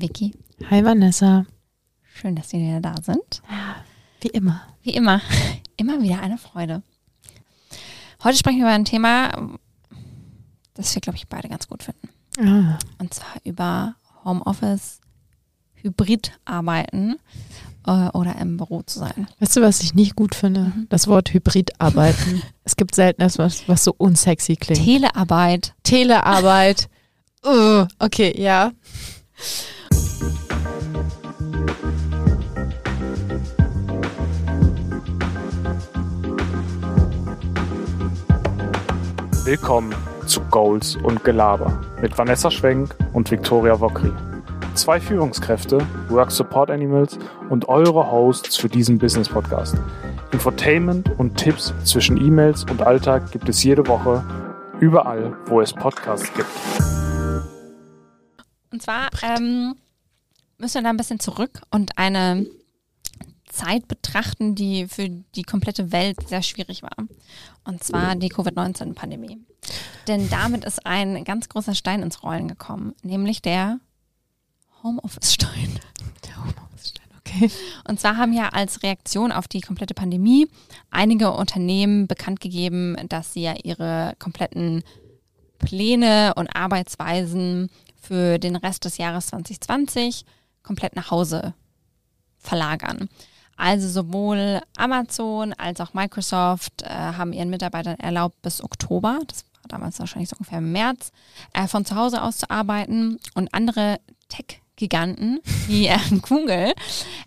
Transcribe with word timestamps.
Hi 0.00 0.08
Vicky. 0.08 0.32
Hi 0.70 0.82
Vanessa. 0.82 1.44
Schön, 2.14 2.34
dass 2.34 2.48
Sie 2.48 2.58
wieder 2.58 2.80
da 2.80 2.94
sind. 3.02 3.42
Ja, 3.50 3.76
wie 4.22 4.28
immer. 4.28 4.62
Wie 4.82 4.94
immer. 4.94 5.20
Immer 5.76 6.00
wieder 6.00 6.20
eine 6.20 6.38
Freude. 6.38 6.82
Heute 8.24 8.38
sprechen 8.38 8.60
wir 8.60 8.64
über 8.64 8.72
ein 8.72 8.86
Thema, 8.86 9.30
das 10.72 10.94
wir, 10.94 11.02
glaube 11.02 11.18
ich, 11.18 11.28
beide 11.28 11.50
ganz 11.50 11.68
gut 11.68 11.82
finden. 11.82 12.08
Ah. 12.38 12.78
Und 12.98 13.12
zwar 13.12 13.28
über 13.44 13.96
Homeoffice, 14.24 15.00
Hybridarbeiten 15.74 17.16
äh, 17.86 18.08
oder 18.14 18.36
im 18.36 18.56
Büro 18.56 18.80
zu 18.80 19.00
sein. 19.00 19.28
Weißt 19.38 19.56
du, 19.56 19.60
was 19.60 19.82
ich 19.82 19.94
nicht 19.94 20.16
gut 20.16 20.34
finde? 20.34 20.72
Mhm. 20.74 20.86
Das 20.88 21.08
Wort 21.08 21.34
Hybridarbeiten. 21.34 22.42
es 22.64 22.76
gibt 22.76 22.94
selten 22.94 23.20
etwas, 23.20 23.68
was 23.68 23.84
so 23.84 23.94
unsexy 23.98 24.56
klingt. 24.56 24.82
Telearbeit. 24.82 25.74
Telearbeit. 25.82 26.88
uh, 27.44 27.86
okay, 27.98 28.34
ja. 28.40 28.72
Willkommen 39.50 39.92
zu 40.28 40.42
Goals 40.42 40.94
und 40.94 41.24
Gelaber 41.24 41.82
mit 42.00 42.16
Vanessa 42.16 42.52
Schwenk 42.52 42.94
und 43.12 43.32
Viktoria 43.32 43.80
Wokri. 43.80 44.12
Zwei 44.74 45.00
Führungskräfte, 45.00 45.84
Work 46.08 46.30
Support 46.30 46.70
Animals 46.70 47.18
und 47.48 47.68
eure 47.68 48.12
Hosts 48.12 48.56
für 48.56 48.68
diesen 48.68 48.98
Business 48.98 49.28
Podcast. 49.28 49.74
Infotainment 50.30 51.18
und 51.18 51.34
Tipps 51.34 51.74
zwischen 51.82 52.16
E-Mails 52.16 52.62
und 52.70 52.82
Alltag 52.82 53.32
gibt 53.32 53.48
es 53.48 53.64
jede 53.64 53.88
Woche 53.88 54.24
überall, 54.78 55.36
wo 55.46 55.60
es 55.60 55.72
Podcasts 55.72 56.32
gibt. 56.32 56.46
Und 58.70 58.80
zwar 58.80 59.08
ähm, 59.20 59.74
müssen 60.58 60.74
wir 60.74 60.82
da 60.82 60.90
ein 60.90 60.96
bisschen 60.96 61.18
zurück 61.18 61.60
und 61.72 61.98
eine 61.98 62.46
Zeit 63.50 63.88
betrachten, 63.88 64.54
die 64.54 64.86
für 64.88 65.08
die 65.08 65.42
komplette 65.42 65.92
Welt 65.92 66.28
sehr 66.28 66.42
schwierig 66.42 66.82
war. 66.82 66.96
Und 67.64 67.82
zwar 67.84 68.16
die 68.16 68.28
Covid-19-Pandemie. 68.28 69.38
Denn 70.06 70.30
damit 70.30 70.64
ist 70.64 70.86
ein 70.86 71.24
ganz 71.24 71.48
großer 71.48 71.74
Stein 71.74 72.02
ins 72.02 72.22
Rollen 72.22 72.48
gekommen, 72.48 72.94
nämlich 73.02 73.42
der 73.42 73.80
Homeoffice-Stein. 74.82 75.78
Der 76.26 76.36
Homeoffice-Stein, 76.38 77.06
okay. 77.18 77.50
Und 77.86 78.00
zwar 78.00 78.16
haben 78.16 78.32
ja 78.32 78.48
als 78.48 78.82
Reaktion 78.82 79.32
auf 79.32 79.46
die 79.46 79.60
komplette 79.60 79.94
Pandemie 79.94 80.48
einige 80.90 81.32
Unternehmen 81.32 82.06
bekannt 82.06 82.40
gegeben, 82.40 82.96
dass 83.08 83.34
sie 83.34 83.42
ja 83.42 83.54
ihre 83.62 84.14
kompletten 84.18 84.82
Pläne 85.58 86.32
und 86.36 86.48
Arbeitsweisen 86.48 87.70
für 88.00 88.38
den 88.38 88.56
Rest 88.56 88.84
des 88.86 88.96
Jahres 88.96 89.26
2020 89.26 90.24
komplett 90.62 90.96
nach 90.96 91.10
Hause 91.10 91.54
verlagern. 92.38 93.08
Also 93.60 93.88
sowohl 93.88 94.62
Amazon 94.78 95.52
als 95.52 95.82
auch 95.82 95.92
Microsoft 95.92 96.80
äh, 96.80 96.88
haben 96.88 97.34
ihren 97.34 97.50
Mitarbeitern 97.50 97.98
erlaubt, 97.98 98.40
bis 98.40 98.64
Oktober, 98.64 99.18
das 99.26 99.44
war 99.56 99.68
damals 99.68 99.98
wahrscheinlich 99.98 100.30
so 100.30 100.36
ungefähr 100.38 100.60
im 100.60 100.72
März, 100.72 101.12
äh, 101.52 101.66
von 101.66 101.84
zu 101.84 101.94
Hause 101.94 102.22
aus 102.22 102.38
zu 102.38 102.48
arbeiten. 102.48 103.18
Und 103.34 103.52
andere 103.52 104.00
Tech-Giganten 104.30 105.40
wie 105.66 105.88
äh, 105.88 105.98
Google 106.22 106.72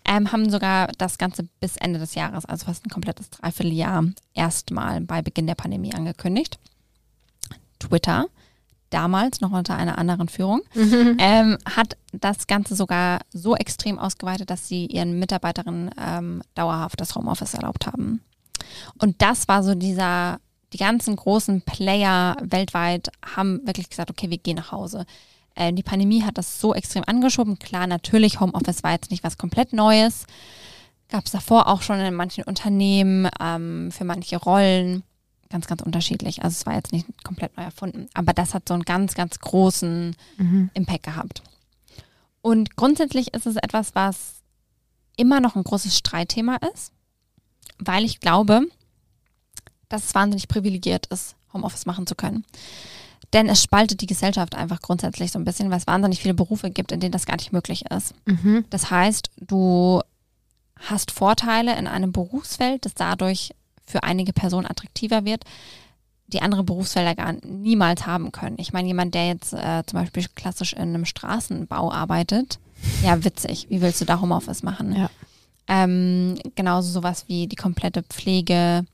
ähm, 0.05 0.31
haben 0.31 0.49
sogar 0.49 0.87
das 0.97 1.19
Ganze 1.19 1.43
bis 1.59 1.77
Ende 1.77 1.99
des 1.99 2.15
Jahres, 2.15 2.45
also 2.45 2.65
fast 2.65 2.83
ein 2.83 2.89
komplettes 2.89 3.29
Dreivierteljahr, 3.29 4.03
erstmal 4.33 5.01
bei 5.01 5.21
Beginn 5.21 5.45
der 5.45 5.53
Pandemie 5.53 5.93
angekündigt. 5.93 6.57
Twitter 7.77 8.25
damals 8.93 9.41
noch 9.41 9.51
unter 9.51 9.75
einer 9.75 9.97
anderen 9.97 10.29
Führung, 10.29 10.61
ähm, 10.75 11.57
hat 11.65 11.97
das 12.11 12.47
Ganze 12.47 12.75
sogar 12.75 13.21
so 13.31 13.55
extrem 13.55 13.99
ausgeweitet, 13.99 14.49
dass 14.49 14.67
sie 14.67 14.85
ihren 14.85 15.19
Mitarbeiterinnen 15.19 15.91
ähm, 15.99 16.43
dauerhaft 16.55 17.01
das 17.01 17.15
Homeoffice 17.15 17.53
erlaubt 17.55 17.87
haben. 17.87 18.21
Und 18.99 19.21
das 19.21 19.47
war 19.47 19.63
so 19.63 19.75
dieser, 19.75 20.39
die 20.71 20.77
ganzen 20.77 21.15
großen 21.15 21.61
Player 21.61 22.37
weltweit 22.41 23.09
haben 23.35 23.65
wirklich 23.65 23.89
gesagt, 23.89 24.09
okay, 24.09 24.29
wir 24.29 24.37
gehen 24.37 24.57
nach 24.57 24.71
Hause. 24.71 25.05
Äh, 25.55 25.73
die 25.73 25.83
Pandemie 25.83 26.23
hat 26.23 26.37
das 26.37 26.59
so 26.59 26.73
extrem 26.73 27.03
angeschoben. 27.05 27.59
Klar, 27.59 27.87
natürlich, 27.87 28.39
Homeoffice 28.39 28.83
war 28.83 28.91
jetzt 28.91 29.11
nicht 29.11 29.23
was 29.23 29.37
komplett 29.37 29.73
Neues. 29.73 30.25
Gab 31.09 31.25
es 31.25 31.31
davor 31.31 31.67
auch 31.67 31.81
schon 31.81 31.99
in 31.99 32.13
manchen 32.13 32.43
Unternehmen, 32.45 33.29
ähm, 33.39 33.91
für 33.91 34.03
manche 34.03 34.37
Rollen 34.37 35.03
ganz, 35.53 35.67
ganz 35.67 35.83
unterschiedlich. 35.83 36.43
Also 36.43 36.55
es 36.55 36.65
war 36.65 36.73
jetzt 36.73 36.91
nicht 36.91 37.05
komplett 37.23 37.55
neu 37.55 37.63
erfunden, 37.63 38.07
aber 38.15 38.33
das 38.33 38.55
hat 38.55 38.67
so 38.67 38.73
einen 38.73 38.83
ganz, 38.83 39.13
ganz 39.13 39.39
großen 39.39 40.15
Mhm. 40.37 40.71
Impact 40.73 41.03
gehabt. 41.03 41.43
Und 42.41 42.75
grundsätzlich 42.75 43.35
ist 43.35 43.45
es 43.45 43.55
etwas, 43.55 43.93
was 43.93 44.41
immer 45.15 45.39
noch 45.39 45.55
ein 45.55 45.63
großes 45.63 45.95
Streitthema 45.95 46.57
ist, 46.73 46.91
weil 47.77 48.03
ich 48.03 48.19
glaube, 48.19 48.61
dass 49.89 50.05
es 50.05 50.15
wahnsinnig 50.15 50.47
privilegiert 50.47 51.05
ist, 51.07 51.35
Homeoffice 51.53 51.85
machen 51.85 52.07
zu 52.07 52.15
können. 52.15 52.45
Denn 53.31 53.47
es 53.47 53.61
spaltet 53.61 54.01
die 54.01 54.07
Gesellschaft 54.07 54.55
einfach 54.55 54.81
grundsätzlich 54.81 55.31
so 55.31 55.37
ein 55.37 55.45
bisschen, 55.45 55.69
weil 55.69 55.77
es 55.77 55.87
wahnsinnig 55.87 56.19
viele 56.19 56.33
Berufe 56.33 56.71
gibt, 56.71 56.91
in 56.91 56.99
denen 56.99 57.11
das 57.11 57.27
gar 57.27 57.37
nicht 57.37 57.53
möglich 57.53 57.85
ist. 57.91 58.15
Mhm. 58.25 58.65
Das 58.71 58.89
heißt, 58.89 59.29
du 59.37 60.01
hast 60.79 61.11
Vorteile 61.11 61.77
in 61.77 61.85
einem 61.85 62.11
Berufsfeld, 62.11 62.85
das 62.85 62.95
dadurch 62.95 63.53
für 63.85 64.03
einige 64.03 64.33
Personen 64.33 64.65
attraktiver 64.65 65.25
wird, 65.25 65.43
die 66.27 66.41
andere 66.41 66.63
Berufsfelder 66.63 67.15
gar 67.15 67.33
niemals 67.45 68.07
haben 68.07 68.31
können. 68.31 68.57
Ich 68.59 68.73
meine, 68.73 68.87
jemand, 68.87 69.13
der 69.13 69.27
jetzt 69.27 69.53
äh, 69.53 69.83
zum 69.85 69.99
Beispiel 69.99 70.25
klassisch 70.35 70.73
in 70.73 70.81
einem 70.81 71.05
Straßenbau 71.05 71.91
arbeitet, 71.91 72.59
ja, 73.03 73.23
witzig. 73.23 73.67
Wie 73.69 73.81
willst 73.81 74.01
du 74.01 74.05
da 74.05 74.19
Homeoffice 74.19 74.63
machen? 74.63 74.95
Ja. 74.95 75.09
Ähm, 75.67 76.37
genauso 76.55 76.91
sowas 76.91 77.25
wie 77.27 77.47
die 77.47 77.55
komplette 77.55 78.03
Pflege, 78.03 78.85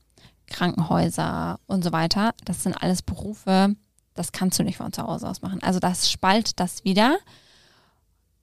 Krankenhäuser 0.46 1.58
und 1.66 1.82
so 1.82 1.92
weiter. 1.92 2.34
Das 2.44 2.62
sind 2.62 2.74
alles 2.74 3.02
Berufe, 3.02 3.74
das 4.14 4.32
kannst 4.32 4.58
du 4.58 4.62
nicht 4.62 4.76
von 4.76 4.92
zu 4.92 5.02
Hause 5.02 5.28
aus 5.28 5.42
machen. 5.42 5.62
Also 5.62 5.80
das 5.80 6.10
spaltet 6.10 6.60
das 6.60 6.84
wieder, 6.84 7.18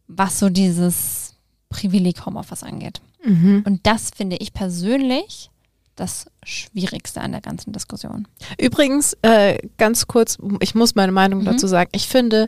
was 0.08 0.40
so 0.40 0.50
dieses 0.50 1.36
Privileg 1.70 2.26
Homeoffice 2.26 2.64
angeht. 2.64 3.02
Mhm. 3.24 3.64
Und 3.66 3.86
das 3.86 4.12
finde 4.16 4.38
ich 4.38 4.54
persönlich 4.54 5.50
das 5.98 6.28
Schwierigste 6.44 7.20
an 7.22 7.34
der 7.34 7.42
ganzen 7.42 7.74
Diskussion. 7.74 8.28
Übrigens, 8.58 9.18
äh, 9.24 9.58
ganz 9.78 10.08
kurz, 10.08 10.38
ich 10.62 10.74
muss 10.76 10.96
meine 10.96 11.12
Meinung 11.12 11.42
Mhm. 11.42 11.46
dazu 11.46 11.68
sagen. 11.68 11.90
Ich 11.94 12.08
finde, 12.08 12.48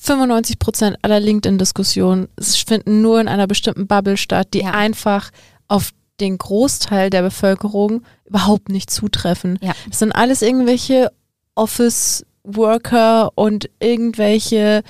95 0.00 0.58
Prozent 0.58 0.96
aller 1.02 1.20
LinkedIn-Diskussionen 1.20 2.28
finden 2.40 3.00
nur 3.02 3.20
in 3.20 3.28
einer 3.28 3.46
bestimmten 3.46 3.86
Bubble 3.86 4.16
statt, 4.16 4.48
die 4.54 4.60
Ja. 4.60 4.70
einfach 4.72 5.30
auf 5.68 5.90
den 6.20 6.36
Großteil 6.38 7.10
der 7.10 7.22
Bevölkerung 7.22 8.02
überhaupt 8.24 8.70
nicht 8.70 8.90
zutreffen. 8.90 9.58
Ja. 9.62 9.72
Das 9.88 10.00
sind 10.00 10.12
alles 10.12 10.42
irgendwelche 10.42 11.12
Office-Worker 11.54 13.30
und 13.34 13.68
irgendwelche 13.80 14.82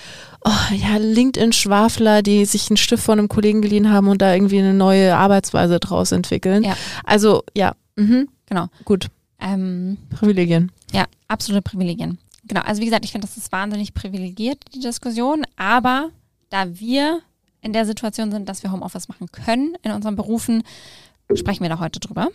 oh, 0.44 0.50
ja, 0.75 0.97
LinkedIn-Schwafler, 0.98 2.22
die 2.22 2.44
sich 2.44 2.70
einen 2.70 2.76
Stift 2.76 3.03
von 3.04 3.19
einem 3.19 3.28
Kollegen 3.28 3.60
geliehen 3.62 3.91
haben 3.91 4.09
und 4.09 4.22
da 4.22 4.32
irgendwie 4.32 4.59
eine 4.60 4.75
neue 4.75 5.16
Arbeitsweise 5.16 5.80
draus 5.80 6.12
entwickeln. 6.12 6.62
Ja. 6.65 6.76
Also 7.04 7.42
ja, 7.56 7.75
mhm. 7.98 8.28
Genau. 8.47 8.69
gut, 8.84 9.09
Ähm, 9.41 9.98
Privilegien. 10.10 10.72
ja, 10.92 11.06
absolute 11.28 11.62
Privilegien. 11.62 12.19
Genau, 12.44 12.62
also 12.62 12.81
wie 12.81 12.86
gesagt, 12.86 13.04
ich 13.04 13.12
finde, 13.12 13.26
das 13.26 13.36
ist 13.36 13.53
wahnsinnig 13.53 13.92
privilegiert, 13.94 14.59
die 14.75 14.81
Diskussion, 14.81 15.44
aber 15.56 16.10
da 16.48 16.78
wir 16.81 17.20
in 17.60 17.72
der 17.72 17.84
Situation 17.84 18.31
sind, 18.31 18.48
dass 18.48 18.62
wir 18.62 18.72
Homeoffice 18.72 19.09
machen 19.09 19.31
können 19.31 19.76
in 19.82 19.92
unseren 19.92 20.16
Berufen, 20.16 20.62
sprechen 21.34 21.62
wir 21.62 21.69
da 21.69 21.78
heute 21.78 22.00
drüber. 22.00 22.28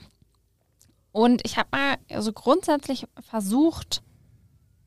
Und 1.12 1.42
ich 1.46 1.58
habe 1.58 1.70
mal 1.72 2.22
so 2.22 2.32
grundsätzlich 2.34 3.08
versucht 3.22 4.04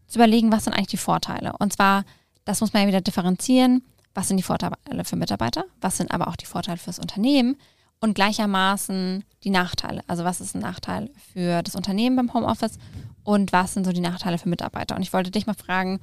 zu 0.06 0.19
überlegen, 0.19 0.53
was 0.53 0.64
sind 0.64 0.75
eigentlich 0.75 0.88
die 0.88 0.97
Vorteile. 0.97 1.54
Und 1.58 1.72
zwar, 1.72 2.04
das 2.44 2.60
muss 2.60 2.72
man 2.72 2.82
ja 2.82 2.88
wieder 2.88 3.00
differenzieren, 3.00 3.82
was 4.14 4.28
sind 4.28 4.37
die 4.37 4.43
Vorteile 4.43 4.76
für 5.04 5.16
Mitarbeiter, 5.16 5.64
was 5.81 5.97
sind 5.97 6.12
aber 6.12 6.29
auch 6.29 6.37
die 6.37 6.46
Vorteile 6.46 6.79
fürs 6.79 6.99
Unternehmen 6.99 7.56
und 8.00 8.14
gleichermaßen 8.14 9.25
die 9.44 9.50
Nachteile. 9.50 10.02
Also 10.06 10.25
was 10.25 10.40
ist 10.40 10.54
ein 10.54 10.60
Nachteil 10.60 11.10
für 11.32 11.62
das 11.62 11.75
Unternehmen 11.75 12.16
beim 12.16 12.34
Homeoffice 12.34 12.78
und 13.25 13.52
was 13.52 13.75
sind 13.75 13.84
so 13.84 13.93
die 13.93 14.00
Nachteile 14.00 14.38
für 14.38 14.48
Mitarbeiter. 14.48 14.96
Und 14.96 15.02
ich 15.02 15.12
wollte 15.12 15.31
dich 15.31 15.46
mal 15.46 15.54
fragen, 15.54 16.00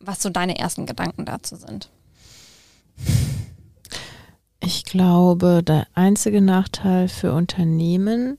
was 0.00 0.22
so 0.22 0.30
deine 0.30 0.58
ersten 0.58 0.86
Gedanken 0.86 1.24
dazu 1.24 1.56
sind. 1.56 1.90
Ich 4.60 4.84
glaube, 4.84 5.62
der 5.62 5.86
einzige 5.94 6.40
Nachteil 6.40 7.08
für 7.08 7.32
Unternehmen 7.32 8.38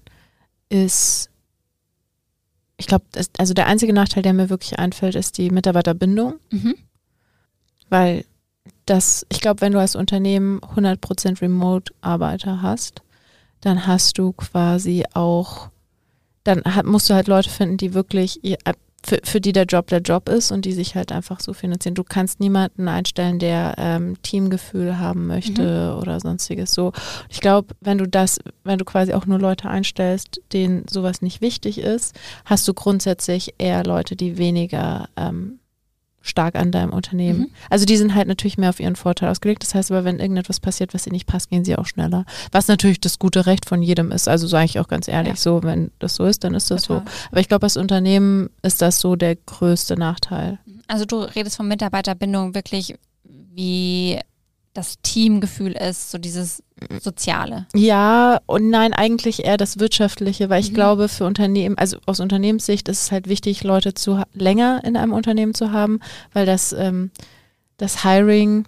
ist, 0.70 1.30
ich 2.78 2.88
glaube, 2.88 3.06
also 3.38 3.54
der 3.54 3.68
einzige 3.68 3.94
Nachteil, 3.94 4.24
der 4.24 4.34
mir 4.34 4.50
wirklich 4.50 4.78
einfällt, 4.80 5.16
ist 5.16 5.38
die 5.38 5.50
Mitarbeiterbindung, 5.50 6.36
Mhm. 6.52 6.76
weil 7.90 8.26
das, 8.90 9.26
ich 9.30 9.42
glaube, 9.42 9.62
wenn 9.62 9.74
du 9.74 9.80
als 9.80 9.96
Unternehmen 9.96 10.60
100% 10.76 11.42
Remote-Arbeiter 11.42 12.62
hast, 12.62 13.02
dann 13.62 13.86
hast 13.88 14.18
du 14.18 14.32
quasi 14.34 15.04
auch, 15.14 15.70
dann 16.44 16.64
hat, 16.64 16.86
musst 16.86 17.10
du 17.10 17.14
halt 17.14 17.28
Leute 17.28 17.50
finden, 17.50 17.78
die 17.78 17.94
wirklich, 17.94 18.44
ihr- 18.44 18.58
für, 19.06 19.20
für 19.24 19.40
die 19.40 19.54
der 19.54 19.64
Job 19.64 19.88
der 19.88 20.02
Job 20.02 20.28
ist 20.28 20.52
und 20.52 20.66
die 20.66 20.74
sich 20.74 20.96
halt 20.96 21.14
einfach 21.14 21.40
so 21.40 21.54
finanzieren. 21.54 21.96
Du 21.96 22.04
kannst 22.04 22.42
niemanden 22.42 22.90
einstellen, 22.90 23.40
der 23.40 23.76
ähm, 23.78 24.22
Teamgefühl 24.24 25.00
haben 25.00 25.26
möchte 25.28 25.94
Mhm. 25.94 26.02
oder 26.02 26.20
sonstiges. 26.20 26.74
So, 26.74 26.92
ich 27.30 27.40
glaube, 27.40 27.74
wenn 27.80 27.98
du 27.98 28.10
das, 28.10 28.40
wenn 28.66 28.78
du 28.78 28.84
quasi 28.84 29.14
auch 29.14 29.26
nur 29.26 29.40
Leute 29.40 29.70
einstellst, 29.70 30.42
denen 30.52 30.86
sowas 30.90 31.22
nicht 31.22 31.40
wichtig 31.40 31.78
ist, 31.78 32.14
hast 32.44 32.68
du 32.68 32.74
grundsätzlich 32.74 33.54
eher 33.58 33.86
Leute, 33.86 34.18
die 34.18 34.38
weniger 34.38 35.08
ähm, 35.16 35.60
stark 36.22 36.56
an 36.56 36.72
deinem 36.72 36.92
Unternehmen. 36.92 37.40
Mhm. 37.40 37.48
Also 37.70 37.86
die 37.86 37.96
sind 37.98 38.14
halt 38.14 38.28
natürlich 38.28 38.58
mehr 38.58 38.70
auf 38.70 38.80
ihren 38.80 38.96
Vorteil 38.96 39.30
ausgelegt. 39.30 39.64
Das 39.64 39.74
heißt 39.74 39.90
aber, 39.92 40.04
wenn 40.04 40.20
irgendetwas 40.20 40.60
passiert, 40.60 40.94
was 40.94 41.08
ihnen 41.08 41.14
nicht 41.14 41.28
passt, 41.28 41.50
gehen 41.50 41.64
sie 41.64 41.78
auch 41.78 41.86
schneller. 41.86 42.26
Was 42.52 42.68
natürlich 42.68 43.00
das 43.00 43.20
gute 43.20 43.46
Recht 43.46 43.66
von 43.66 43.82
jedem 43.82 44.12
ist. 44.12 44.28
Also 44.28 44.46
sage 44.48 44.66
ich 44.66 44.80
auch 44.80 44.88
ganz 44.88 45.08
ehrlich, 45.08 45.34
Ja. 45.34 45.38
so, 45.38 45.64
wenn 45.64 45.92
das 46.00 46.16
so 46.16 46.26
ist, 46.26 46.44
dann 46.44 46.54
ist 46.56 46.70
das 46.72 46.84
Total. 46.84 47.06
so. 47.06 47.12
Aber 47.32 47.40
ich 47.40 47.48
glaube, 47.48 47.66
als 47.66 47.78
Unternehmen 47.78 48.50
ist 48.62 48.82
das 48.82 49.00
so 49.00 49.16
der 49.16 49.36
größte 49.38 49.96
Nachteil. 49.96 50.60
Also 50.88 51.06
du 51.06 51.22
redest 51.22 51.56
von 51.58 51.68
Mitarbeiterbindung 51.68 52.54
wirklich, 52.54 52.96
wie 53.24 54.20
das 54.74 54.98
Teamgefühl 55.02 55.72
ist, 55.72 56.12
so 56.12 56.18
dieses 56.18 56.64
Soziale. 57.02 57.66
Ja 57.76 58.40
und 58.46 58.70
nein, 58.70 58.94
eigentlich 58.94 59.46
eher 59.46 59.58
das 59.58 59.80
Wirtschaftliche, 59.80 60.50
weil 60.50 60.62
ich 60.62 60.72
Mhm. 60.72 60.76
glaube, 60.76 61.08
für 61.10 61.26
Unternehmen, 61.26 61.78
also 61.78 61.98
aus 62.06 62.20
Unternehmenssicht 62.20 62.88
ist 62.90 63.04
es 63.04 63.12
halt 63.12 63.28
wichtig, 63.28 63.64
Leute 63.64 63.94
zu 63.94 64.22
länger 64.34 64.82
in 64.84 64.96
einem 64.98 65.14
Unternehmen 65.14 65.54
zu 65.54 65.72
haben, 65.72 66.00
weil 66.34 66.46
das, 66.46 66.74
ähm, 66.74 67.12
das 67.78 68.04
Hiring, 68.04 68.66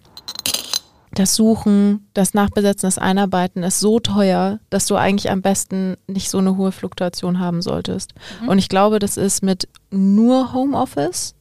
das 1.13 1.35
Suchen, 1.35 2.07
das 2.13 2.33
Nachbesetzen, 2.33 2.87
das 2.87 2.97
Einarbeiten 2.97 3.63
ist 3.63 3.81
so 3.81 3.99
teuer, 3.99 4.59
dass 4.69 4.85
du 4.85 4.95
eigentlich 4.95 5.29
am 5.29 5.41
besten 5.41 5.97
nicht 6.07 6.29
so 6.29 6.37
eine 6.37 6.55
hohe 6.55 6.71
Fluktuation 6.71 7.39
haben 7.39 7.61
solltest. 7.61 8.13
Mhm. 8.41 8.47
Und 8.49 8.59
ich 8.59 8.69
glaube, 8.69 8.99
das 8.99 9.17
ist 9.17 9.43
mit 9.43 9.67
nur 9.89 10.53
Homeoffice 10.53 11.35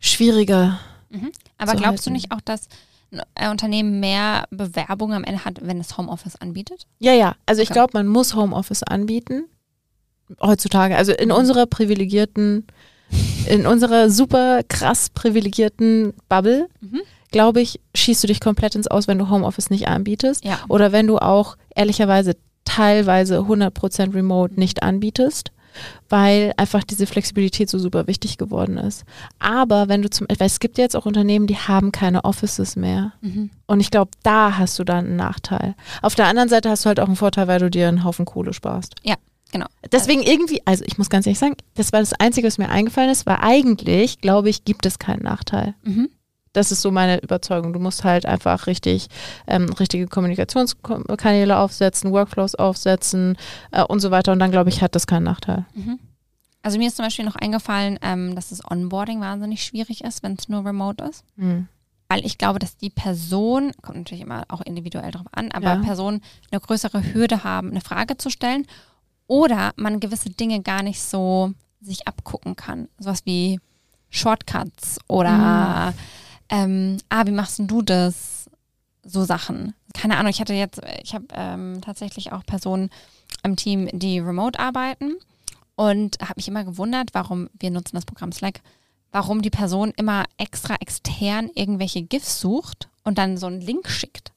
schwieriger. 0.00 0.78
Aber 1.58 1.72
zu 1.72 1.76
glaubst 1.78 2.06
du 2.06 2.10
halten. 2.10 2.12
nicht 2.12 2.32
auch, 2.32 2.40
dass 2.40 2.68
ein 3.34 3.50
Unternehmen 3.50 4.00
mehr 4.00 4.44
Bewerbungen 4.50 5.16
am 5.16 5.24
Ende 5.24 5.44
hat, 5.44 5.58
wenn 5.62 5.78
es 5.80 5.96
Homeoffice 5.98 6.36
anbietet? 6.36 6.86
Ja, 6.98 7.12
ja. 7.12 7.34
Also 7.46 7.62
ich 7.62 7.68
Okay. 7.70 7.74
glaube, 7.78 7.92
man 7.94 8.06
muss 8.06 8.34
Homeoffice 8.34 8.82
anbieten. 8.82 9.44
Heutzutage. 10.40 10.96
Also 10.96 11.12
in 11.12 11.28
Mhm. 11.28 11.34
unserer 11.34 11.66
privilegierten, 11.66 12.66
in 13.46 13.66
unserer 13.66 14.08
super 14.08 14.62
krass 14.66 15.10
privilegierten 15.10 16.14
Bubble, 16.28 16.68
Mhm. 16.80 17.00
glaube 17.30 17.60
ich, 17.60 17.80
schießt 17.94 18.22
du 18.22 18.26
dich 18.28 18.40
komplett 18.40 18.74
ins 18.74 18.86
Aus, 18.88 19.08
wenn 19.08 19.18
du 19.18 19.28
Homeoffice 19.28 19.68
nicht 19.70 19.88
anbietest. 19.88 20.44
Ja. 20.44 20.60
Oder 20.68 20.92
wenn 20.92 21.06
du 21.06 21.18
auch 21.18 21.56
ehrlicherweise 21.74 22.36
teilweise 22.64 23.46
100% 23.46 24.14
remote 24.14 24.58
nicht 24.58 24.82
anbietest, 24.82 25.50
weil 26.08 26.52
einfach 26.56 26.84
diese 26.84 27.06
Flexibilität 27.06 27.70
so 27.70 27.78
super 27.78 28.06
wichtig 28.06 28.38
geworden 28.38 28.76
ist. 28.76 29.04
Aber 29.38 29.88
wenn 29.88 30.02
du 30.02 30.10
zum, 30.10 30.26
weil 30.28 30.46
es 30.46 30.60
gibt 30.60 30.78
jetzt 30.78 30.96
auch 30.96 31.06
Unternehmen, 31.06 31.46
die 31.46 31.56
haben 31.56 31.92
keine 31.92 32.24
Offices 32.24 32.76
mehr. 32.76 33.12
Mhm. 33.20 33.50
Und 33.66 33.80
ich 33.80 33.90
glaube, 33.90 34.10
da 34.22 34.58
hast 34.58 34.78
du 34.78 34.84
dann 34.84 35.06
einen 35.06 35.16
Nachteil. 35.16 35.74
Auf 36.02 36.14
der 36.14 36.26
anderen 36.26 36.48
Seite 36.48 36.70
hast 36.70 36.84
du 36.84 36.88
halt 36.88 37.00
auch 37.00 37.06
einen 37.06 37.16
Vorteil, 37.16 37.48
weil 37.48 37.60
du 37.60 37.70
dir 37.70 37.88
einen 37.88 38.04
Haufen 38.04 38.24
Kohle 38.24 38.52
sparst. 38.52 38.94
Ja, 39.02 39.16
genau. 39.50 39.66
Deswegen 39.90 40.22
irgendwie, 40.22 40.62
also 40.64 40.84
ich 40.86 40.98
muss 40.98 41.10
ganz 41.10 41.26
ehrlich 41.26 41.38
sagen, 41.38 41.56
das 41.74 41.92
war 41.92 42.00
das 42.00 42.12
Einzige, 42.14 42.46
was 42.46 42.58
mir 42.58 42.68
eingefallen 42.68 43.10
ist, 43.10 43.26
weil 43.26 43.38
eigentlich, 43.40 44.20
glaube 44.20 44.50
ich, 44.50 44.64
gibt 44.64 44.86
es 44.86 44.98
keinen 44.98 45.22
Nachteil. 45.22 45.74
Mhm. 45.82 46.10
Das 46.52 46.70
ist 46.70 46.82
so 46.82 46.90
meine 46.90 47.22
Überzeugung. 47.22 47.72
Du 47.72 47.78
musst 47.78 48.04
halt 48.04 48.26
einfach 48.26 48.66
richtig 48.66 49.08
ähm, 49.46 49.70
richtige 49.70 50.06
Kommunikationskanäle 50.06 51.56
aufsetzen, 51.58 52.12
Workflows 52.12 52.54
aufsetzen 52.54 53.36
äh, 53.70 53.82
und 53.82 54.00
so 54.00 54.10
weiter. 54.10 54.32
Und 54.32 54.38
dann, 54.38 54.50
glaube 54.50 54.68
ich, 54.68 54.82
hat 54.82 54.94
das 54.94 55.06
keinen 55.06 55.24
Nachteil. 55.24 55.64
Mhm. 55.74 55.98
Also 56.62 56.78
mir 56.78 56.88
ist 56.88 56.96
zum 56.96 57.04
Beispiel 57.04 57.24
noch 57.24 57.36
eingefallen, 57.36 57.98
ähm, 58.02 58.34
dass 58.36 58.50
das 58.50 58.60
Onboarding 58.70 59.20
wahnsinnig 59.20 59.64
schwierig 59.64 60.04
ist, 60.04 60.22
wenn 60.22 60.34
es 60.34 60.48
nur 60.48 60.64
remote 60.64 61.02
ist. 61.04 61.24
Hm. 61.36 61.66
Weil 62.08 62.24
ich 62.24 62.38
glaube, 62.38 62.58
dass 62.58 62.76
die 62.76 62.90
Person, 62.90 63.72
kommt 63.82 63.98
natürlich 63.98 64.22
immer 64.22 64.44
auch 64.48 64.60
individuell 64.60 65.10
drauf 65.10 65.26
an, 65.32 65.50
aber 65.50 65.74
Ja. 65.74 65.76
Personen 65.76 66.20
eine 66.50 66.60
größere 66.60 67.14
Hürde 67.14 67.42
haben, 67.42 67.70
eine 67.70 67.80
Frage 67.80 68.16
zu 68.16 68.30
stellen 68.30 68.66
oder 69.26 69.72
man 69.76 69.98
gewisse 69.98 70.30
Dinge 70.30 70.60
gar 70.60 70.82
nicht 70.82 71.02
so 71.02 71.52
sich 71.80 72.06
abgucken 72.06 72.54
kann. 72.54 72.88
Sowas 72.98 73.22
wie 73.24 73.58
Shortcuts 74.10 74.98
oder 75.08 75.94
ähm, 76.48 76.98
ah, 77.08 77.26
wie 77.26 77.32
machst 77.32 77.58
denn 77.58 77.68
du 77.68 77.82
das? 77.82 78.50
So 79.04 79.24
Sachen. 79.24 79.74
Keine 79.94 80.16
Ahnung, 80.16 80.30
ich 80.30 80.40
hatte 80.40 80.54
jetzt, 80.54 80.80
ich 81.02 81.14
habe 81.14 81.26
ähm, 81.32 81.80
tatsächlich 81.80 82.32
auch 82.32 82.46
Personen 82.46 82.90
im 83.42 83.56
Team, 83.56 83.88
die 83.92 84.20
remote 84.20 84.58
arbeiten 84.58 85.14
und 85.74 86.18
habe 86.20 86.34
mich 86.36 86.46
immer 86.46 86.64
gewundert, 86.64 87.10
warum 87.12 87.48
wir 87.58 87.70
nutzen 87.70 87.96
das 87.96 88.04
Programm 88.04 88.30
Slack, 88.30 88.60
warum 89.10 89.42
die 89.42 89.50
Person 89.50 89.92
immer 89.96 90.24
extra 90.36 90.76
extern 90.76 91.50
irgendwelche 91.54 92.02
GIFs 92.02 92.40
sucht 92.40 92.88
und 93.02 93.18
dann 93.18 93.36
so 93.36 93.46
einen 93.46 93.60
Link 93.60 93.88
schickt. 93.88 94.32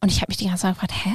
Und 0.00 0.10
ich 0.10 0.20
habe 0.20 0.30
mich 0.30 0.36
die 0.36 0.46
ganze 0.46 0.62
Zeit 0.62 0.74
gefragt, 0.74 1.04
hä? 1.04 1.10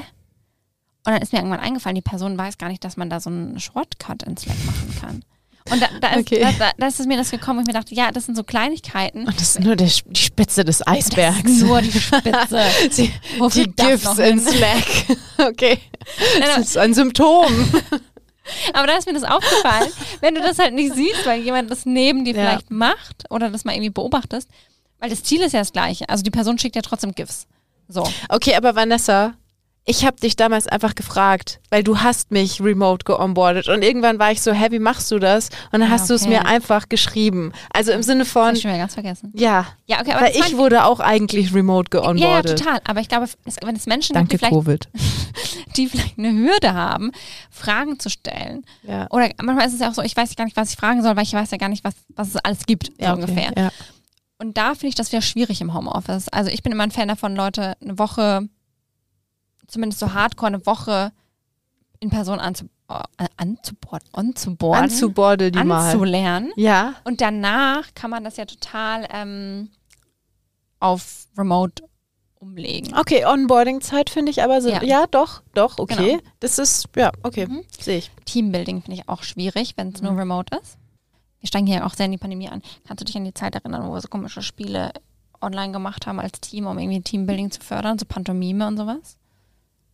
Und 1.06 1.14
dann 1.14 1.22
ist 1.22 1.34
mir 1.34 1.40
irgendwann 1.40 1.60
eingefallen, 1.60 1.96
die 1.96 2.02
Person 2.02 2.38
weiß 2.38 2.58
gar 2.58 2.70
nicht, 2.70 2.84
dass 2.84 2.98
man 2.98 3.10
da 3.10 3.20
so 3.20 3.30
einen 3.30 3.60
Shortcut 3.60 4.24
in 4.24 4.38
Slack 4.38 4.58
machen 4.66 4.96
kann. 5.00 5.26
Und 5.72 5.82
da, 5.82 5.88
da, 6.02 6.08
ist, 6.16 6.20
Okay. 6.32 6.46
da, 6.58 6.72
da, 6.78 6.88
ist 6.88 7.06
mir 7.06 7.18
das 7.18 7.30
gekommen, 7.32 7.60
wo 7.60 7.62
ich 7.62 7.68
mir 7.68 7.74
dachte, 7.74 7.94
ja, 7.94 8.12
das 8.12 8.26
sind 8.26 8.36
so 8.36 8.44
Kleinigkeiten. 8.44 9.28
Und 9.28 9.36
das 9.36 9.50
ist 9.56 9.60
nur 9.60 9.76
der, 9.76 9.88
die 10.06 10.20
Spitze 10.20 10.64
des 10.66 10.80
Das 10.80 10.88
Eisbergs. 10.88 11.50
ist 11.50 11.62
nur 11.62 11.82
die 11.82 11.92
Spitze. 11.92 12.64
die, 12.98 13.12
Wofür 13.38 13.68
die 13.68 13.74
das 13.76 14.04
noch 14.04 14.18
in? 14.20 14.40
Slack. 14.40 14.86
Okay. 15.38 15.80
Das 16.40 16.58
ist 16.58 16.78
ein 16.78 16.94
Symptom. 16.94 17.46
Aber 18.74 18.88
da 18.88 18.98
ist 18.98 19.06
mir 19.08 19.14
das 19.14 19.24
aufgefallen, 19.24 19.90
wenn 20.22 20.36
du 20.36 20.42
das 20.42 20.58
halt 20.60 20.74
nicht 20.74 20.94
siehst, 20.96 21.26
weil 21.26 21.40
jemand 21.42 21.70
das 21.72 21.86
neben 21.86 22.26
dir 22.26 22.34
Ja. 22.36 22.42
vielleicht 22.42 22.72
macht 22.72 23.24
oder 23.30 23.50
das 23.50 23.64
mal 23.64 23.74
irgendwie 23.74 23.92
beobachtest, 23.92 24.50
weil 25.00 25.10
das 25.10 25.24
Ziel 25.24 25.42
ist 25.42 25.54
ja 25.54 25.60
das 25.60 25.72
gleiche. 25.72 26.10
Also 26.10 26.24
die 26.24 26.32
Person 26.32 26.58
schickt 26.60 26.76
ja 26.76 26.82
trotzdem 26.82 27.14
GIFs. 27.14 27.48
So. 27.88 28.04
Okay, 28.28 28.56
aber 28.56 28.76
Vanessa, 28.76 29.34
ich 29.90 30.06
habe 30.06 30.18
dich 30.20 30.36
damals 30.36 30.68
einfach 30.68 30.94
gefragt, 30.94 31.60
weil 31.72 31.84
du 31.84 32.00
hast 32.00 32.30
mich 32.32 32.62
remote 32.62 33.04
geonboardet 33.06 33.68
und 33.70 33.82
irgendwann 33.84 34.20
war 34.20 34.32
ich 34.32 34.40
so, 34.42 34.52
hey, 34.52 34.72
wie 34.72 34.78
machst 34.80 35.10
du 35.12 35.18
das? 35.18 35.50
Und 35.72 35.80
dann 35.80 35.84
Ah, 35.84 35.90
hast 35.90 36.10
du 36.10 36.14
es 36.14 36.22
okay. 36.22 36.30
mir 36.32 36.46
einfach 36.46 36.90
geschrieben. 36.90 37.52
Also 37.74 37.92
im 37.92 38.04
Sinne 38.04 38.26
von, 38.26 38.48
hab 38.50 38.54
ich 38.54 38.62
schon 38.62 38.70
wieder 38.70 38.80
ganz 38.80 38.94
vergessen. 38.94 39.32
ja, 39.36 39.66
Ja, 39.88 40.00
okay, 40.02 40.12
aber 40.14 40.26
weil 40.28 40.36
ich 40.36 40.56
wurde 40.58 40.86
auch 40.86 41.00
eigentlich 41.00 41.54
remote 41.56 41.90
ja, 41.92 42.00
ja, 42.02 42.06
geonboardet. 42.06 42.60
total. 42.60 42.80
Aber 42.86 43.00
ich 43.02 43.10
glaube, 43.10 43.26
es, 43.46 43.56
wenn 43.64 43.76
es 43.76 43.88
Menschen 43.88 44.14
Danke, 44.14 44.38
gibt, 44.38 44.44
die 44.44 44.48
vielleicht, 44.48 44.54
Covid. 44.54 44.90
die 45.78 45.88
vielleicht 45.88 46.20
eine 46.20 46.32
Hürde 46.34 46.74
haben, 46.76 47.12
Fragen 47.50 48.00
zu 48.00 48.10
stellen. 48.10 48.66
Ja. 48.84 49.08
Oder 49.10 49.30
manchmal 49.42 49.68
ist 49.68 49.74
es 49.74 49.80
ja 49.80 49.90
auch 49.90 49.94
so, 49.96 50.04
ich 50.04 50.16
weiß 50.16 50.36
gar 50.36 50.46
nicht, 50.46 50.56
was 50.58 50.70
ich 50.72 50.78
fragen 50.78 51.02
soll, 51.02 51.16
weil 51.16 51.24
ich 51.24 51.34
weiß 51.34 51.50
ja 51.52 51.58
gar 51.58 51.70
nicht, 51.70 51.84
was, 51.84 51.96
was 52.16 52.30
es 52.30 52.36
alles 52.38 52.66
gibt, 52.68 52.88
so 52.88 52.94
Ja, 53.00 53.14
okay. 53.14 53.22
ungefähr. 53.24 53.52
Ja. 53.58 53.72
Und 54.38 54.56
da 54.58 54.70
finde 54.76 54.88
ich 54.90 54.96
das 54.96 55.12
wieder 55.12 55.22
schwierig 55.22 55.60
im 55.62 55.74
Homeoffice. 55.74 56.30
Also 56.30 56.52
ich 56.52 56.62
bin 56.64 56.72
immer 56.72 56.84
ein 56.84 56.92
Fan 56.92 57.08
davon, 57.10 57.36
Leute 57.36 57.76
eine 57.82 57.98
Woche, 58.00 58.48
zumindest 59.70 60.00
so 60.00 60.14
hardcore 60.14 60.48
eine 60.54 60.66
Woche 60.66 61.12
in 62.00 62.10
Person 62.10 62.40
anzu, 62.40 62.66
äh, 62.90 63.28
anzuborden, 63.38 64.08
anzuborden, 64.14 64.84
Anzuborde 64.84 65.52
die 65.52 65.64
mal. 65.64 65.92
anzulernen. 65.92 66.52
Ja. 66.56 66.96
Und 67.04 67.22
danach 67.22 67.94
kann 67.94 68.10
man 68.12 68.24
das 68.24 68.38
ja 68.38 68.46
total 68.46 69.06
ähm, 69.12 69.70
auf 70.80 71.28
Remote 71.38 71.84
umlegen. 72.40 72.96
Okay, 72.98 73.26
Onboarding-Zeit 73.26 74.10
finde 74.10 74.32
ich 74.32 74.42
aber 74.42 74.62
so, 74.62 74.70
ja. 74.70 74.82
Ja. 74.82 75.06
doch, 75.08 75.42
doch, 75.54 75.78
okay. 75.78 76.12
Genau. 76.12 76.24
Das 76.40 76.58
ist, 76.58 76.88
ja, 76.96 77.12
okay, 77.24 77.48
Mhm. 77.48 77.64
sehe 77.80 77.98
ich. 77.98 78.12
Teambuilding 78.26 78.82
finde 78.82 79.02
ich 79.02 79.10
auch 79.10 79.24
schwierig, 79.24 79.74
wenn 79.76 79.90
es 79.90 80.02
nur 80.02 80.14
Mhm. 80.14 80.20
remote 80.20 80.58
ist. 80.58 80.78
Wir 81.42 81.48
steigen 81.48 81.68
hier 81.68 81.86
auch 81.86 81.94
sehr 81.94 82.06
in 82.06 82.14
die 82.14 82.18
Pandemie 82.18 82.50
an. 82.50 82.62
Kannst 82.88 83.02
du 83.02 83.06
dich 83.06 83.18
an 83.18 83.26
die 83.26 83.34
Zeit 83.34 83.56
erinnern, 83.56 83.88
wo 83.88 83.94
wir 83.94 84.02
so 84.02 84.08
komische 84.08 84.42
Spiele 84.42 84.92
online 85.42 85.72
gemacht 85.74 86.08
haben 86.08 86.20
als 86.20 86.40
Team, 86.40 86.66
um 86.66 86.78
irgendwie 86.80 87.02
Teambuilding 87.02 87.52
zu 87.52 87.60
fördern, 87.62 88.00
so 88.00 88.06
Pantomime 88.06 88.68
und 88.68 88.78
sowas? 88.78 89.18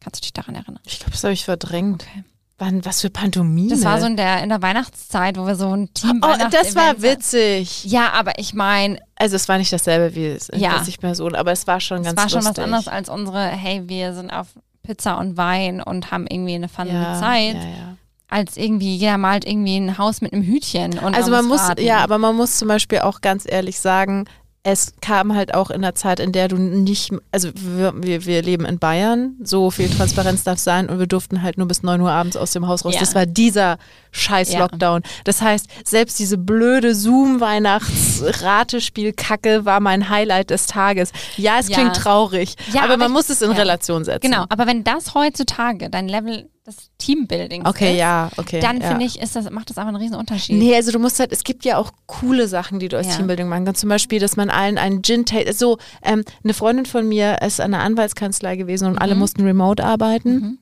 Kannst 0.06 0.22
du 0.22 0.22
dich 0.22 0.34
daran 0.34 0.54
erinnern? 0.54 0.80
Ich 0.86 1.00
glaube, 1.00 1.14
das 1.14 1.24
habe 1.24 1.34
ich 1.34 1.46
verdrängt. 1.46 2.04
Okay. 2.04 2.24
Wann, 2.60 2.86
was 2.86 3.02
für 3.02 3.10
Pantomime? 3.10 3.70
Das 3.70 3.84
war 3.84 4.00
so 4.00 4.06
in 4.06 4.16
der, 4.16 4.44
in 4.44 4.50
der 4.50 4.62
Weihnachtszeit, 4.62 5.36
wo 5.36 5.48
wir 5.48 5.56
so 5.56 5.76
ein 5.76 5.92
Team 5.96 6.22
oh, 6.24 6.32
das 6.52 6.76
war 6.76 7.02
witzig. 7.02 7.86
Ja, 7.86 8.12
aber 8.14 8.38
ich 8.38 8.54
meine, 8.54 9.00
Also 9.16 9.36
es 9.36 9.50
war 9.50 9.58
nicht 9.58 9.74
dasselbe 9.74 10.14
wie 10.14 10.28
es 10.28 10.50
Ja. 10.54 10.80
ja. 10.80 10.84
Person, 11.02 11.34
aber 11.34 11.52
es 11.52 11.66
war 11.66 11.80
schon 11.80 12.02
es 12.02 12.06
ganz 12.06 12.18
war 12.18 12.30
schon 12.30 12.42
lustig. 12.44 12.58
was 12.58 12.64
anderes 12.64 12.88
als 12.88 13.10
unsere, 13.10 13.48
hey, 13.48 13.82
wir 13.88 14.14
sind 14.14 14.30
auf 14.30 14.50
Pizza 14.84 15.18
und 15.18 15.38
Wein 15.38 15.82
und 15.82 16.12
haben 16.12 16.28
irgendwie 16.30 16.54
eine 16.54 16.70
fun 16.70 16.88
ja, 16.88 17.20
Zeit, 17.20 17.56
Ja, 17.56 17.62
ja. 17.64 17.98
als 18.30 18.58
irgendwie, 18.58 18.96
jeder 18.96 19.18
malt 19.18 19.44
irgendwie 19.44 19.78
ein 19.78 19.98
Haus 19.98 20.22
mit 20.22 20.34
einem 20.34 20.44
Hütchen. 20.44 21.00
Und 21.00 21.16
Also 21.16 21.32
man 21.32 21.46
muss, 21.46 21.62
ja, 21.80 21.98
aber 22.04 22.20
man 22.20 22.36
muss 22.36 22.60
zum 22.60 22.68
Beispiel 22.68 23.00
auch 23.00 23.22
ganz 23.22 23.46
ehrlich 23.50 23.80
sagen, 23.80 24.26
es 24.68 24.96
kam 25.00 25.36
halt 25.36 25.54
auch 25.54 25.70
in 25.70 25.84
der 25.84 25.94
Zeit, 25.94 26.20
in 26.20 26.32
der 26.32 26.48
du 26.48 26.58
nicht, 26.58 27.14
also 27.32 27.50
wir, 27.54 27.94
wir, 28.02 28.26
wir 28.26 28.42
leben 28.42 28.66
in 28.66 28.80
Bayern, 28.80 29.36
so 29.44 29.70
viel 29.70 29.88
Transparenz 29.92 30.44
darf 30.44 30.58
sein 30.58 30.90
und 30.90 30.98
wir 30.98 31.06
durften 31.06 31.44
halt 31.44 31.60
nur 31.60 31.68
bis 31.68 31.84
9 31.84 32.02
Uhr 32.02 32.10
abends 32.10 32.36
aus 32.36 32.52
dem 32.52 32.68
Haus 32.68 32.84
raus. 32.84 32.96
Ja. 32.96 33.00
Das 33.00 33.14
war 33.14 33.28
dieser 33.28 33.78
scheiß 34.16 34.54
Ja. 34.54 34.60
Lockdown. 34.60 35.02
Das 35.24 35.42
heißt, 35.42 35.68
selbst 35.84 36.20
diese 36.20 36.38
blöde 36.38 36.94
Zoom-Weihnachts-Ratespiel-Kacke 36.96 39.66
war 39.66 39.80
mein 39.80 40.10
Highlight 40.10 40.50
des 40.50 40.66
Tages. 40.68 41.12
Ja, 41.38 41.60
es 41.60 41.70
Ja. 41.70 41.78
klingt 41.78 41.96
traurig, 41.96 42.56
Ja, 42.74 42.82
aber, 42.84 42.94
aber 42.94 42.98
man 42.98 43.08
ich- 43.08 43.14
muss 43.14 43.30
es 43.30 43.42
in. 43.42 43.52
Relation 43.56 44.04
setzen. 44.04 44.30
Genau, 44.30 44.46
aber 44.50 44.68
wenn 44.68 44.84
das 44.84 45.14
heutzutage 45.16 45.90
dein 45.90 46.10
Level 46.10 46.50
des 46.68 46.90
Teambuildings 46.98 47.66
Okay, 47.68 47.92
ist, 47.94 48.00
ja, 48.00 48.30
okay. 48.38 48.60
dann 48.60 48.82
ja. 48.82 48.88
finde 48.90 49.06
ich, 49.06 49.22
ist 49.22 49.36
das, 49.36 49.50
macht 49.52 49.70
das 49.70 49.78
einfach 49.78 49.90
einen 49.90 49.98
riesen 50.02 50.16
Unterschied. 50.16 50.58
Nee, 50.58 50.76
also 50.76 50.92
du 50.92 50.98
musst 51.00 51.20
halt, 51.20 51.32
es 51.32 51.44
gibt 51.44 51.64
ja 51.64 51.78
auch 51.78 51.92
coole 52.08 52.48
Sachen, 52.48 52.80
die 52.80 52.88
du 52.90 52.98
als 52.98 53.06
Ja. 53.08 53.16
Teambuilding 53.18 53.48
machen 53.48 53.66
kannst. 53.66 53.82
Zum 53.82 53.90
Beispiel, 53.90 54.20
dass 54.20 54.36
man 54.36 54.50
allen 54.50 54.78
einen 54.80 55.04
Gin 55.04 55.26
taste 55.26 55.54
So, 55.54 55.78
ähm, 56.04 56.24
eine 56.44 56.54
Freundin 56.56 56.86
von 56.88 57.08
mir 57.08 57.38
ist 57.44 57.62
an 57.62 57.72
einer 57.74 57.84
Anwaltskanzlei 57.84 58.56
gewesen 58.56 58.88
und 58.88 58.98
alle 58.98 59.14
mussten 59.16 59.44
remote 59.46 59.84
arbeiten. 59.86 60.34
Mhm. 60.34 60.58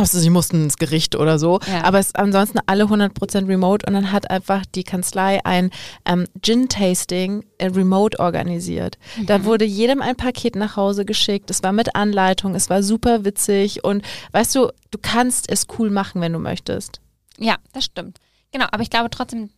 Also 0.00 0.20
sie 0.20 0.30
mussten 0.30 0.62
ins 0.62 0.76
Gericht 0.76 1.16
oder 1.16 1.40
so, 1.40 1.58
Ja. 1.66 1.82
aber 1.82 1.98
es 1.98 2.14
ansonsten 2.14 2.60
alle 2.66 2.84
100% 2.84 3.48
remote 3.48 3.84
und 3.84 3.94
dann 3.94 4.12
hat 4.12 4.30
einfach 4.30 4.64
die 4.64 4.84
Kanzlei 4.84 5.44
ein 5.44 5.70
ähm, 6.06 6.26
Gin-Tasting 6.40 7.44
äh, 7.58 7.66
remote 7.66 8.18
organisiert. 8.20 8.96
Mhm. 9.16 9.26
Da 9.26 9.44
wurde 9.44 9.64
jedem 9.64 10.00
ein 10.00 10.14
Paket 10.16 10.54
nach 10.56 10.76
Hause 10.76 11.04
geschickt, 11.04 11.50
es 11.50 11.62
war 11.62 11.72
mit 11.72 11.96
Anleitung, 11.96 12.54
es 12.54 12.70
war 12.70 12.82
super 12.84 13.24
witzig 13.24 13.82
und 13.84 14.02
weißt 14.32 14.54
du, 14.54 14.70
du 14.92 14.98
kannst 15.02 15.50
es 15.50 15.66
cool 15.78 15.90
machen, 15.90 16.20
wenn 16.20 16.32
du 16.32 16.38
möchtest. 16.38 17.00
Ja, 17.36 17.56
das 17.72 17.84
stimmt. 17.86 18.18
Genau, 18.52 18.66
aber 18.70 18.82
ich 18.82 18.90
glaube 18.90 19.10
trotzdem, 19.10 19.50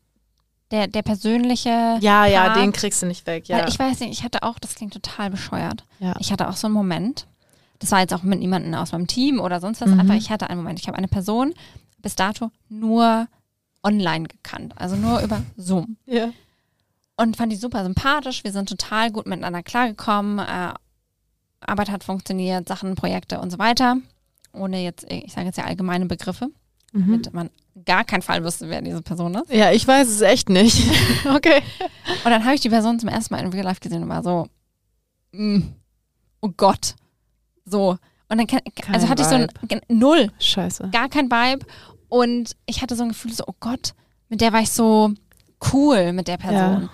der, 0.71 0.87
der 0.87 1.03
persönliche. 1.03 1.99
Ja, 2.01 2.27
ja, 2.27 2.45
Part, 2.47 2.57
den 2.57 2.73
kriegst 2.73 3.03
du 3.03 3.07
nicht 3.07 3.27
weg, 3.27 3.49
ja. 3.49 3.67
Ich 3.69 3.79
weiß 3.79 4.01
nicht, 4.01 4.13
ich 4.13 4.23
hatte 4.25 4.43
auch, 4.43 4.59
das 4.59 4.75
klingt 4.75 4.93
total 4.95 5.31
bescheuert. 5.31 5.85
ja. 5.99 6.15
Ich 6.19 6.33
hatte 6.33 6.49
auch 6.49 6.57
so 6.57 6.67
einen 6.67 6.75
Moment. 6.75 7.27
Das 7.81 7.91
war 7.91 8.01
jetzt 8.01 8.15
auch 8.15 8.23
mit 8.23 8.39
niemandem 8.39 8.73
aus 8.75 8.93
meinem 8.93 9.07
Team 9.09 9.41
oder 9.41 9.59
sonst 9.61 9.81
was. 9.81 9.91
Mhm. 9.91 10.01
Einfach, 10.01 10.15
ich 10.15 10.31
hatte 10.31 10.49
einen 10.49 10.61
Moment. 10.61 10.79
Ich 10.79 10.87
habe 10.87 10.97
eine 10.99 11.09
Person 11.09 11.53
bis 11.99 12.15
dato 12.15 12.51
nur 12.69 13.27
online 13.83 14.29
gekannt, 14.29 14.75
also 14.77 14.95
nur 14.97 15.21
über 15.21 15.43
Zoom. 15.57 15.97
ja. 16.07 16.31
Und 17.17 17.37
fand 17.37 17.53
die 17.53 17.57
super 17.57 17.83
sympathisch. 17.83 18.45
Wir 18.45 18.53
sind 18.53 18.69
total 18.71 19.11
gut 19.11 19.27
miteinander 19.27 19.63
klargekommen. 19.63 20.39
Äh, 20.39 20.73
Arbeit 21.61 21.91
hat 21.91 22.03
funktioniert, 22.03 22.67
Sachen, 22.67 22.95
Projekte 22.95 23.41
und 23.41 23.51
so 23.51 23.59
weiter. 23.59 23.97
Ohne 24.55 24.83
jetzt, 24.83 25.05
ich 25.11 25.31
sage 25.31 25.47
jetzt 25.49 25.57
ja 25.59 25.65
allgemeine 25.65 26.07
Begriffe, 26.07 26.49
Mhm. 26.93 27.07
damit 27.23 27.33
man 27.35 27.51
gar 27.85 28.05
keinen 28.05 28.23
Fall 28.23 28.43
wüsste, 28.43 28.71
wer 28.71 28.81
diese 28.81 29.03
Person 29.03 29.35
ist. 29.35 29.53
Ja, 29.53 29.71
ich 29.71 29.87
weiß 29.87 30.09
es 30.09 30.23
echt 30.23 30.49
nicht. 30.49 30.83
okay. 31.35 31.61
Und 32.25 32.31
dann 32.31 32.43
habe 32.45 32.55
ich 32.55 32.63
die 32.63 32.71
Person 32.71 32.99
zum 32.99 33.11
ersten 33.11 33.35
Mal 33.35 33.41
in 33.45 33.53
Real 33.53 33.65
Life 33.65 33.81
gesehen 33.81 34.03
und 34.03 34.09
war 34.09 34.23
so, 34.23 34.47
mm, 35.33 35.61
oh 36.41 36.51
Gott. 36.57 36.95
So. 37.71 37.97
Und 38.29 38.39
dann, 38.39 38.47
kann- 38.47 38.61
also 38.93 39.09
hatte 39.09 39.23
ich 39.23 39.29
so 39.29 39.35
ein 39.35 39.49
Null, 39.89 40.31
Scheiße. 40.39 40.89
gar 40.93 41.09
kein 41.09 41.31
Vibe. 41.31 41.67
Und 42.09 42.57
ich 42.67 42.83
hatte 42.83 42.97
so 42.97 43.03
ein 43.05 43.09
Gefühl, 43.11 43.33
so, 43.33 43.45
oh 43.47 43.55
Gott, 43.61 43.93
mit 44.29 44.41
der 44.41 44.53
war 44.53 44.61
ich 44.61 44.71
so 44.71 45.13
cool, 45.73 46.13
mit 46.13 46.29
der 46.29 46.37
Person. 46.37 46.89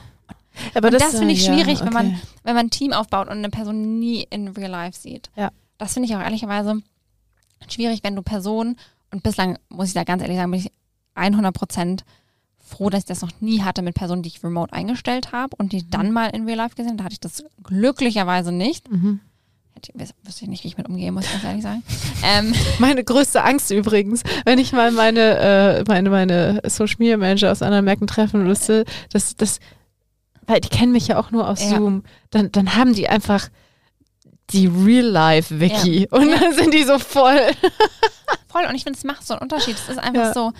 Aber 0.74 0.88
Und 0.88 0.94
das, 0.94 1.16
finde 1.18 1.32
ich 1.34 1.46
ja, 1.46 1.52
schwierig, 1.54 1.80
wenn 1.84 1.92
man, 1.92 2.06
okay. 2.08 2.18
wenn 2.44 2.54
man 2.54 2.66
ein 2.66 2.70
Team 2.70 2.92
aufbaut 2.92 3.26
und 3.28 3.36
eine 3.38 3.50
Person 3.50 3.98
nie 3.98 4.26
in 4.30 4.48
Real 4.48 4.70
Life 4.70 4.98
sieht. 4.98 5.30
Ja. 5.36 5.50
Das 5.78 5.92
finde 5.92 6.08
ich 6.08 6.16
auch 6.16 6.20
ehrlicherweise 6.20 6.80
schwierig, 7.68 8.00
wenn 8.02 8.16
du 8.16 8.22
Personen, 8.22 8.76
und 9.12 9.22
bislang 9.22 9.58
muss 9.68 9.88
ich 9.88 9.94
da 9.94 10.04
ganz 10.04 10.22
ehrlich 10.22 10.36
sagen, 10.38 10.50
bin 10.50 10.60
ich 10.60 10.70
100 11.14 11.54
Prozent 11.54 12.04
froh, 12.58 12.90
dass 12.90 13.00
ich 13.00 13.06
das 13.06 13.22
noch 13.22 13.30
nie 13.40 13.62
hatte 13.62 13.82
mit 13.82 13.94
Personen, 13.94 14.22
die 14.22 14.28
ich 14.28 14.42
remote 14.42 14.72
eingestellt 14.72 15.32
habe 15.32 15.54
und 15.56 15.72
die 15.72 15.88
dann 15.88 16.10
mal 16.10 16.28
in 16.30 16.44
Real 16.46 16.56
Life 16.56 16.74
gesehen 16.74 16.90
habe. 16.92 16.98
Da 16.98 17.04
hatte 17.04 17.12
ich 17.14 17.20
das 17.20 17.44
glücklicherweise 17.62 18.50
nicht. 18.52 18.90
Mhm. 18.90 19.20
Wüsste 19.94 20.44
ich 20.44 20.48
nicht, 20.48 20.64
wie 20.64 20.68
ich 20.68 20.76
mit 20.76 20.88
umgehe, 20.88 21.12
muss 21.12 21.24
ich 21.26 21.32
ganz 21.32 21.44
ehrlich 21.44 21.62
sagen. 21.62 21.82
ähm, 22.24 22.54
Meine 22.78 23.04
größte 23.04 23.42
Angst 23.44 23.70
übrigens, 23.70 24.22
wenn 24.44 24.58
ich 24.58 24.72
mal 24.72 24.90
meine, 24.90 25.38
äh, 25.78 25.84
meine, 25.86 26.10
meine 26.10 26.60
Social 26.66 26.96
Media 26.98 27.16
Manager 27.16 27.52
aus 27.52 27.62
anderen 27.62 27.84
Märkten 27.84 28.06
treffen 28.06 28.44
müsste, 28.44 28.84
dass 29.12 29.36
das, 29.36 29.58
weil 30.46 30.60
die 30.60 30.68
kennen 30.68 30.92
mich 30.92 31.08
ja 31.08 31.18
auch 31.18 31.30
nur 31.30 31.48
aus 31.48 31.62
Ja. 31.62 31.76
Zoom, 31.76 32.04
dann, 32.30 32.50
dann 32.52 32.74
haben 32.74 32.94
die 32.94 33.08
einfach 33.08 33.48
die 34.50 34.66
Real-Life-Wiki 34.66 36.08
und 36.10 36.30
dann 36.30 36.52
sind 36.54 36.72
die 36.72 36.84
so 36.84 36.98
voll. 36.98 37.38
voll. 38.48 38.64
Und 38.68 38.74
ich 38.76 38.84
finde, 38.84 38.96
es 38.96 39.04
macht 39.04 39.26
so 39.26 39.34
einen 39.34 39.42
Unterschied. 39.42 39.74
Es 39.74 39.88
ist 39.88 39.98
einfach 39.98 40.26
Ja. 40.26 40.32
so. 40.34 40.52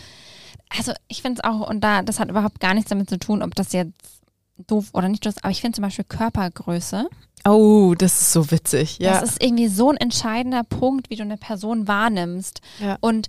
Also 0.76 0.92
ich 1.08 1.22
finde 1.22 1.40
es 1.40 1.48
auch, 1.48 1.68
und 1.68 1.80
da, 1.82 2.02
das 2.02 2.18
hat 2.18 2.28
überhaupt 2.28 2.58
gar 2.60 2.74
nichts 2.74 2.90
damit 2.90 3.08
zu 3.08 3.18
tun, 3.18 3.42
ob 3.42 3.54
das 3.54 3.72
jetzt 3.72 3.92
doof 4.66 4.86
oder 4.92 5.08
nicht 5.08 5.24
doof 5.26 5.34
aber 5.42 5.50
ich 5.50 5.60
finde 5.60 5.76
zum 5.76 5.82
Beispiel 5.82 6.04
Körpergröße. 6.04 7.08
Oh, 7.46 7.94
das 7.96 8.20
ist 8.20 8.32
so 8.32 8.50
witzig, 8.50 8.98
ja. 8.98 9.20
Das 9.20 9.30
ist 9.30 9.42
irgendwie 9.42 9.68
so 9.68 9.90
ein 9.90 9.96
entscheidender 9.96 10.64
Punkt, 10.64 11.10
wie 11.10 11.16
du 11.16 11.22
eine 11.22 11.36
Person 11.36 11.86
wahrnimmst. 11.86 12.60
Ja. 12.80 12.96
Und 13.00 13.28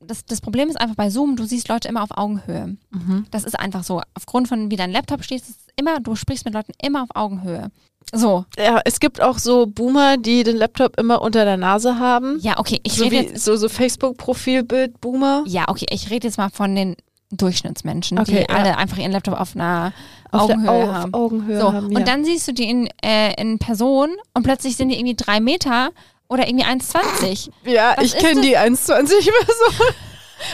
das, 0.00 0.24
das 0.26 0.40
Problem 0.40 0.68
ist 0.68 0.78
einfach 0.78 0.96
bei 0.96 1.08
Zoom, 1.08 1.36
du 1.36 1.44
siehst 1.44 1.68
Leute 1.68 1.88
immer 1.88 2.02
auf 2.02 2.10
Augenhöhe. 2.16 2.76
mhm. 2.90 3.26
Das 3.30 3.44
ist 3.44 3.58
einfach 3.58 3.84
so. 3.84 4.02
Aufgrund 4.14 4.48
von 4.48 4.70
wie 4.70 4.76
dein 4.76 4.92
Laptop 4.92 5.24
steht, 5.24 5.40
ist 5.40 5.48
es 5.48 5.56
immer, 5.76 6.00
du 6.00 6.14
sprichst 6.14 6.44
mit 6.44 6.54
Leuten 6.54 6.72
immer 6.82 7.02
auf 7.02 7.08
Augenhöhe. 7.14 7.70
So, 8.12 8.44
ja, 8.58 8.80
es 8.84 9.00
gibt 9.00 9.20
auch 9.20 9.38
so 9.38 9.66
Boomer, 9.66 10.18
die 10.18 10.42
den 10.44 10.56
Laptop 10.56 10.98
immer 11.00 11.22
unter 11.22 11.44
der 11.44 11.56
Nase 11.56 11.98
haben. 11.98 12.38
ja, 12.40 12.58
okay, 12.58 12.80
ich 12.82 12.94
so 12.94 13.04
rede 13.04 13.16
wie 13.16 13.20
jetzt 13.20 13.44
so, 13.44 13.56
so 13.56 13.68
Facebook-Profilbild-Boomer. 13.68 15.44
Ja, 15.46 15.64
okay, 15.68 15.86
ich 15.90 16.10
rede 16.10 16.26
jetzt 16.28 16.36
mal 16.36 16.50
von 16.50 16.74
den 16.74 16.96
Durchschnittsmenschen, 17.36 18.18
Okay, 18.18 18.44
die 18.48 18.52
ja. 18.52 18.58
alle 18.58 18.76
einfach 18.76 18.96
ihren 18.98 19.12
Laptop 19.12 19.38
auf 19.40 19.54
einer 19.54 19.92
Auf 20.30 20.42
Augenhöhe 20.42 20.70
Au- 20.70 20.82
auf 20.82 20.94
haben. 20.94 21.14
Augenhöhe 21.14 21.60
so, 21.60 21.72
haben, 21.72 21.90
ja. 21.92 21.98
und 21.98 22.08
dann 22.08 22.24
siehst 22.24 22.46
du 22.48 22.52
die 22.52 22.64
in, 22.68 22.88
äh, 23.04 23.34
in 23.40 23.58
Person 23.58 24.10
und 24.34 24.42
plötzlich 24.42 24.76
sind 24.76 24.88
die 24.88 24.96
irgendwie 24.96 25.14
drei 25.16 25.40
Meter 25.40 25.90
oder 26.28 26.46
irgendwie 26.48 26.64
1,20. 26.64 27.50
Ja, 27.64 27.94
Was 27.96 28.04
ich 28.06 28.16
kenne 28.16 28.40
die 28.40 28.56
1,20 28.56 28.86
Person. 28.86 29.86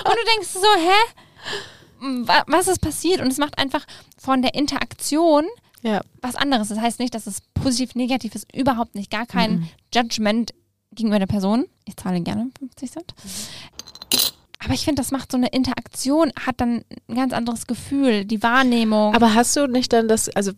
und 0.04 0.12
du 0.14 0.24
denkst 0.34 0.48
so, 0.52 0.60
hä? 0.78 2.24
Wa- 2.26 2.44
Was 2.46 2.68
ist 2.68 2.80
passiert? 2.80 3.20
Und 3.20 3.28
es 3.28 3.38
macht 3.38 3.58
einfach 3.58 3.84
von 4.18 4.42
der 4.42 4.54
Interaktion 4.54 5.46
Ja. 5.82 6.00
was 6.22 6.34
anderes. 6.36 6.68
Das 6.68 6.78
heißt 6.78 6.98
nicht, 6.98 7.14
dass 7.14 7.26
es 7.26 7.40
positiv, 7.54 7.94
negativ 7.94 8.34
ist, 8.34 8.46
überhaupt 8.54 8.94
nicht. 8.94 9.10
Gar 9.10 9.26
kein 9.26 9.52
Mhm. 9.60 9.68
Judgment 9.94 10.52
gegenüber 10.92 11.18
der 11.18 11.26
Person. 11.26 11.66
Ich 11.84 11.96
zahle 11.96 12.20
gerne 12.20 12.50
50 12.58 12.90
Cent. 12.90 13.14
Aber 14.62 14.74
ich 14.74 14.84
finde, 14.84 15.00
das 15.00 15.10
macht 15.10 15.32
so 15.32 15.38
eine 15.38 15.48
Interaktion, 15.48 16.32
hat 16.46 16.60
dann 16.60 16.84
ein 17.08 17.14
ganz 17.16 17.32
anderes 17.32 17.66
Gefühl, 17.66 18.24
die 18.24 18.42
Wahrnehmung. 18.42 19.14
Aber 19.14 19.34
hast 19.34 19.56
du 19.56 19.66
nicht 19.66 19.92
dann 19.92 20.06
das, 20.08 20.28
also 20.28 20.52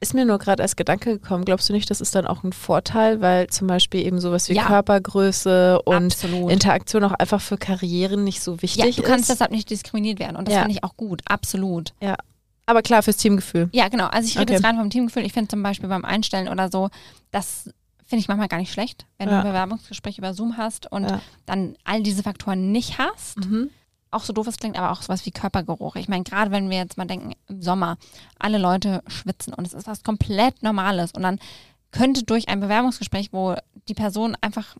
ist 0.00 0.12
mir 0.14 0.24
nur 0.26 0.38
gerade 0.38 0.62
als 0.62 0.76
Gedanke 0.76 1.18
gekommen, 1.18 1.44
glaubst 1.46 1.68
du 1.68 1.72
nicht, 1.72 1.88
das 1.88 2.00
ist 2.02 2.14
dann 2.14 2.26
auch 2.26 2.44
ein 2.44 2.52
Vorteil, 2.52 3.20
weil 3.22 3.46
zum 3.46 3.66
Beispiel 3.66 4.04
eben 4.04 4.20
sowas 4.20 4.48
wie 4.50 4.54
Ja. 4.54 4.64
Körpergröße 4.66 5.80
und 5.82 5.94
Absolut. 6.12 6.50
Interaktion 6.52 7.04
auch 7.04 7.12
einfach 7.12 7.40
für 7.40 7.56
Karrieren 7.56 8.22
nicht 8.24 8.42
so 8.42 8.54
ja, 8.56 8.62
wichtig 8.62 8.96
du 8.96 9.02
kannst 9.02 9.30
ist? 9.30 9.36
deshalb 9.36 9.52
nicht 9.52 9.70
diskriminiert 9.70 10.18
werden 10.18 10.36
und 10.36 10.48
das 10.48 10.54
Ja. 10.54 10.60
finde 10.62 10.76
ich 10.76 10.84
auch 10.84 10.96
gut, 10.96 11.22
absolut. 11.26 11.92
Aber 12.68 12.82
klar, 12.82 13.02
fürs 13.04 13.16
Teamgefühl. 13.16 13.68
Ja, 13.72 13.86
genau. 13.88 14.06
Also 14.08 14.26
ich 14.26 14.34
rede 14.36 14.42
Okay. 14.52 14.54
jetzt 14.54 14.64
rein 14.64 14.76
vom 14.76 14.90
Teamgefühl. 14.90 15.24
Ich 15.24 15.32
finde 15.32 15.46
zum 15.48 15.62
Beispiel 15.62 15.88
beim 15.88 16.04
Einstellen 16.04 16.48
oder 16.48 16.68
so, 16.68 16.90
das 17.30 17.70
finde 18.06 18.20
ich 18.20 18.28
manchmal 18.28 18.48
gar 18.48 18.58
nicht 18.58 18.72
schlecht, 18.72 19.06
wenn 19.18 19.28
Ja. 19.28 19.34
du 19.34 19.40
ein 19.48 19.52
Bewerbungsgespräch 19.52 20.18
über 20.18 20.32
Zoom 20.34 20.56
hast 20.56 20.90
und 20.90 21.04
Ja. 21.08 21.20
dann 21.44 21.76
all 21.84 22.02
diese 22.02 22.22
Faktoren 22.22 22.72
nicht 22.72 22.98
hast. 22.98 23.38
Mhm. 23.46 23.70
auch 24.12 24.22
so 24.22 24.32
doof 24.32 24.46
es 24.46 24.56
klingt, 24.56 24.78
aber 24.78 24.92
auch 24.92 25.02
sowas 25.02 25.26
wie 25.26 25.30
Körpergeruch. 25.30 25.96
Ich 25.96 26.08
meine, 26.08 26.24
gerade 26.24 26.50
wenn 26.50 26.70
wir 26.70 26.78
jetzt 26.78 26.96
mal 26.96 27.04
denken, 27.04 27.32
im 27.48 27.60
Sommer, 27.60 27.98
alle 28.38 28.56
Leute 28.56 29.02
schwitzen 29.08 29.52
und 29.52 29.66
es 29.66 29.74
ist 29.74 29.86
was 29.88 30.04
komplett 30.04 30.62
Normales 30.62 31.10
und 31.12 31.22
dann 31.22 31.38
könnte 31.90 32.22
durch 32.22 32.48
ein 32.48 32.60
Bewerbungsgespräch, 32.60 33.32
wo 33.34 33.56
die 33.88 33.94
Person 33.94 34.34
einfach, 34.40 34.76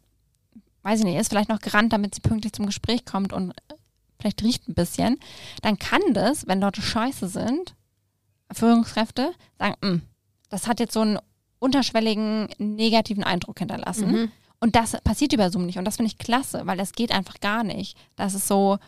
weiß 0.85 1.01
ich 1.01 1.05
nicht, 1.05 1.17
ist 1.17 1.29
vielleicht 1.29 1.51
noch 1.51 1.61
gerannt, 1.61 1.93
damit 1.93 2.15
sie 2.15 2.23
pünktlich 2.23 2.55
zum 2.55 2.65
Gespräch 2.65 3.05
kommt 3.05 3.35
und 3.35 3.51
äh, 3.51 3.75
vielleicht 4.19 4.43
riecht 4.43 4.69
ein 4.69 4.75
bisschen, 4.75 5.19
dann 5.61 5.79
kann 5.79 6.01
das, 6.15 6.47
wenn 6.47 6.61
Leute 6.61 6.81
scheiße 6.81 7.29
sind, 7.29 7.75
Führungskräfte, 8.53 9.33
sagen, 9.59 9.75
"Mm, 9.83 10.03
das 10.49 10.67
hat 10.69 10.81
jetzt 10.81 10.95
so 10.95 11.01
einen 11.01 11.19
unterschwelligen 11.67 12.49
negativen 12.59 13.25
Eindruck 13.25 13.59
hinterlassen. 13.59 14.11
Mhm. 14.11 14.33
Und 14.59 14.75
das 14.75 14.97
passiert 15.03 15.33
über 15.33 15.51
Zoom 15.51 15.67
nicht. 15.67 15.79
Und 15.79 15.85
das 15.85 15.97
finde 15.97 16.11
ich 16.11 16.19
klasse, 16.19 16.63
weil 16.65 16.79
das 16.79 16.93
geht 16.93 17.13
einfach 17.13 17.41
gar 17.41 17.63
nicht. 17.63 17.97
Das 18.17 18.35
ist 18.35 18.49
so, 18.49 18.79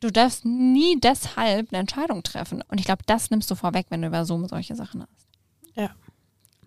du 0.00 0.10
darfst 0.10 0.44
nie 0.44 0.98
deshalb 0.98 1.72
eine 1.72 1.80
Entscheidung 1.80 2.22
treffen. 2.22 2.62
Und 2.68 2.80
ich 2.80 2.86
glaube, 2.86 3.02
das 3.06 3.30
nimmst 3.30 3.50
du 3.50 3.54
vorweg, 3.54 3.86
wenn 3.90 4.02
du 4.02 4.08
über 4.08 4.24
Zoom 4.24 4.48
solche 4.48 4.74
Sachen 4.74 5.02
hast. 5.02 5.28
Ja. 5.76 5.90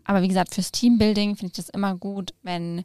Aber 0.06 0.22
wie 0.22 0.28
gesagt, 0.28 0.54
fürs 0.54 0.72
Teambuilding 0.72 1.36
finde 1.36 1.48
ich 1.48 1.54
das 1.54 1.70
immer 1.70 1.96
gut, 1.96 2.34
wenn 2.44 2.84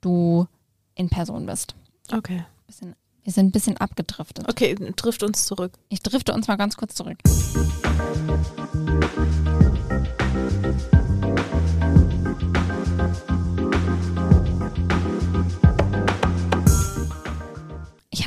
du 0.00 0.46
in 0.94 1.10
Person 1.10 1.46
bist. 1.46 1.74
Okay. 2.12 2.44
Bisschen, 2.66 2.94
wir 3.22 3.32
sind 3.32 3.46
ein 3.46 3.52
bisschen 3.52 3.76
abgedriftet. 3.76 4.48
Okay, 4.48 4.74
trifft 4.96 5.22
uns 5.22 5.44
zurück. 5.44 5.72
Ich 5.88 6.00
drifte 6.00 6.32
uns 6.32 6.48
mal 6.48 6.56
ganz 6.56 6.76
kurz 6.76 6.94
zurück. 6.94 7.18
Ich 7.24 7.54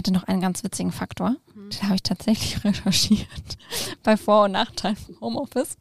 hatte 0.04 0.12
noch 0.12 0.26
einen 0.26 0.42
ganz 0.42 0.64
witzigen 0.64 0.92
Faktor. 0.92 1.38
Den 1.56 1.84
habe 1.84 1.96
ich 1.96 2.04
tatsächlich 2.04 2.62
recherchiert 2.64 3.28
bei 4.04 4.18
Vor- 4.18 4.44
und 4.44 4.52
Nachteilen 4.52 4.98
von 4.98 5.16
Homeoffice. 5.22 5.78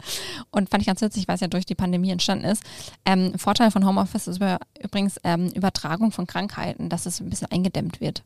Und 0.53 0.71
fand 0.71 0.83
ich 0.83 0.87
ganz 0.87 1.01
witzig, 1.01 1.27
weil 1.27 1.35
es 1.35 1.41
ja 1.41 1.49
durch 1.49 1.67
die 1.67 1.75
Pandemie 1.75 2.11
entstanden 2.11 2.45
ist. 2.45 2.63
Ähm, 3.05 3.37
Vorteil 3.37 3.73
von 3.73 3.85
Homeoffice 3.85 4.29
ist 4.29 4.37
über, 4.37 4.61
übrigens 4.81 5.17
ähm, 5.25 5.49
Übertragung 5.49 6.13
von 6.13 6.29
Krankheiten, 6.29 6.89
dass 6.89 7.07
es 7.07 7.21
ein 7.21 7.31
bisschen 7.31 7.51
eingedämmt 7.51 8.01
wird. 8.01 8.23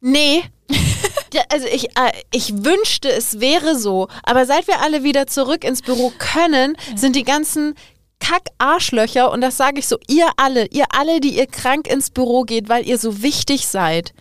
Nee. 0.00 0.42
Ja, 1.32 1.42
also 1.50 1.66
ich, 1.66 1.86
äh, 1.96 2.12
ich 2.30 2.64
wünschte, 2.64 3.10
es 3.10 3.40
wäre 3.40 3.76
so. 3.76 4.06
Aber 4.22 4.46
seit 4.46 4.68
wir 4.68 4.82
alle 4.82 5.02
wieder 5.02 5.26
zurück 5.26 5.64
ins 5.64 5.82
Büro 5.82 6.12
können, 6.16 6.76
sind 6.94 7.16
die 7.16 7.24
ganzen 7.24 7.74
Kack-Arschlöcher, 8.20 9.30
und 9.30 9.40
das 9.40 9.56
sage 9.56 9.80
ich 9.80 9.88
so, 9.88 9.98
ihr 10.08 10.28
alle, 10.36 10.66
ihr 10.66 10.86
alle, 10.90 11.20
die 11.20 11.36
ihr 11.36 11.46
krank 11.46 11.88
ins 11.88 12.10
Büro 12.10 12.42
geht, 12.42 12.68
weil 12.68 12.86
ihr 12.86 12.98
so 12.98 13.22
wichtig 13.22 13.66
seid, 13.66 14.14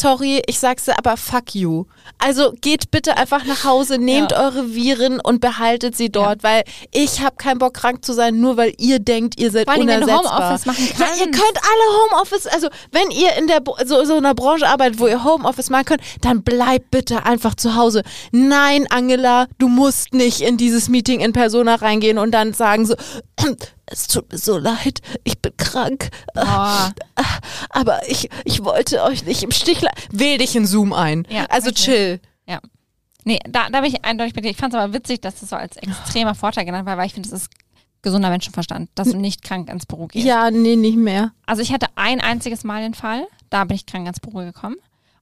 sorry, 0.00 0.42
ich 0.46 0.58
sag's 0.58 0.84
dir, 0.86 0.96
aber 0.98 1.16
fuck 1.16 1.54
you. 1.54 1.84
Also 2.18 2.52
geht 2.60 2.90
bitte 2.90 3.16
einfach 3.16 3.44
nach 3.44 3.64
Hause, 3.64 3.98
nehmt 3.98 4.32
Ja. 4.32 4.40
eure 4.44 4.74
Viren 4.74 5.20
und 5.20 5.40
behaltet 5.40 5.96
sie 5.96 6.10
dort, 6.10 6.42
weil 6.42 6.64
ich 6.92 7.20
habe 7.22 7.36
keinen 7.36 7.58
Bock 7.58 7.74
krank 7.74 8.04
zu 8.04 8.12
sein, 8.12 8.40
nur 8.40 8.56
weil 8.56 8.72
ihr 8.78 8.98
denkt, 8.98 9.38
ihr 9.40 9.50
seid 9.50 9.64
Vor 9.66 9.74
allem, 9.74 9.86
wenn 9.86 10.00
du 10.00 10.06
unersetzbar. 10.06 10.40
Homeoffice 10.40 10.66
machen 10.66 10.88
Ja, 10.88 10.94
kannst. 11.06 11.20
ihr 11.20 11.26
könnt 11.30 11.58
alle 11.58 12.12
Homeoffice, 12.12 12.46
also 12.46 12.68
wenn 12.90 13.10
ihr 13.10 13.34
in 13.38 13.46
der 13.46 13.60
so, 13.84 14.04
so 14.04 14.16
einer 14.16 14.34
Branche 14.34 14.66
arbeitet, 14.68 14.98
wo 14.98 15.06
ihr 15.06 15.22
Homeoffice 15.24 15.70
machen 15.70 15.84
könnt, 15.84 16.02
dann 16.20 16.42
bleibt 16.42 16.90
bitte 16.90 17.24
einfach 17.24 17.54
zu 17.54 17.74
Hause. 17.76 18.02
Nein, 18.32 18.86
Angela, 18.90 19.46
du 19.58 19.68
musst 19.68 20.14
nicht 20.14 20.40
in 20.40 20.56
dieses 20.56 20.88
Meeting 20.88 21.20
in 21.20 21.32
Persona 21.32 21.76
reingehen 21.76 22.18
und 22.18 22.32
dann 22.32 22.52
sagen 22.52 22.86
so, 22.86 22.94
es 23.92 24.08
tut 24.08 24.32
mir 24.32 24.38
so 24.38 24.58
leid, 24.58 25.00
ich 25.24 25.40
bin 25.40 25.56
krank, 25.56 26.10
Boah. 26.34 26.92
aber 27.70 28.08
ich, 28.08 28.28
ich 28.44 28.64
wollte 28.64 29.02
euch 29.02 29.24
nicht 29.24 29.42
im 29.42 29.50
Stich 29.50 29.82
lassen. 29.82 29.96
Wähl 30.10 30.38
dich 30.38 30.56
in 30.56 30.66
Zoom 30.66 30.92
ein. 30.92 31.26
Ja, 31.28 31.44
also 31.46 31.68
richtig. 31.68 31.84
chill. 31.84 32.20
Ja. 32.46 32.60
Nee, 33.24 33.38
da, 33.48 33.68
da 33.70 33.82
bin 33.82 33.90
ich 33.90 34.04
eindeutig 34.04 34.34
bei 34.34 34.40
dir. 34.40 34.50
Ich 34.50 34.56
fand 34.56 34.74
es 34.74 34.80
aber 34.80 34.92
witzig, 34.92 35.20
dass 35.20 35.40
das 35.40 35.50
so 35.50 35.56
als 35.56 35.76
extremer 35.76 36.34
Vorteil 36.34 36.64
genannt 36.64 36.86
war, 36.86 36.96
weil 36.96 37.06
ich 37.06 37.14
finde, 37.14 37.28
das 37.28 37.42
ist 37.42 37.50
gesunder 38.02 38.30
Menschenverstand, 38.30 38.90
dass 38.96 39.10
du 39.10 39.16
nicht 39.16 39.42
krank 39.42 39.68
ins 39.68 39.86
Büro 39.86 40.08
gehst. 40.08 40.26
Ja, 40.26 40.50
nee, 40.50 40.74
nicht 40.74 40.96
mehr. 40.96 41.32
Also 41.46 41.62
ich 41.62 41.72
hatte 41.72 41.86
ein 41.94 42.20
einziges 42.20 42.64
Mal 42.64 42.82
den 42.82 42.94
Fall, 42.94 43.26
da 43.48 43.64
bin 43.64 43.76
ich 43.76 43.86
krank 43.86 44.08
ins 44.08 44.18
Büro 44.18 44.38
gekommen. 44.38 44.76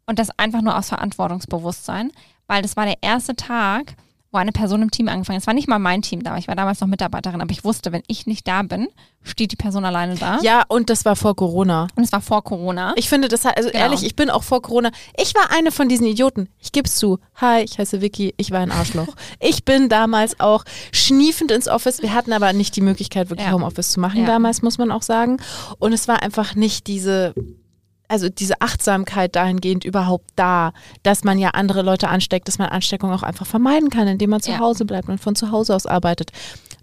Und 0.06 0.18
das 0.18 0.30
einfach 0.38 0.62
nur 0.62 0.76
aus 0.76 0.88
Verantwortungsbewusstsein, 0.88 2.10
weil 2.46 2.62
das 2.62 2.76
war 2.76 2.86
der 2.86 2.96
erste 3.02 3.36
Tag, 3.36 3.94
wo 4.32 4.38
eine 4.38 4.52
Person 4.52 4.82
im 4.82 4.90
Team 4.90 5.08
angefangen 5.08 5.38
ist. 5.38 5.42
Es 5.44 5.46
war 5.48 5.54
nicht 5.54 5.68
mal 5.68 5.78
mein 5.80 6.02
Team 6.02 6.22
da, 6.22 6.36
ich 6.36 6.46
war 6.46 6.54
damals 6.54 6.80
noch 6.80 6.86
Mitarbeiterin, 6.88 7.40
aber 7.40 7.50
ich 7.50 7.64
wusste, 7.64 7.90
wenn 7.90 8.02
ich 8.06 8.26
nicht 8.26 8.46
da 8.46 8.62
bin, 8.62 8.86
steht 9.22 9.50
die 9.52 9.56
Person 9.56 9.84
alleine 9.84 10.14
da. 10.14 10.38
Ja, 10.42 10.62
und 10.68 10.88
das 10.88 11.04
war 11.04 11.16
vor 11.16 11.34
Corona. 11.34 11.88
Und 11.96 12.04
es 12.04 12.12
war 12.12 12.20
vor 12.20 12.44
Corona. 12.44 12.92
Ich 12.96 13.08
finde 13.08 13.26
das 13.28 13.44
also 13.44 13.68
Genau. 13.70 13.82
ehrlich, 13.84 14.04
ich 14.04 14.14
bin 14.14 14.30
auch 14.30 14.44
vor 14.44 14.62
Corona. 14.62 14.90
Ich 15.20 15.34
war 15.34 15.50
eine 15.56 15.72
von 15.72 15.88
diesen 15.88 16.06
Idioten. 16.06 16.48
Ich 16.60 16.70
geb's 16.72 16.94
zu. 16.96 17.18
Hi, 17.36 17.62
ich 17.62 17.78
heiße 17.78 18.00
Vicky, 18.00 18.32
ich 18.36 18.50
war 18.52 18.60
ein 18.60 18.70
Arschloch. 18.70 19.08
ich 19.40 19.64
bin 19.64 19.88
damals 19.88 20.38
auch 20.38 20.64
schniefend 20.92 21.50
ins 21.50 21.66
Office. 21.68 22.00
Wir 22.00 22.14
hatten 22.14 22.32
aber 22.32 22.52
nicht 22.52 22.76
die 22.76 22.80
Möglichkeit, 22.82 23.30
wirklich 23.30 23.48
Ja. 23.48 23.52
Homeoffice 23.54 23.90
zu 23.90 24.00
machen 24.00 24.20
Ja. 24.20 24.26
damals, 24.26 24.62
muss 24.62 24.78
man 24.78 24.92
auch 24.92 25.02
sagen. 25.02 25.38
Und 25.80 25.92
es 25.92 26.06
war 26.08 26.22
einfach 26.22 26.54
nicht 26.54 26.86
diese. 26.86 27.34
Also 28.10 28.28
diese 28.28 28.60
Achtsamkeit 28.60 29.36
dahingehend 29.36 29.84
überhaupt 29.84 30.30
da, 30.34 30.72
dass 31.04 31.22
man 31.22 31.38
ja 31.38 31.50
andere 31.50 31.82
Leute 31.82 32.08
ansteckt, 32.08 32.48
dass 32.48 32.58
man 32.58 32.68
Ansteckung 32.68 33.12
auch 33.12 33.22
einfach 33.22 33.46
vermeiden 33.46 33.88
kann, 33.88 34.08
indem 34.08 34.30
man 34.30 34.40
zu 34.40 34.50
Ja. 34.50 34.58
Hause 34.58 34.84
bleibt 34.84 35.08
und 35.08 35.20
von 35.20 35.36
zu 35.36 35.52
Hause 35.52 35.76
aus 35.76 35.86
arbeitet. 35.86 36.32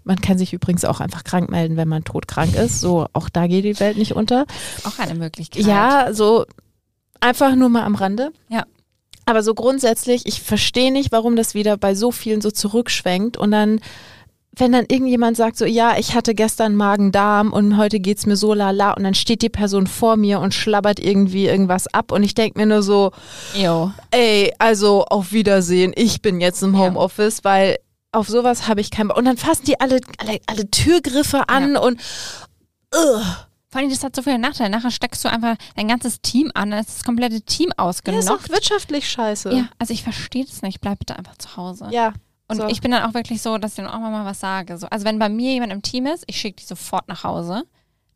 Man 0.04 0.18
kann 0.22 0.38
sich 0.38 0.54
übrigens 0.54 0.86
auch 0.86 1.00
einfach 1.00 1.24
krank 1.24 1.50
melden, 1.50 1.76
wenn 1.76 1.86
man 1.86 2.02
todkrank 2.02 2.54
ist. 2.54 2.80
So, 2.80 3.08
auch 3.12 3.28
da 3.28 3.46
geht 3.46 3.66
die 3.66 3.78
Welt 3.78 3.98
nicht 3.98 4.12
unter. 4.16 4.46
Auch 4.84 4.98
eine 4.98 5.14
Möglichkeit. 5.14 5.66
Ja, 5.66 6.14
so 6.14 6.46
einfach 7.20 7.54
nur 7.54 7.68
mal 7.68 7.84
am 7.84 7.94
Rande. 7.94 8.32
Ja. 8.48 8.64
Aber 9.26 9.42
so 9.42 9.52
grundsätzlich, 9.52 10.22
ich 10.24 10.40
verstehe 10.40 10.90
nicht, 10.90 11.12
warum 11.12 11.36
das 11.36 11.52
wieder 11.52 11.76
bei 11.76 11.94
so 11.94 12.10
vielen 12.10 12.40
so 12.40 12.50
zurückschwenkt 12.50 13.36
und 13.36 13.50
dann, 13.50 13.80
wenn 14.60 14.72
dann 14.72 14.86
irgendjemand 14.88 15.36
sagt 15.36 15.56
so, 15.56 15.64
ja, 15.64 15.96
ich 15.98 16.14
hatte 16.14 16.34
gestern 16.34 16.74
Magen-Darm 16.74 17.52
und 17.52 17.76
heute 17.76 18.00
geht's 18.00 18.26
mir 18.26 18.36
so 18.36 18.54
lala 18.54 18.92
und 18.92 19.04
dann 19.04 19.14
steht 19.14 19.42
die 19.42 19.48
Person 19.48 19.86
vor 19.86 20.16
mir 20.16 20.40
und 20.40 20.54
schlabbert 20.54 20.98
irgendwie 21.00 21.46
irgendwas 21.46 21.86
ab 21.88 22.12
und 22.12 22.22
ich 22.22 22.34
denke 22.34 22.58
mir 22.58 22.66
nur 22.66 22.82
so, 22.82 23.12
Jo. 23.54 23.92
ey, 24.10 24.52
also 24.58 25.04
auf 25.06 25.32
Wiedersehen, 25.32 25.92
ich 25.96 26.22
bin 26.22 26.40
jetzt 26.40 26.62
im 26.62 26.74
Ja. 26.74 26.80
Homeoffice, 26.80 27.44
weil 27.44 27.76
auf 28.12 28.28
sowas 28.28 28.68
habe 28.68 28.80
ich 28.80 28.90
keinen 28.90 29.08
Bock. 29.08 29.18
Und 29.18 29.26
dann 29.26 29.36
fassen 29.36 29.64
die 29.66 29.78
alle, 29.80 30.00
alle, 30.18 30.38
alle 30.46 30.70
Türgriffe 30.70 31.48
an 31.48 31.76
und 31.76 32.00
ugh. 32.94 33.22
Vor 33.70 33.82
allem, 33.82 33.90
das 33.90 34.02
hat 34.02 34.16
so 34.16 34.22
viele 34.22 34.38
Nachteile. 34.38 34.70
Nachher 34.70 34.90
steckst 34.90 35.22
du 35.22 35.28
einfach 35.28 35.56
dein 35.76 35.88
ganzes 35.88 36.22
Team 36.22 36.50
an, 36.54 36.70
dann 36.70 36.80
ist 36.80 36.88
das 36.88 37.04
komplette 37.04 37.42
Team 37.42 37.66
ja, 37.76 37.90
ist 37.90 37.98
ausgenockt. 38.06 38.30
auch 38.30 38.48
wirtschaftlich 38.48 39.06
scheiße. 39.10 39.52
Ja, 39.52 39.68
also 39.78 39.92
ich 39.92 40.02
verstehe 40.02 40.46
das 40.46 40.62
nicht. 40.62 40.80
Bleib 40.80 41.00
bitte 41.00 41.16
einfach 41.16 41.36
zu 41.36 41.54
Hause. 41.56 41.88
ja. 41.90 42.14
Und 42.48 42.56
so. 42.56 42.66
ich 42.68 42.80
bin 42.80 42.90
dann 42.90 43.02
auch 43.02 43.14
wirklich 43.14 43.42
so, 43.42 43.58
dass 43.58 43.72
ich 43.72 43.76
dann 43.76 43.86
auch 43.86 43.98
mal 44.00 44.24
was 44.24 44.40
sage. 44.40 44.78
So, 44.78 44.86
also 44.88 45.04
wenn 45.04 45.18
bei 45.18 45.28
mir 45.28 45.52
jemand 45.52 45.72
im 45.72 45.82
Team 45.82 46.06
ist, 46.06 46.24
ich 46.26 46.36
schicke 46.40 46.56
dich 46.56 46.66
sofort 46.66 47.06
nach 47.08 47.24
Hause. 47.24 47.64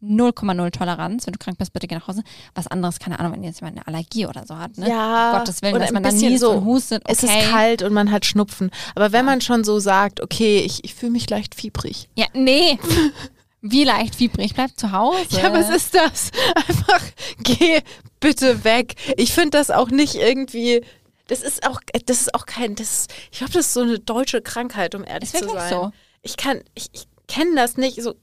0,0 0.03 0.71
Toleranz. 0.73 1.27
Wenn 1.27 1.33
du 1.33 1.39
krank 1.39 1.59
bist, 1.59 1.73
bitte 1.73 1.87
geh 1.87 1.95
nach 1.95 2.09
Hause. 2.09 2.23
Was 2.55 2.67
anderes, 2.67 2.99
keine 2.99 3.21
Ahnung, 3.21 3.35
wenn 3.35 3.45
jetzt 3.45 3.61
jemand 3.61 3.77
eine 3.79 3.87
Allergie 3.87 4.27
oder 4.27 4.45
so 4.47 4.57
hat. 4.59 4.77
Ne? 4.77 4.89
Ja, 4.89 5.31
Um 5.33 5.39
Gottes 5.39 5.63
Willen, 5.63 5.79
dass 5.79 5.93
man 5.93 6.03
dann 6.03 6.17
niest 6.17 6.41
so, 6.41 6.51
und 6.51 6.65
hustet. 6.65 7.03
Okay. 7.05 7.13
Es 7.13 7.23
ist 7.23 7.51
kalt 7.51 7.83
und 7.83 7.93
man 7.93 8.11
hat 8.11 8.27
Schnupfen. 8.27 8.71
Aber 8.97 9.13
wenn 9.13 9.25
Ja. 9.27 9.31
man 9.31 9.41
schon 9.41 9.63
so 9.63 9.79
sagt, 9.79 10.21
okay, 10.21 10.59
ich, 10.61 10.83
ich 10.85 10.95
fühle 10.95 11.13
mich 11.13 11.31
leicht 11.31 11.55
fiebrig. 11.55 12.09
Ja, 12.17 12.27
nee. 12.35 12.79
Wie 13.61 13.85
leicht 13.85 14.17
fiebrig. 14.17 14.55
Bleib 14.55 14.71
zu 14.77 14.91
Hause. 14.91 15.41
Ja, 15.41 15.53
was 15.53 15.71
ist 15.71 15.95
das? 15.95 16.33
Einfach 16.57 17.01
geh 17.45 17.81
bitte 18.19 18.65
weg. 18.65 18.97
Ich 19.17 19.33
finde 19.33 19.51
das 19.51 19.71
auch 19.71 19.91
nicht 19.91 20.17
irgendwie. 20.17 20.85
Das 21.29 21.43
ist 21.43 21.67
auch, 21.67 21.81
das 22.07 22.21
ist 22.21 22.35
auch 22.35 22.47
kein, 22.47 22.75
das, 22.75 23.07
ich 23.31 23.39
glaube, 23.39 23.53
das 23.53 23.67
ist 23.67 23.75
so 23.75 23.81
eine 23.83 23.99
deutsche 23.99 24.43
Krankheit, 24.43 24.95
um 24.95 25.05
ehrlich 25.05 25.33
Ist 25.33 25.43
zu 25.43 25.49
sein. 25.51 25.71
so. 25.71 25.91
Ich 26.23 26.37
kann, 26.37 26.61
ich, 26.75 26.89
ich 26.93 27.07
kenne 27.29 27.55
das 27.57 27.77
nicht. 27.77 28.03
So, 28.03 28.15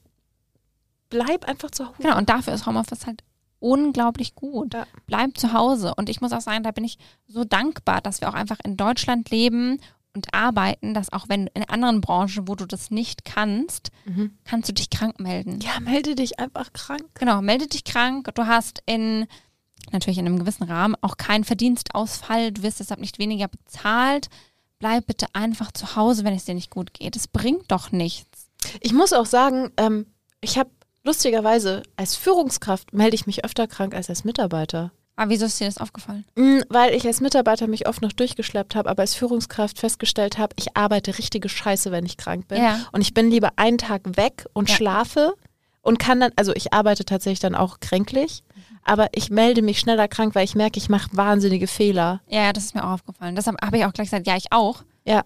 bleib 1.08 1.44
einfach 1.48 1.70
zu 1.70 1.86
Hause. 1.86 1.96
Genau, 2.02 2.18
und 2.18 2.28
dafür 2.28 2.54
ist 2.54 2.66
Homeoffice 2.66 3.06
halt 3.06 3.22
unglaublich 3.58 4.34
gut. 4.34 4.74
Ja. 4.74 4.86
Bleib 5.06 5.36
zu 5.36 5.52
Hause. 5.52 5.94
Und 5.96 6.08
ich 6.08 6.20
muss 6.20 6.32
auch 6.32 6.40
sagen, 6.40 6.62
da 6.62 6.70
bin 6.70 6.84
ich 6.84 6.98
so 7.26 7.44
dankbar, 7.44 8.00
dass 8.00 8.20
wir 8.20 8.28
auch 8.30 8.34
einfach 8.34 8.58
in 8.64 8.76
Deutschland 8.76 9.30
leben 9.30 9.80
und 10.14 10.32
arbeiten, 10.34 10.94
dass 10.94 11.12
auch 11.12 11.28
wenn 11.28 11.46
in 11.48 11.68
anderen 11.68 12.00
Branchen, 12.00 12.48
wo 12.48 12.54
du 12.54 12.66
das 12.66 12.90
nicht 12.90 13.24
kannst, 13.24 13.90
Mhm. 14.06 14.36
kannst 14.44 14.68
du 14.68 14.72
dich 14.72 14.88
krank 14.90 15.20
melden. 15.20 15.60
Ja, 15.60 15.78
melde 15.80 16.14
dich 16.14 16.38
einfach 16.40 16.72
krank. 16.72 17.04
Genau, 17.14 17.42
melde 17.42 17.66
dich 17.66 17.84
krank. 17.84 18.28
Du 18.34 18.46
hast 18.46 18.82
in 18.86 19.26
natürlich 19.92 20.18
in 20.18 20.26
einem 20.26 20.38
gewissen 20.38 20.64
Rahmen 20.64 20.96
auch 21.00 21.16
keinen 21.16 21.44
Verdienstausfall. 21.44 22.52
Du 22.52 22.62
wirst 22.62 22.80
deshalb 22.80 23.00
nicht 23.00 23.18
weniger 23.18 23.48
bezahlt. 23.48 24.28
Bleib 24.78 25.06
bitte 25.06 25.26
einfach 25.34 25.72
zu 25.72 25.96
Hause, 25.96 26.24
wenn 26.24 26.34
es 26.34 26.44
dir 26.46 26.54
nicht 26.54 26.70
gut 26.70 26.94
geht. 26.94 27.16
Es 27.16 27.28
bringt 27.28 27.70
doch 27.70 27.92
nichts. 27.92 28.48
Ich 28.80 28.92
muss 28.92 29.12
auch 29.12 29.26
sagen, 29.26 29.70
ähm, 29.76 30.06
ich 30.40 30.58
habe 30.58 30.70
lustigerweise 31.04 31.82
als 31.96 32.16
Führungskraft 32.16 32.92
melde 32.92 33.14
ich 33.14 33.26
mich 33.26 33.44
öfter 33.44 33.66
krank 33.66 33.94
als 33.94 34.08
als 34.08 34.24
Mitarbeiter. 34.24 34.92
Aber 35.16 35.30
wieso 35.30 35.44
ist 35.44 35.60
dir 35.60 35.66
das 35.66 35.76
aufgefallen? 35.76 36.24
Mm, 36.36 36.60
Weil 36.70 36.94
ich 36.94 37.06
als 37.06 37.20
Mitarbeiter 37.20 37.66
mich 37.66 37.86
oft 37.86 38.00
noch 38.00 38.12
durchgeschleppt 38.12 38.74
habe, 38.74 38.88
aber 38.88 39.02
als 39.02 39.14
Führungskraft 39.14 39.78
festgestellt 39.78 40.38
habe, 40.38 40.54
ich 40.58 40.76
arbeite 40.78 41.18
richtige 41.18 41.48
Scheiße, 41.50 41.90
wenn 41.90 42.06
ich 42.06 42.16
krank 42.16 42.48
bin. 42.48 42.62
Ja. 42.62 42.80
Und 42.92 43.02
ich 43.02 43.12
bin 43.12 43.30
lieber 43.30 43.50
einen 43.56 43.76
Tag 43.76 44.02
weg 44.16 44.46
und 44.54 44.70
Ja. 44.70 44.76
schlafe 44.76 45.34
und 45.82 45.98
kann 45.98 46.20
dann, 46.20 46.32
also 46.36 46.54
ich 46.54 46.72
arbeite 46.72 47.04
tatsächlich 47.04 47.40
dann 47.40 47.54
auch 47.54 47.80
kränklich, 47.80 48.42
aber 48.84 49.08
ich 49.12 49.30
melde 49.30 49.62
mich 49.62 49.78
schneller 49.80 50.08
krank, 50.08 50.34
weil 50.34 50.44
ich 50.44 50.54
merke, 50.54 50.78
ich 50.78 50.88
mache 50.88 51.08
wahnsinnige 51.12 51.66
Fehler. 51.66 52.20
Ja, 52.28 52.52
das 52.52 52.64
ist 52.64 52.74
mir 52.74 52.84
auch 52.84 52.92
aufgefallen. 52.92 53.36
Deshalb 53.36 53.56
habe 53.62 53.78
ich 53.78 53.84
auch 53.84 53.92
gleich 53.92 54.08
gesagt, 54.10 54.26
ja, 54.26 54.36
ich 54.36 54.46
auch. 54.50 54.82
Ja. 55.04 55.22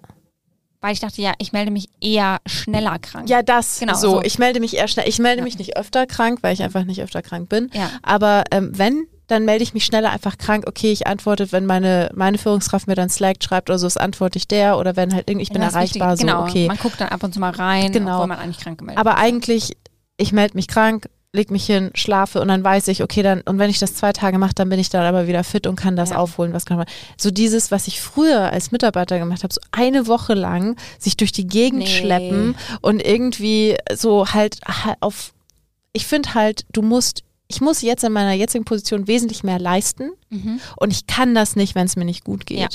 Weil 0.80 0.92
ich 0.92 1.00
dachte, 1.00 1.22
ja, 1.22 1.32
ich 1.38 1.52
melde 1.52 1.70
mich 1.70 1.88
eher 2.02 2.38
schneller 2.46 2.98
krank. 2.98 3.28
Ja, 3.30 3.42
das. 3.42 3.78
Genau, 3.80 3.94
so. 3.94 4.10
so. 4.16 4.22
Ich 4.22 4.38
melde 4.38 4.60
mich 4.60 4.76
eher 4.76 4.86
schnell. 4.88 5.08
Ich 5.08 5.18
melde 5.18 5.38
Ja. 5.38 5.44
mich 5.44 5.56
nicht 5.58 5.76
öfter 5.78 6.06
krank, 6.06 6.40
weil 6.42 6.52
ich 6.52 6.62
einfach 6.62 6.84
nicht 6.84 7.00
öfter 7.02 7.22
krank 7.22 7.48
bin. 7.48 7.70
Ja. 7.72 7.90
Aber 8.02 8.44
ähm, 8.50 8.70
wenn, 8.76 9.06
dann 9.26 9.46
melde 9.46 9.62
ich 9.64 9.72
mich 9.72 9.86
schneller 9.86 10.10
einfach 10.10 10.36
krank. 10.36 10.64
Okay, 10.68 10.92
ich 10.92 11.06
antworte, 11.06 11.52
wenn 11.52 11.64
meine, 11.64 12.10
meine 12.14 12.36
Führungskraft 12.36 12.86
mir 12.86 12.96
dann 12.96 13.08
Slack 13.08 13.36
schreibt 13.42 13.70
oder 13.70 13.78
so, 13.78 13.86
das 13.86 13.96
antworte 13.96 14.36
ich 14.36 14.46
der. 14.46 14.76
Oder 14.76 14.94
wenn 14.94 15.14
halt 15.14 15.30
irgendwie, 15.30 15.44
ich 15.44 15.48
bin 15.52 15.62
das 15.62 15.70
ist 15.70 15.74
erreichbar, 15.76 16.12
wichtig. 16.12 16.28
so, 16.30 16.36
genau. 16.36 16.42
okay. 16.46 16.66
Man 16.68 16.76
guckt 16.76 17.00
dann 17.00 17.08
ab 17.08 17.22
und 17.22 17.32
zu 17.32 17.40
mal 17.40 17.52
rein, 17.52 17.90
Genau. 17.90 18.16
obwohl 18.16 18.26
man 18.26 18.38
eigentlich 18.38 18.58
krank 18.58 18.76
gemeldet 18.78 19.00
Aber 19.00 19.16
eigentlich, 19.16 19.78
ich 20.18 20.32
melde 20.32 20.54
mich 20.54 20.68
krank, 20.68 21.08
leg 21.34 21.50
mich 21.50 21.66
hin, 21.66 21.90
schlafe 21.94 22.40
und 22.40 22.48
dann 22.48 22.62
weiß 22.62 22.86
ich, 22.88 23.02
okay, 23.02 23.22
dann, 23.22 23.40
und 23.42 23.58
wenn 23.58 23.68
ich 23.68 23.80
das 23.80 23.94
zwei 23.94 24.12
Tage 24.12 24.38
mache, 24.38 24.54
dann 24.54 24.68
bin 24.68 24.78
ich 24.78 24.88
dann 24.88 25.02
aber 25.04 25.26
wieder 25.26 25.42
fit 25.42 25.66
und 25.66 25.74
kann 25.76 25.96
das 25.96 26.10
Ja. 26.10 26.16
aufholen, 26.16 26.52
was 26.52 26.64
kann 26.64 26.76
man. 26.76 26.86
So 27.18 27.30
dieses, 27.30 27.70
was 27.72 27.88
ich 27.88 28.00
früher 28.00 28.52
als 28.52 28.70
Mitarbeiter 28.70 29.18
gemacht 29.18 29.42
habe, 29.42 29.52
so 29.52 29.60
eine 29.72 30.06
Woche 30.06 30.34
lang 30.34 30.76
sich 30.98 31.16
durch 31.16 31.32
die 31.32 31.46
Gegend 31.48 31.80
Nee. 31.80 31.86
schleppen 31.88 32.54
und 32.82 33.04
irgendwie 33.04 33.76
so 33.94 34.28
halt 34.32 34.58
ha- 34.66 34.96
auf, 35.00 35.34
ich 35.92 36.06
finde 36.06 36.34
halt, 36.34 36.64
du 36.72 36.82
musst, 36.82 37.24
ich 37.48 37.60
muss 37.60 37.82
jetzt 37.82 38.04
in 38.04 38.12
meiner 38.12 38.32
jetzigen 38.32 38.64
Position 38.64 39.06
wesentlich 39.08 39.42
mehr 39.42 39.58
leisten 39.58 40.10
Mhm. 40.30 40.60
und 40.76 40.92
ich 40.92 41.06
kann 41.08 41.34
das 41.34 41.56
nicht, 41.56 41.74
wenn 41.74 41.86
es 41.86 41.96
mir 41.96 42.04
nicht 42.04 42.24
gut 42.24 42.46
geht. 42.46 42.58
Ja. 42.58 42.68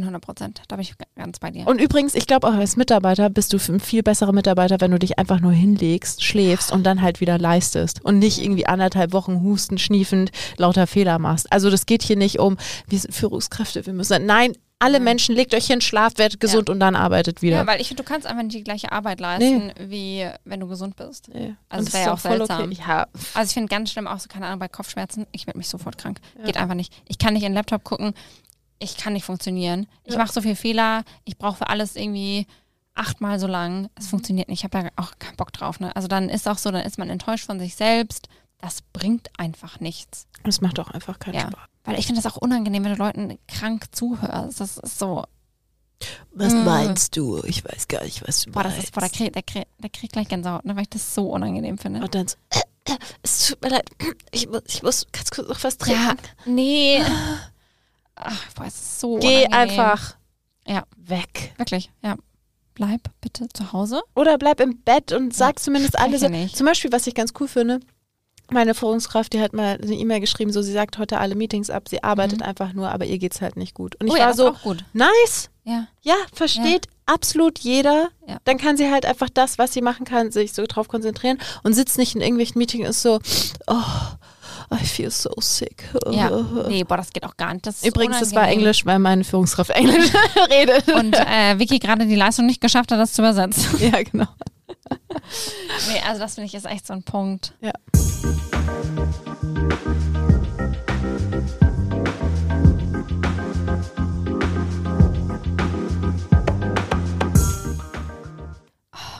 100 0.00 0.22
Prozent. 0.22 0.62
Da 0.68 0.76
bin 0.76 0.82
ich 0.82 0.94
ganz 1.16 1.38
bei 1.38 1.50
dir. 1.50 1.66
Und 1.66 1.80
übrigens, 1.80 2.14
ich 2.14 2.26
glaube 2.26 2.46
auch 2.48 2.54
als 2.54 2.76
Mitarbeiter 2.76 3.28
bist 3.30 3.52
du 3.52 3.58
ein 3.72 3.80
viel 3.80 4.02
besserer 4.02 4.32
Mitarbeiter, 4.32 4.80
wenn 4.80 4.90
du 4.90 4.98
dich 4.98 5.18
einfach 5.18 5.40
nur 5.40 5.52
hinlegst, 5.52 6.24
schläfst 6.24 6.72
und 6.72 6.84
dann 6.84 7.02
halt 7.02 7.20
wieder 7.20 7.38
leistest 7.38 8.04
und 8.04 8.18
nicht 8.18 8.42
irgendwie 8.42 8.66
anderthalb 8.66 9.12
Wochen 9.12 9.42
husten, 9.42 9.78
schniefend, 9.78 10.30
lauter 10.56 10.86
Fehler 10.86 11.18
machst. 11.18 11.52
Also 11.52 11.68
das 11.70 11.86
geht 11.86 12.02
hier 12.02 12.16
nicht 12.16 12.38
um, 12.38 12.56
wir 12.88 12.98
sind 12.98 13.14
Führungskräfte, 13.14 13.84
wir 13.86 13.92
müssen. 13.92 14.24
Nein, 14.26 14.52
alle 14.78 14.98
Mhm. 14.98 15.04
Menschen, 15.04 15.34
legt 15.36 15.54
euch 15.54 15.66
hin, 15.68 15.80
schlaft, 15.80 16.18
werdet 16.18 16.40
gesund 16.40 16.68
und 16.68 16.80
dann 16.80 16.96
arbeitet 16.96 17.40
wieder. 17.40 17.58
ja, 17.58 17.66
weil 17.68 17.80
ich 17.80 17.86
finde, 17.86 18.02
du 18.02 18.08
kannst 18.08 18.26
einfach 18.26 18.42
nicht 18.42 18.56
die 18.56 18.64
gleiche 18.64 18.90
Arbeit 18.90 19.20
leisten, 19.20 19.70
wie 19.78 20.26
wenn 20.44 20.58
du 20.58 20.66
gesund 20.66 20.96
bist. 20.96 21.28
Nee. 21.32 21.54
Also 21.68 21.84
das 21.84 21.94
wäre 21.94 22.04
ja 22.06 22.12
auch 22.14 22.18
voll 22.18 22.36
seltsam. 22.38 22.72
Ja, 22.72 23.06
Also 23.34 23.50
ich 23.50 23.54
finde 23.54 23.68
ganz 23.68 23.92
schlimm 23.92 24.08
auch 24.08 24.18
so, 24.18 24.26
keine 24.28 24.46
Ahnung, 24.46 24.58
bei 24.58 24.66
Kopfschmerzen, 24.66 25.26
ich 25.30 25.46
werde 25.46 25.58
mich 25.58 25.68
sofort 25.68 25.98
krank. 25.98 26.18
Ja. 26.36 26.46
Geht 26.46 26.56
einfach 26.56 26.74
nicht. 26.74 26.92
Ich 27.06 27.18
kann 27.18 27.34
nicht 27.34 27.44
in 27.44 27.50
den 27.50 27.54
Laptop 27.54 27.84
gucken, 27.84 28.12
ich 28.82 28.96
kann 28.96 29.12
nicht 29.14 29.24
funktionieren. 29.24 29.86
Ich 30.04 30.12
Ja. 30.14 30.18
mache 30.18 30.32
so 30.32 30.40
viel 30.40 30.56
Fehler, 30.56 31.04
ich 31.24 31.38
brauche 31.38 31.56
für 31.58 31.68
alles 31.68 31.96
irgendwie 31.96 32.46
achtmal 32.94 33.38
so 33.38 33.46
lang. 33.46 33.82
Mhm. 33.82 33.88
Es 33.98 34.08
funktioniert 34.08 34.48
nicht. 34.48 34.60
Ich 34.60 34.64
habe 34.64 34.78
ja 34.86 34.90
auch 34.96 35.12
keinen 35.18 35.36
Bock 35.36 35.52
drauf. 35.52 35.80
Ne? 35.80 35.94
Also 35.96 36.08
dann 36.08 36.28
ist 36.28 36.46
auch 36.48 36.58
so, 36.58 36.70
dann 36.70 36.84
ist 36.84 36.98
man 36.98 37.08
enttäuscht 37.10 37.46
von 37.46 37.58
sich 37.58 37.74
selbst. 37.74 38.28
Das 38.58 38.82
bringt 38.92 39.28
einfach 39.38 39.80
nichts. 39.80 40.26
es 40.44 40.60
macht 40.60 40.78
auch 40.80 40.90
einfach 40.90 41.18
keinen 41.18 41.34
Ja. 41.34 41.40
Spaß. 41.48 41.60
Weil 41.84 41.98
ich 41.98 42.06
finde 42.06 42.20
das 42.22 42.32
auch 42.32 42.36
unangenehm, 42.36 42.84
wenn 42.84 42.92
du 42.92 42.98
Leuten 42.98 43.38
krank 43.48 43.86
zuhörst. 43.92 44.60
Das 44.60 44.76
ist 44.78 44.98
so, 44.98 45.24
Was 46.34 46.52
Mm. 46.52 46.64
meinst 46.64 47.16
du? 47.16 47.40
Ich 47.44 47.64
weiß 47.64 47.86
gar 47.86 48.02
nicht, 48.02 48.26
was 48.26 48.40
du 48.42 48.50
boah, 48.50 48.64
das 48.64 48.72
meinst. 48.72 48.84
ist, 48.88 48.92
boah, 48.94 49.00
der 49.02 49.10
kriegt 49.10 49.34
der 49.36 49.42
krieg, 49.44 49.66
der 49.78 49.90
krieg 49.90 50.10
gleich 50.10 50.26
Gänsehaut, 50.28 50.64
ne, 50.64 50.74
weil 50.74 50.82
ich 50.82 50.90
das 50.90 51.14
so 51.14 51.28
unangenehm 51.30 51.78
finde. 51.78 52.00
Und 52.00 52.12
dann 52.14 52.26
so, 52.26 52.34
äh, 52.50 52.60
äh, 52.92 52.96
es 53.22 53.46
tut 53.48 53.62
mir 53.62 53.68
leid, 53.68 53.88
ich 54.32 54.48
muss, 54.48 54.62
ich 54.66 54.82
muss 54.82 55.06
ganz 55.12 55.30
kurz 55.30 55.48
noch 55.48 55.62
was 55.62 55.78
trinken. 55.78 56.00
Ja, 56.02 56.14
nee. 56.44 57.00
Ach, 58.16 58.52
boah, 58.54 58.66
es 58.66 58.74
ist 58.74 59.00
so 59.00 59.18
Geh 59.18 59.46
unangenehm. 59.46 59.80
einfach 59.80 60.16
Ja. 60.66 60.84
weg. 60.96 61.54
Wirklich, 61.56 61.90
ja. 62.02 62.16
Bleib 62.74 63.00
bitte 63.20 63.48
zu 63.52 63.72
Hause. 63.72 64.02
Oder 64.14 64.38
bleib 64.38 64.58
im 64.60 64.80
Bett 64.82 65.12
und 65.12 65.34
sag 65.34 65.58
zumindest 65.58 65.98
alle 65.98 66.18
so. 66.18 66.26
Spreche 66.26 66.42
nicht. 66.44 66.56
Zum 66.56 66.66
Beispiel, 66.66 66.90
was 66.92 67.06
ich 67.06 67.14
ganz 67.14 67.32
cool 67.40 67.48
finde, 67.48 67.80
meine 68.50 68.74
Führungskraft, 68.74 69.32
die 69.32 69.40
hat 69.40 69.52
mal 69.52 69.78
eine 69.82 69.94
E-Mail 69.94 70.20
geschrieben, 70.20 70.52
so 70.52 70.62
sie 70.62 70.72
sagt 70.72 70.98
heute 70.98 71.18
alle 71.18 71.34
Meetings 71.34 71.70
ab, 71.70 71.88
sie 71.88 72.02
arbeitet 72.02 72.40
Mhm. 72.40 72.46
einfach 72.46 72.72
nur, 72.72 72.90
aber 72.90 73.04
ihr 73.06 73.18
geht's 73.18 73.40
halt 73.40 73.56
nicht 73.56 73.74
gut. 73.74 73.96
Und 74.00 74.06
ich 74.06 74.12
oh 74.14 74.16
ja, 74.16 74.26
war 74.26 74.34
so, 74.34 74.48
ist 74.48 74.56
auch 74.56 74.62
gut. 74.62 74.84
nice, 74.94 75.50
Ja. 75.64 75.86
ja, 76.02 76.14
versteht 76.32 76.86
absolut 77.06 77.58
jeder. 77.60 78.08
Ja. 78.26 78.38
Dann 78.44 78.58
kann 78.58 78.76
sie 78.76 78.90
halt 78.90 79.04
einfach 79.06 79.28
das, 79.30 79.58
was 79.58 79.72
sie 79.72 79.80
machen 79.82 80.04
kann, 80.06 80.30
sich 80.32 80.52
so 80.54 80.64
drauf 80.66 80.88
konzentrieren 80.88 81.38
und 81.62 81.74
sitzt 81.74 81.98
nicht 81.98 82.14
in 82.14 82.20
irgendwelchen 82.20 82.58
Meetings 82.58 82.84
und 82.84 82.90
ist 82.90 83.02
so, 83.02 83.20
oh, 83.66 83.82
I 84.72 84.84
feel 84.84 85.10
so 85.10 85.30
sick. 85.40 85.84
Ja. 86.10 86.30
Nee, 86.68 86.84
boah, 86.84 86.96
das 86.96 87.10
geht 87.12 87.24
auch 87.24 87.36
gar 87.36 87.52
nicht. 87.52 87.66
Das 87.66 87.84
Übrigens, 87.84 88.20
das 88.20 88.34
war. 88.34 88.48
Englisch, 88.48 88.86
weil 88.86 88.98
meine 88.98 89.24
Führungskraft 89.24 89.70
Englisch 89.74 90.10
redet. 90.50 90.88
Und 90.88 91.14
äh, 91.14 91.58
Vicky 91.58 91.78
gerade 91.78 92.06
die 92.06 92.14
Leistung 92.14 92.46
nicht 92.46 92.60
geschafft 92.60 92.92
hat, 92.92 92.98
das 92.98 93.12
zu 93.12 93.22
übersetzen. 93.22 93.78
ja, 93.92 94.02
genau. 94.02 94.28
Nee, 95.88 96.00
also 96.06 96.20
das 96.20 96.34
finde 96.34 96.46
ich 96.46 96.54
ist 96.54 96.66
echt 96.66 96.86
so 96.86 96.92
ein 96.92 97.02
Punkt. 97.02 97.54
Ja. 97.60 97.72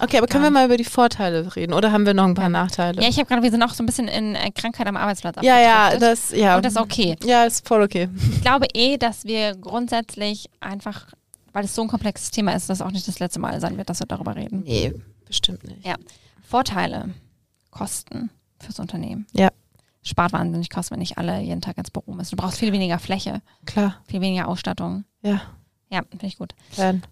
Okay, 0.03 0.19
aber 0.19 0.27
können 0.27 0.43
wir 0.43 0.51
mal 0.51 0.65
über 0.67 0.77
die 0.77 0.85
Vorteile 0.85 1.55
reden 1.55 1.73
oder 1.73 1.93
haben 1.93 2.05
wir 2.07 2.13
noch 2.13 2.25
ein 2.25 2.35
paar 2.35 2.49
Nachteile? 2.49 3.01
Ja, 3.01 3.09
ich 3.09 3.19
habe 3.19 3.27
gerade, 3.27 3.43
wir 3.43 3.51
sind 3.53 3.63
auch 3.63 3.73
so 3.73 3.85
ein 3.85 3.87
bisschen 3.87 4.09
in 4.09 4.35
äh, 4.35 4.51
Krankheit 4.51 4.89
am 4.89 4.97
Arbeitsplatz 4.97 5.37
ja, 5.43 5.61
ja, 5.61 5.97
das, 5.97 6.33
ja. 6.33 6.57
Und 6.57 6.65
das 6.65 6.73
ist 6.73 6.81
okay. 6.81 7.17
Ja, 7.25 7.45
ist 7.45 7.67
voll 7.67 7.83
okay. 7.83 8.09
Ich 8.33 8.41
glaube 8.43 8.67
eh, 8.75 8.99
dass 8.99 9.25
wir 9.25 9.55
grundsätzlich 9.55 10.51
einfach, 10.59 11.07
weil 11.53 11.65
es 11.65 11.75
so 11.75 11.83
ein 11.83 11.89
komplexes 11.89 12.33
Thema 12.33 12.53
ist, 12.53 12.69
das 12.69 12.81
auch 12.83 12.91
nicht 12.91 13.07
das 13.07 13.21
letzte 13.21 13.39
Mal 13.39 13.61
sein 13.61 13.77
wird, 13.79 13.91
dass 13.91 14.01
wir 14.01 14.07
darüber 14.07 14.35
reden. 14.35 14.63
Nee, 14.65 14.93
bestimmt 15.25 15.63
nicht. 15.63 15.87
Ja. 15.87 15.95
Vorteile, 16.43 17.11
Kosten 17.71 18.31
fürs 18.59 18.81
Unternehmen. 18.81 19.27
Ja. 19.33 19.51
Spart 20.03 20.33
wahnsinnig 20.33 20.69
Kosten, 20.69 20.95
wenn 20.95 20.99
nicht 20.99 21.17
alle 21.17 21.41
jeden 21.41 21.61
Tag 21.61 21.79
ins 21.79 21.93
Büro 21.93 22.13
müssen. 22.13 22.35
Du 22.35 22.43
brauchst 22.43 22.59
viel 22.59 22.73
weniger 22.73 22.99
Fläche, 22.99 23.41
Klar, 23.67 24.01
viel 24.09 24.21
weniger 24.21 24.49
Ausstattung. 24.49 25.05
ja. 25.23 25.41
Ja, 25.91 26.01
finde 26.09 26.25
ich 26.27 26.39
gut. 26.39 26.55
Dann. 26.79 27.03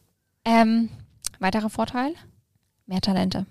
Ähm, 0.46 0.88
weiterer 1.38 1.68
Vorteil, 1.68 2.14
mehr 2.90 3.00
Talente. 3.00 3.46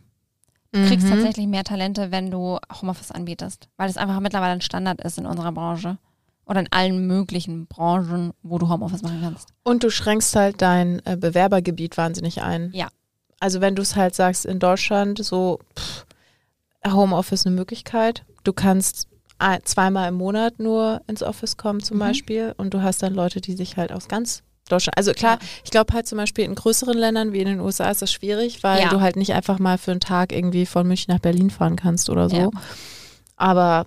Du 0.72 0.86
kriegst 0.86 1.08
Mhm. 1.08 1.12
tatsächlich 1.12 1.48
mehr 1.48 1.64
Talente, 1.64 2.12
wenn 2.12 2.30
du 2.30 2.60
Homeoffice 2.82 3.10
anbietest, 3.12 3.70
weil 3.78 3.90
es 3.90 3.98
einfach 3.98 4.20
mittlerweile 4.20 4.52
ein 4.54 4.62
Standard 4.62 5.02
ist 5.02 5.18
in 5.18 5.26
unserer 5.26 5.52
Branche 5.52 5.98
oder 6.46 6.60
in 6.60 6.68
allen 6.72 7.08
möglichen 7.08 7.66
Branchen, 7.66 8.34
wo 8.44 8.60
du 8.60 8.70
Homeoffice 8.70 9.02
machen 9.02 9.20
kannst. 9.24 9.50
Und 9.64 9.84
du 9.84 9.90
schränkst 9.90 10.36
halt 10.36 10.62
dein 10.62 11.04
äh, 11.06 11.18
Bewerbergebiet 11.18 11.98
wahnsinnig 11.98 12.44
ein. 12.44 12.70
Ja. 12.74 12.90
Also 13.40 13.62
wenn 13.62 13.76
du 13.76 13.82
es 13.82 13.96
halt 13.96 14.14
sagst, 14.14 14.46
in 14.46 14.60
Deutschland 14.60 15.24
so 15.24 15.60
pff, 15.76 16.06
Homeoffice 16.88 17.46
eine 17.46 17.56
Möglichkeit. 17.56 18.24
Du 18.44 18.54
kannst 18.54 19.08
zweimal 19.64 20.10
im 20.10 20.16
Monat 20.16 20.60
nur 20.60 21.02
ins 21.08 21.24
Office 21.24 21.56
kommen 21.58 21.82
zum 21.82 21.96
Mhm. 21.98 22.02
Beispiel 22.02 22.54
und 22.58 22.74
du 22.74 22.82
hast 22.82 23.02
dann 23.02 23.14
Leute, 23.14 23.40
die 23.42 23.54
sich 23.54 23.78
halt 23.78 23.92
aus 23.94 24.08
ganz 24.10 24.44
Deutschland, 24.70 24.98
also 24.98 25.12
klar, 25.14 25.34
Ja. 25.42 25.48
ich 25.66 25.72
glaube 25.72 25.94
halt 25.94 26.08
zum 26.08 26.18
Beispiel 26.18 26.46
in 26.46 26.56
größeren 26.56 26.98
Ländern 26.98 27.34
wie 27.34 27.40
in 27.40 27.48
den 27.48 27.60
USA 27.60 27.90
ist 27.90 28.02
das 28.02 28.12
schwierig, 28.12 28.64
weil 28.64 28.82
Ja. 28.82 28.90
du 28.90 29.02
halt 29.02 29.16
nicht 29.18 29.34
einfach 29.34 29.60
mal 29.60 29.78
für 29.78 29.92
einen 29.92 30.00
Tag 30.00 30.32
irgendwie 30.32 30.66
von 30.66 30.88
München 30.88 31.14
nach 31.14 31.20
Berlin 31.22 31.50
fahren 31.50 31.76
kannst 31.76 32.10
oder 32.10 32.30
so. 32.30 32.38
Ja. 32.38 32.50
Aber 33.36 33.86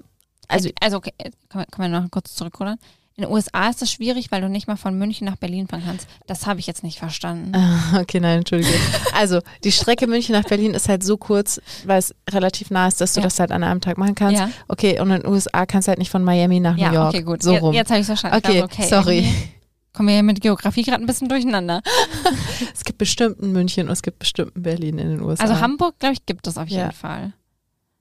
also 0.49 0.69
also 0.81 0.99
okay, 0.99 1.13
können 1.51 1.93
wir, 1.93 2.01
noch 2.01 2.11
kurz 2.11 2.35
zurückrudern? 2.35 2.79
In 3.15 3.25
den 3.25 3.31
USA 3.33 3.69
ist 3.69 3.83
das 3.83 3.93
schwierig, 3.93 4.31
weil 4.33 4.41
du 4.41 4.49
nicht 4.49 4.67
mal 4.69 4.77
von 4.77 4.97
München 4.99 5.27
nach 5.27 5.37
Berlin 5.37 5.69
fahren 5.69 5.83
kannst. 5.85 6.07
Das 6.27 6.47
habe 6.47 6.61
ich 6.61 6.67
jetzt 6.67 6.83
nicht 6.83 6.99
verstanden. 6.99 7.53
Ah, 7.55 8.01
Okay, 8.01 8.21
nein, 8.21 8.39
entschuldige. 8.39 8.73
Also, 9.15 9.41
die 9.65 9.71
Strecke 9.71 10.07
München 10.07 10.35
nach 10.35 10.45
Berlin 10.45 10.73
ist 10.73 10.89
halt 10.89 11.05
so 11.05 11.19
kurz, 11.19 11.61
weil 11.85 11.99
es 11.99 12.15
relativ 12.31 12.71
nah 12.71 12.89
ist, 12.89 13.03
dass 13.03 13.13
du 13.13 13.21
Ja. 13.21 13.25
das 13.25 13.39
halt 13.39 13.53
an 13.53 13.63
einem 13.65 13.83
Tag 13.83 13.99
machen 13.99 14.15
kannst. 14.15 14.41
Ja. 14.41 14.49
Okay, 14.67 14.99
und 14.99 15.11
in 15.11 15.21
den 15.21 15.27
USA 15.31 15.67
kannst 15.67 15.89
du 15.89 15.91
halt 15.91 15.99
nicht 15.99 16.11
von 16.11 16.25
Miami 16.25 16.59
nach 16.59 16.75
New 16.75 16.83
Ja, 16.83 16.93
York. 16.93 17.09
okay, 17.09 17.23
gut. 17.23 17.43
So 17.43 17.53
jetzt 17.53 17.63
rum. 17.63 17.75
jetzt 17.75 17.91
habe 17.91 18.01
ich 18.01 18.09
es 18.09 18.19
verstanden. 18.19 18.37
Okay, 18.39 18.63
okay, 18.63 18.87
sorry. 18.89 19.29
Kommen 19.93 20.09
wir 20.09 20.15
hier 20.15 20.23
mit 20.23 20.41
Geografie 20.41 20.83
gerade 20.83 21.03
ein 21.03 21.07
bisschen 21.07 21.29
durcheinander. 21.29 21.83
Es 22.75 22.85
gibt 22.85 22.99
bestimmt 22.99 23.41
ein 23.43 23.53
München 23.53 23.87
und 23.89 23.93
es 23.93 24.03
gibt 24.03 24.19
bestimmt 24.21 24.57
ein 24.57 24.63
Berlin 24.63 24.99
in 24.99 25.09
den 25.09 25.21
USA. 25.21 25.43
Also 25.45 25.61
Hamburg, 25.61 25.99
glaube 25.99 26.15
ich, 26.15 26.25
gibt 26.27 26.47
es 26.47 26.57
auf 26.57 26.69
jeden 26.69 26.83
Ja. 26.87 26.93
Fall. 26.93 27.33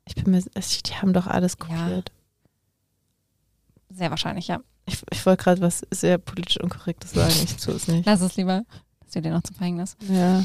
Ich 0.05 0.15
bin 0.15 0.31
mir, 0.31 0.41
die 0.41 0.95
haben 0.95 1.13
doch 1.13 1.27
alles 1.27 1.57
Ja. 1.59 1.65
kopiert. 1.65 2.11
Sehr 3.89 4.09
wahrscheinlich, 4.09 4.47
ja. 4.47 4.61
Ich, 4.85 5.01
ich 5.11 5.25
wollte 5.25 5.43
gerade 5.43 5.61
was 5.61 5.85
sehr 5.91 6.17
politisch 6.17 6.59
Unkorrektes 6.61 7.11
sagen. 7.11 7.33
Ich 7.43 7.57
tue 7.57 7.73
es 7.75 7.87
nicht. 7.87 8.05
Lass 8.05 8.21
es 8.21 8.35
lieber. 8.37 8.63
Das 9.05 9.15
wird 9.15 9.25
dir 9.25 9.31
noch 9.31 9.43
zum 9.43 9.55
Verhängnis. 9.57 9.97
Ja. 10.07 10.43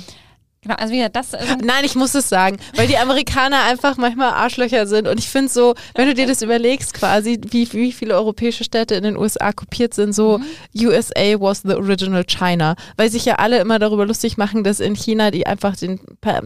Genau, 0.67 0.79
also 0.79 0.93
wieder, 0.93 1.09
das 1.09 1.33
Nein, 1.63 1.85
ich 1.85 1.95
muss 1.95 2.15
es 2.15 2.29
sagen, 2.29 2.57
weil 2.75 2.89
die 2.89 2.99
Amerikaner 2.99 3.63
einfach 3.65 3.97
manchmal 3.97 4.33
Arschlöcher 4.33 4.87
sind. 4.89 5.07
Und 5.07 5.19
ich 5.21 5.29
finde 5.29 5.49
so, 5.53 5.75
wenn 5.95 6.09
du 6.09 6.15
dir 6.15 6.27
das 6.27 6.43
überlegst, 6.43 6.93
quasi, 6.93 7.41
wie, 7.51 7.73
wie 7.73 7.93
viele 7.93 8.15
europäische 8.15 8.65
Städte 8.65 8.97
in 8.97 9.05
den 9.05 9.17
USA 9.17 9.53
kopiert 9.53 9.95
sind, 9.95 10.13
so 10.13 10.41
USA 10.75 11.41
was 11.41 11.63
the 11.63 11.75
original 11.75 12.25
China. 12.25 12.75
Weil 12.97 13.11
sich 13.11 13.25
ja 13.25 13.37
alle 13.37 13.61
immer 13.61 13.79
darüber 13.79 14.07
lustig 14.07 14.37
machen, 14.37 14.65
dass 14.65 14.81
in 14.81 14.97
China 14.97 15.31
die 15.31 15.47
einfach 15.47 15.77
den, 15.77 16.01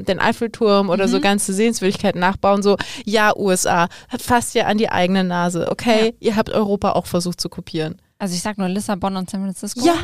den 0.07 0.19
Eiffelturm 0.21 0.91
oder 0.91 1.09
so 1.09 1.17
Mhm. 1.17 1.23
ganze 1.23 1.55
Sehenswürdigkeiten 1.55 2.21
nachbauen. 2.21 2.63
So, 2.63 2.77
ja, 3.07 3.35
USA, 3.37 3.89
fasst 4.19 4.55
ja 4.55 4.67
an 4.67 4.77
die 4.77 4.91
eigene 4.91 5.25
Nase. 5.25 5.69
Okay, 5.71 6.15
ihr 6.21 6.37
habt 6.37 6.51
Europa 6.51 6.93
auch 6.93 7.07
versucht 7.07 7.41
zu 7.41 7.49
kopieren. 7.49 8.01
Also 8.19 8.35
ich 8.35 8.43
sag 8.43 8.59
nur 8.59 8.69
Lissabon 8.69 9.17
und 9.17 9.31
San 9.31 9.41
Francisco. 9.43 9.81
Ja. 9.85 9.95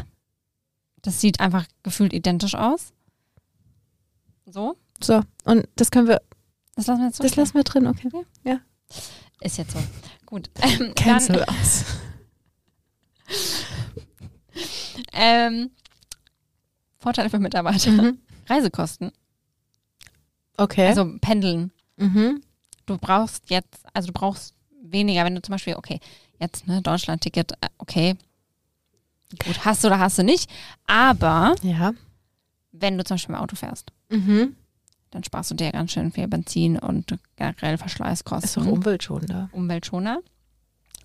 Das 1.02 1.20
sieht 1.20 1.38
einfach 1.40 1.66
gefühlt 1.82 2.12
identisch 2.12 2.54
aus. 2.54 2.92
So, 4.46 4.76
So, 5.02 5.22
und 5.44 5.68
das 5.76 5.90
können 5.90 6.08
wir, 6.08 6.22
das 6.76 6.86
lassen 6.86 7.00
wir 7.00 7.06
jetzt 7.08 7.16
so. 7.16 7.22
das 7.24 7.36
lassen 7.36 7.54
wir 7.54 7.64
drin, 7.64 7.86
okay. 7.86 8.08
Ist 9.40 9.58
jetzt 9.58 9.72
so. 9.72 9.78
Gut. 10.24 10.50
Ähm, 10.62 10.94
Cancel 10.94 11.36
dann, 11.36 11.48
aus. 11.48 11.84
ähm, 15.12 15.70
Vorteile 16.98 17.30
für 17.30 17.38
Mitarbeiter. 17.38 17.90
Mhm. 17.90 18.18
Reisekosten. 18.48 19.12
Okay. 20.56 20.86
Also 20.88 21.18
pendeln. 21.20 21.72
mhm. 21.96 22.42
Du 22.86 22.96
brauchst 22.98 23.50
jetzt, 23.50 23.84
also 23.92 24.06
du 24.06 24.12
brauchst 24.12 24.54
weniger, 24.80 25.24
wenn 25.24 25.34
du 25.34 25.42
zum 25.42 25.52
Beispiel, 25.54 25.74
okay, 25.74 25.98
jetzt 26.38 26.68
ne, 26.68 26.80
Deutschland-Ticket, 26.82 27.52
äh, 27.60 27.68
okay, 27.78 28.14
gut, 29.44 29.64
hast 29.64 29.82
du 29.82 29.88
oder 29.88 29.98
hast 29.98 30.18
du 30.18 30.22
nicht. 30.22 30.48
Aber 30.86 31.56
Ja. 31.62 31.92
wenn 32.70 32.96
du 32.96 33.02
zum 33.04 33.16
Beispiel 33.16 33.34
im 33.34 33.40
Auto 33.40 33.56
fährst, 33.56 33.90
Mhm. 34.08 34.54
dann 35.10 35.24
sparst 35.24 35.50
du 35.50 35.54
dir 35.54 35.72
ganz 35.72 35.92
schön 35.92 36.12
viel 36.12 36.28
Benzin 36.28 36.78
und 36.78 37.16
generell 37.36 37.74
Ist 37.74 37.80
doch 37.80 37.86
Verschleißkosten. 37.88 38.66
umweltschonender. 38.68 39.48
Umweltschoner. 39.52 40.18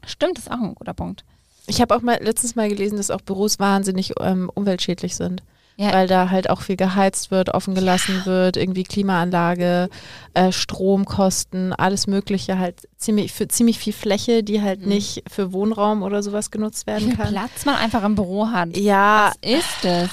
Stimmt, 0.06 0.38
ist 0.40 0.50
auch 0.52 0.60
ein 0.62 0.76
guter 0.76 0.94
Punkt. 0.94 1.24
Ich 1.68 1.80
habe 1.82 1.96
auch 1.96 2.02
mal 2.02 2.18
letztens 2.22 2.56
mal 2.56 2.68
gelesen, 2.70 2.98
dass 2.98 3.12
auch 3.12 3.22
Büros 3.22 3.60
wahnsinnig 3.60 4.14
ähm, 4.20 4.50
umweltschädlich 4.54 5.16
sind. 5.16 5.44
Ja. 5.78 5.94
Weil 5.94 6.08
da 6.08 6.30
halt 6.30 6.50
auch 6.50 6.62
viel 6.62 6.76
geheizt 6.76 7.32
wird, 7.32 7.54
offen 7.54 7.74
gelassen 7.76 8.26
wird, 8.26 8.58
irgendwie 8.58 8.84
Klimaanlage, 8.84 9.90
äh, 10.34 10.52
Stromkosten, 10.52 11.74
alles 11.74 12.08
Mögliche, 12.08 12.60
halt 12.60 12.88
ziemlich 12.98 13.32
für 13.32 13.48
ziemlich 13.48 13.80
viel 13.80 13.94
Fläche, 13.94 14.44
die 14.44 14.62
halt 14.62 14.82
Mhm. 14.82 14.90
nicht 14.90 15.24
für 15.32 15.54
Wohnraum 15.54 16.04
oder 16.04 16.22
sowas 16.24 16.52
genutzt 16.52 16.88
werden 16.88 17.16
kann. 17.16 17.30
Platz 17.30 17.66
man 17.66 17.76
einfach 17.76 18.04
im 18.04 18.16
Büro 18.16 18.48
hat. 18.48 18.76
Ja, 18.78 19.32
Was 19.42 19.52
ist 19.52 19.86
es? 19.86 20.10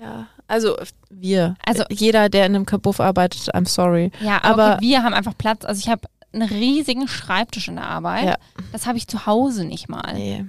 ja. 0.00 0.26
Also 0.50 0.76
wir. 1.10 1.54
Also- 1.64 1.84
jeder, 1.90 2.28
der 2.28 2.46
in 2.46 2.54
einem 2.56 2.66
Kabuff 2.66 2.98
arbeitet, 3.00 3.54
I'm 3.54 3.68
sorry. 3.68 4.10
Ja, 4.20 4.42
aber, 4.42 4.64
Aber- 4.64 4.72
gut, 4.74 4.82
wir 4.82 5.02
haben 5.02 5.14
einfach 5.14 5.36
Platz. 5.38 5.64
Also 5.64 5.80
ich 5.80 5.88
habe 5.88 6.08
einen 6.32 6.48
riesigen 6.48 7.08
Schreibtisch 7.08 7.68
in 7.68 7.76
der 7.76 7.86
Arbeit. 7.88 8.24
Ja. 8.24 8.36
Das 8.72 8.86
habe 8.86 8.98
ich 8.98 9.06
zu 9.06 9.26
Hause 9.26 9.64
nicht 9.64 9.88
mal. 9.88 10.14
Nee. 10.14 10.44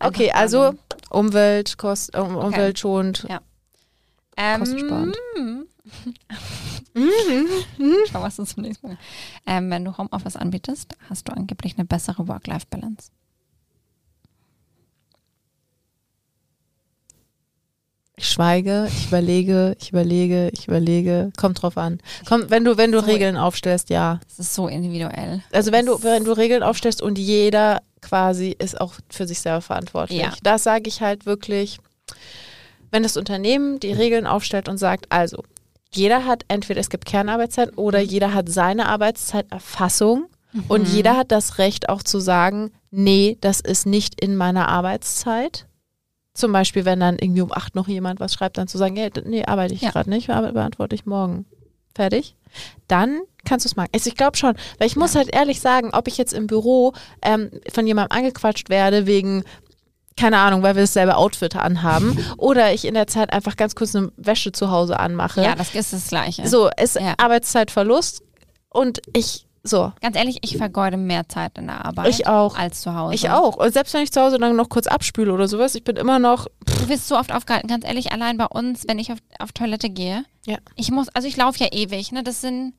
Okay, 0.00 0.32
also. 0.32 0.74
Umwelt, 1.10 1.76
kost, 1.78 2.16
um, 2.16 2.36
umweltschonend. 2.36 3.26
Ja. 3.28 3.40
ähm, 4.36 4.60
kostensparend. 4.60 5.16
Schau, 8.10 8.22
was 8.22 8.36
du 8.36 8.44
zum 8.44 8.62
nächsten 8.62 8.88
Mal. 8.88 8.98
Ähm, 9.46 9.70
wenn 9.70 9.84
du 9.84 9.96
Homeoffice 9.98 10.36
anbietest, 10.36 10.94
hast 11.08 11.28
du 11.28 11.32
angeblich 11.32 11.76
eine 11.76 11.84
bessere 11.84 12.28
Work-Life-Balance. 12.28 13.10
Ich 18.22 18.28
schweige, 18.30 18.86
ich 18.86 19.08
überlege, 19.08 19.74
ich 19.80 19.90
überlege, 19.90 20.48
ich 20.52 20.68
überlege. 20.68 21.32
Kommt 21.36 21.60
drauf 21.60 21.76
an. 21.76 21.98
Komm, 22.24 22.48
wenn 22.50 22.64
du, 22.64 22.76
wenn 22.76 22.92
du 22.92 23.00
So. 23.00 23.06
Regeln 23.06 23.36
aufstellst, 23.36 23.90
ja. 23.90 24.20
Das 24.28 24.38
ist 24.38 24.54
so 24.54 24.68
individuell. 24.68 25.42
Also 25.50 25.72
wenn 25.72 25.86
du, 25.86 26.00
wenn 26.04 26.22
du 26.22 26.30
Regeln 26.30 26.62
aufstellst 26.62 27.02
und 27.02 27.18
jeder 27.18 27.82
quasi 28.00 28.54
ist 28.56 28.80
auch 28.80 28.94
für 29.10 29.26
sich 29.26 29.40
selber 29.40 29.60
verantwortlich. 29.60 30.20
Ja. 30.20 30.32
Das 30.44 30.62
sage 30.62 30.84
ich 30.86 31.00
halt 31.00 31.26
wirklich, 31.26 31.80
wenn 32.92 33.02
das 33.02 33.16
Unternehmen 33.16 33.80
die 33.80 33.92
Regeln 33.92 34.28
aufstellt 34.28 34.68
und 34.68 34.78
sagt, 34.78 35.06
also 35.08 35.42
jeder 35.92 36.24
hat 36.24 36.44
entweder 36.46 36.78
es 36.80 36.90
gibt 36.90 37.06
Kernarbeitszeit 37.06 37.76
oder 37.76 37.98
jeder 37.98 38.34
hat 38.34 38.48
seine 38.48 38.86
Arbeitszeiterfassung 38.86 40.26
und 40.68 40.86
jeder 40.86 41.16
hat 41.16 41.32
das 41.32 41.58
Recht 41.58 41.88
auch 41.88 42.04
zu 42.04 42.20
sagen, 42.20 42.70
nee, 42.92 43.36
das 43.40 43.58
ist 43.60 43.84
nicht 43.84 44.20
in 44.20 44.36
meiner 44.36 44.68
Arbeitszeit. 44.68 45.66
Zum 46.34 46.50
Beispiel, 46.52 46.84
wenn 46.84 47.00
dann 47.00 47.18
irgendwie 47.18 47.42
um 47.42 47.52
acht 47.52 47.74
noch 47.74 47.88
jemand 47.88 48.18
was 48.20 48.32
schreibt, 48.34 48.56
dann 48.58 48.68
zu 48.68 48.78
sagen, 48.78 48.96
ja, 48.96 49.10
d- 49.10 49.22
nee, 49.26 49.44
arbeite 49.44 49.74
ich 49.74 49.82
Ja. 49.82 49.90
gerade 49.90 50.08
nicht, 50.10 50.30
aber 50.30 50.52
beantworte 50.52 50.94
ich 50.94 51.04
morgen. 51.04 51.44
Fertig. 51.94 52.36
Dann 52.88 53.20
kannst 53.44 53.66
du 53.66 53.68
es 53.68 53.76
machen. 53.76 53.90
Also 53.94 54.08
ich 54.08 54.16
glaube 54.16 54.36
schon, 54.38 54.54
weil 54.78 54.86
ich 54.86 54.96
muss 54.96 55.14
halt 55.14 55.28
ehrlich 55.34 55.60
sagen, 55.60 55.90
ob 55.92 56.08
ich 56.08 56.16
jetzt 56.16 56.32
im 56.32 56.46
Büro 56.46 56.94
ähm, 57.20 57.50
von 57.72 57.86
jemandem 57.86 58.16
angequatscht 58.16 58.70
werde 58.70 59.04
wegen, 59.06 59.44
keine 60.16 60.38
Ahnung, 60.38 60.62
weil 60.62 60.74
wir 60.74 60.82
dasselbe 60.82 61.16
Outfit 61.16 61.54
anhaben 61.56 62.16
oder 62.38 62.72
ich 62.72 62.86
in 62.86 62.94
der 62.94 63.06
Zeit 63.08 63.30
einfach 63.32 63.56
ganz 63.56 63.74
kurz 63.74 63.94
eine 63.94 64.10
Wäsche 64.16 64.52
zu 64.52 64.70
Hause 64.70 64.98
anmache. 64.98 65.42
Ja, 65.42 65.54
das 65.54 65.74
ist 65.74 65.92
das 65.92 66.08
Gleiche. 66.08 66.46
so, 66.48 66.70
ist 66.80 66.96
Ja. 66.96 67.14
Arbeitszeitverlust 67.18 68.22
und 68.70 69.02
ich, 69.14 69.46
so, 69.64 69.92
Ganz 70.00 70.16
ehrlich, 70.16 70.38
ich 70.42 70.56
vergeude 70.56 70.96
mehr 70.96 71.28
Zeit 71.28 71.56
in 71.56 71.66
der 71.68 71.84
Arbeit 71.84 72.08
Ich 72.08 72.26
auch. 72.26 72.56
als 72.56 72.80
zu 72.80 72.94
Hause. 72.94 73.14
ich 73.14 73.30
auch. 73.30 73.56
Und 73.56 73.72
selbst 73.72 73.94
wenn 73.94 74.02
ich 74.02 74.10
zu 74.12 74.20
Hause 74.20 74.38
dann 74.38 74.56
noch 74.56 74.68
kurz 74.68 74.86
abspüle 74.88 75.32
oder 75.32 75.46
sowas, 75.48 75.74
ich 75.74 75.84
bin 75.84 75.96
immer 75.96 76.18
noch, 76.18 76.46
Du 76.66 76.88
wirst 76.88 77.06
so 77.06 77.16
oft 77.16 77.32
aufgehalten, 77.32 77.68
ganz 77.68 77.84
ehrlich, 77.84 78.10
allein 78.12 78.36
bei 78.38 78.46
uns, 78.46 78.84
wenn 78.88 78.98
ich 78.98 79.12
auf, 79.12 79.18
auf 79.38 79.52
Toilette 79.52 79.88
gehe. 79.90 80.24
Ja. 80.46 80.58
Ich 80.74 80.90
muss, 80.90 81.08
also 81.10 81.28
ich 81.28 81.36
laufe 81.36 81.58
ja 81.60 81.68
ewig, 81.72 82.10
ne? 82.10 82.24
Das 82.24 82.40
sind, 82.40 82.74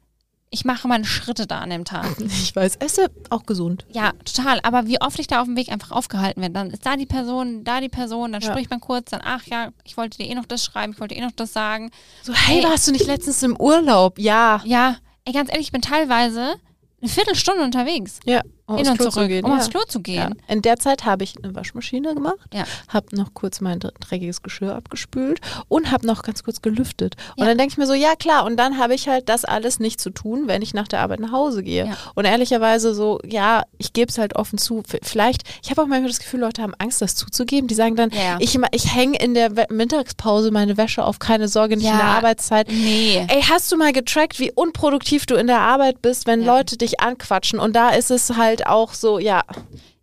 ich 0.49 0.65
mache 0.65 0.87
meine 0.89 1.05
Schritte 1.05 1.47
da 1.47 1.59
an 1.59 1.69
dem 1.69 1.85
Tag. 1.85 2.05
ich 2.19 2.53
weiß, 2.53 2.75
esse 2.75 3.07
auch 3.29 3.45
gesund. 3.45 3.85
Ja, 3.93 4.11
total. 4.25 4.59
Aber 4.63 4.85
wie 4.85 4.99
oft 5.01 5.17
ich 5.19 5.27
da 5.27 5.39
auf 5.39 5.45
dem 5.45 5.55
Weg 5.55 5.71
einfach 5.71 5.91
aufgehalten 5.91 6.41
werde, 6.41 6.53
dann 6.53 6.69
ist 6.71 6.85
da 6.85 6.97
die 6.97 7.05
Person, 7.05 7.63
da 7.63 7.79
die 7.79 7.87
Person, 7.89 8.33
dann 8.33 8.41
Ja. 8.41 8.51
spricht 8.51 8.69
man 8.69 8.81
kurz, 8.81 9.11
dann, 9.11 9.21
ach 9.23 9.43
ja, 9.45 9.69
ich 9.85 9.95
wollte 9.95 10.17
dir 10.17 10.27
eh 10.29 10.35
noch 10.35 10.45
das 10.45 10.65
schreiben, 10.65 10.91
ich 10.91 10.99
wollte 10.99 11.15
dir 11.15 11.21
eh 11.21 11.25
noch 11.25 11.31
das 11.31 11.53
sagen. 11.53 11.91
So, 12.23 12.33
hey, 12.33 12.61
Hey. 12.61 12.69
warst 12.69 12.87
du 12.89 12.91
nicht 12.91 13.05
letztens 13.07 13.41
im 13.41 13.55
Urlaub? 13.55 14.19
Ja. 14.19 14.61
Ja, 14.65 14.97
ey, 15.23 15.31
ganz 15.31 15.49
ehrlich, 15.49 15.67
ich 15.67 15.71
bin 15.71 15.81
teilweise 15.81 16.55
eine 17.03 17.09
Viertelstunde 17.11 17.63
unterwegs, 17.63 18.19
Ja, 18.25 18.41
um 18.65 18.78
hin 18.78 18.88
aufs 18.88 18.91
und 18.91 18.97
Klo 18.97 19.10
zurück, 19.10 19.23
zu 19.23 19.28
gehen. 19.28 19.45
um 19.45 19.52
ja. 19.52 19.58
aufs 19.58 19.69
Klo 19.69 19.82
zu 19.88 19.97
Ja. 19.99 20.28
gehen. 20.28 20.41
In 20.47 20.62
der 20.62 20.78
Zeit 20.78 21.06
habe 21.06 21.23
ich 21.23 21.36
eine 21.43 21.54
Waschmaschine 21.56 22.13
gemacht, 22.13 22.38
Ja. 22.54 22.63
habe 22.88 23.15
noch 23.15 23.34
kurz 23.34 23.60
mein 23.62 23.80
dr- 23.80 23.93
dreckiges 23.99 24.41
Geschirr 24.41 24.76
abgespült 24.76 25.41
und 25.67 25.91
habe 25.91 26.08
noch 26.08 26.23
ganz 26.23 26.43
kurz 26.43 26.62
gelüftet. 26.62 27.15
Und 27.36 27.43
Ja. 27.43 27.45
dann 27.49 27.58
denke 27.58 27.73
ich 27.73 27.78
mir 27.78 27.88
so, 27.88 27.93
ja 27.93 28.15
klar, 28.15 28.45
und 28.45 28.58
dann 28.58 28.78
habe 28.78 28.93
ich 28.95 29.08
halt 29.08 29.28
das 29.30 29.43
alles 29.45 29.80
nicht 29.80 29.99
zu 29.99 30.10
tun, 30.12 30.43
wenn 30.47 30.62
ich 30.62 30.73
nach 30.73 30.88
der 30.88 31.02
Arbeit 31.02 31.19
nach 31.19 31.32
Hause 31.32 31.62
gehe. 31.63 31.88
Ja. 31.88 31.97
Und 32.15 32.26
ehrlicherweise 32.26 32.93
so, 32.93 33.19
ja, 33.26 33.63
ich 33.78 33.93
gebe 33.93 34.10
es 34.10 34.17
halt 34.17 34.36
offen 34.36 34.58
zu. 34.58 34.84
Vielleicht, 35.02 35.43
ich 35.62 35.69
habe 35.69 35.82
auch 35.82 35.88
manchmal 35.88 36.10
das 36.10 36.19
Gefühl, 36.19 36.39
Leute 36.39 36.62
haben 36.62 36.73
Angst, 36.78 37.02
das 37.02 37.15
zuzugeben. 37.15 37.67
Die 37.67 37.76
sagen 37.76 37.95
dann, 37.95 38.12
Ja, 38.12 38.21
ja. 38.21 38.38
ich, 38.39 38.58
ich 38.71 38.95
hänge 38.95 39.17
in 39.19 39.34
der 39.34 39.52
Mittagspause 39.69 40.52
meine 40.52 40.78
Wäsche 40.78 41.04
auf, 41.04 41.19
keine 41.19 41.47
Sorge, 41.47 41.76
nicht 41.76 41.86
in 41.86 41.91
der 41.97 41.99
Ja. 42.06 42.13
Arbeitszeit. 42.13 42.67
Nee. 42.69 43.26
Ey, 43.30 43.41
hast 43.41 43.71
du 43.71 43.78
mal 43.78 43.91
getrackt, 43.93 44.39
wie 44.39 44.52
unproduktiv 44.52 45.26
du 45.26 45.36
in 45.36 45.47
der 45.47 45.60
Arbeit 45.60 46.02
bist, 46.02 46.28
wenn 46.28 46.41
Ja. 46.43 46.56
Leute 46.56 46.78
dich 46.78 46.99
anquatschen? 47.02 47.60
Und 47.60 47.76
da 47.76 47.89
ist 47.89 48.10
es 48.12 48.36
halt 48.59 48.67
auch 48.67 48.93
so, 48.93 49.19
ja, 49.19 49.43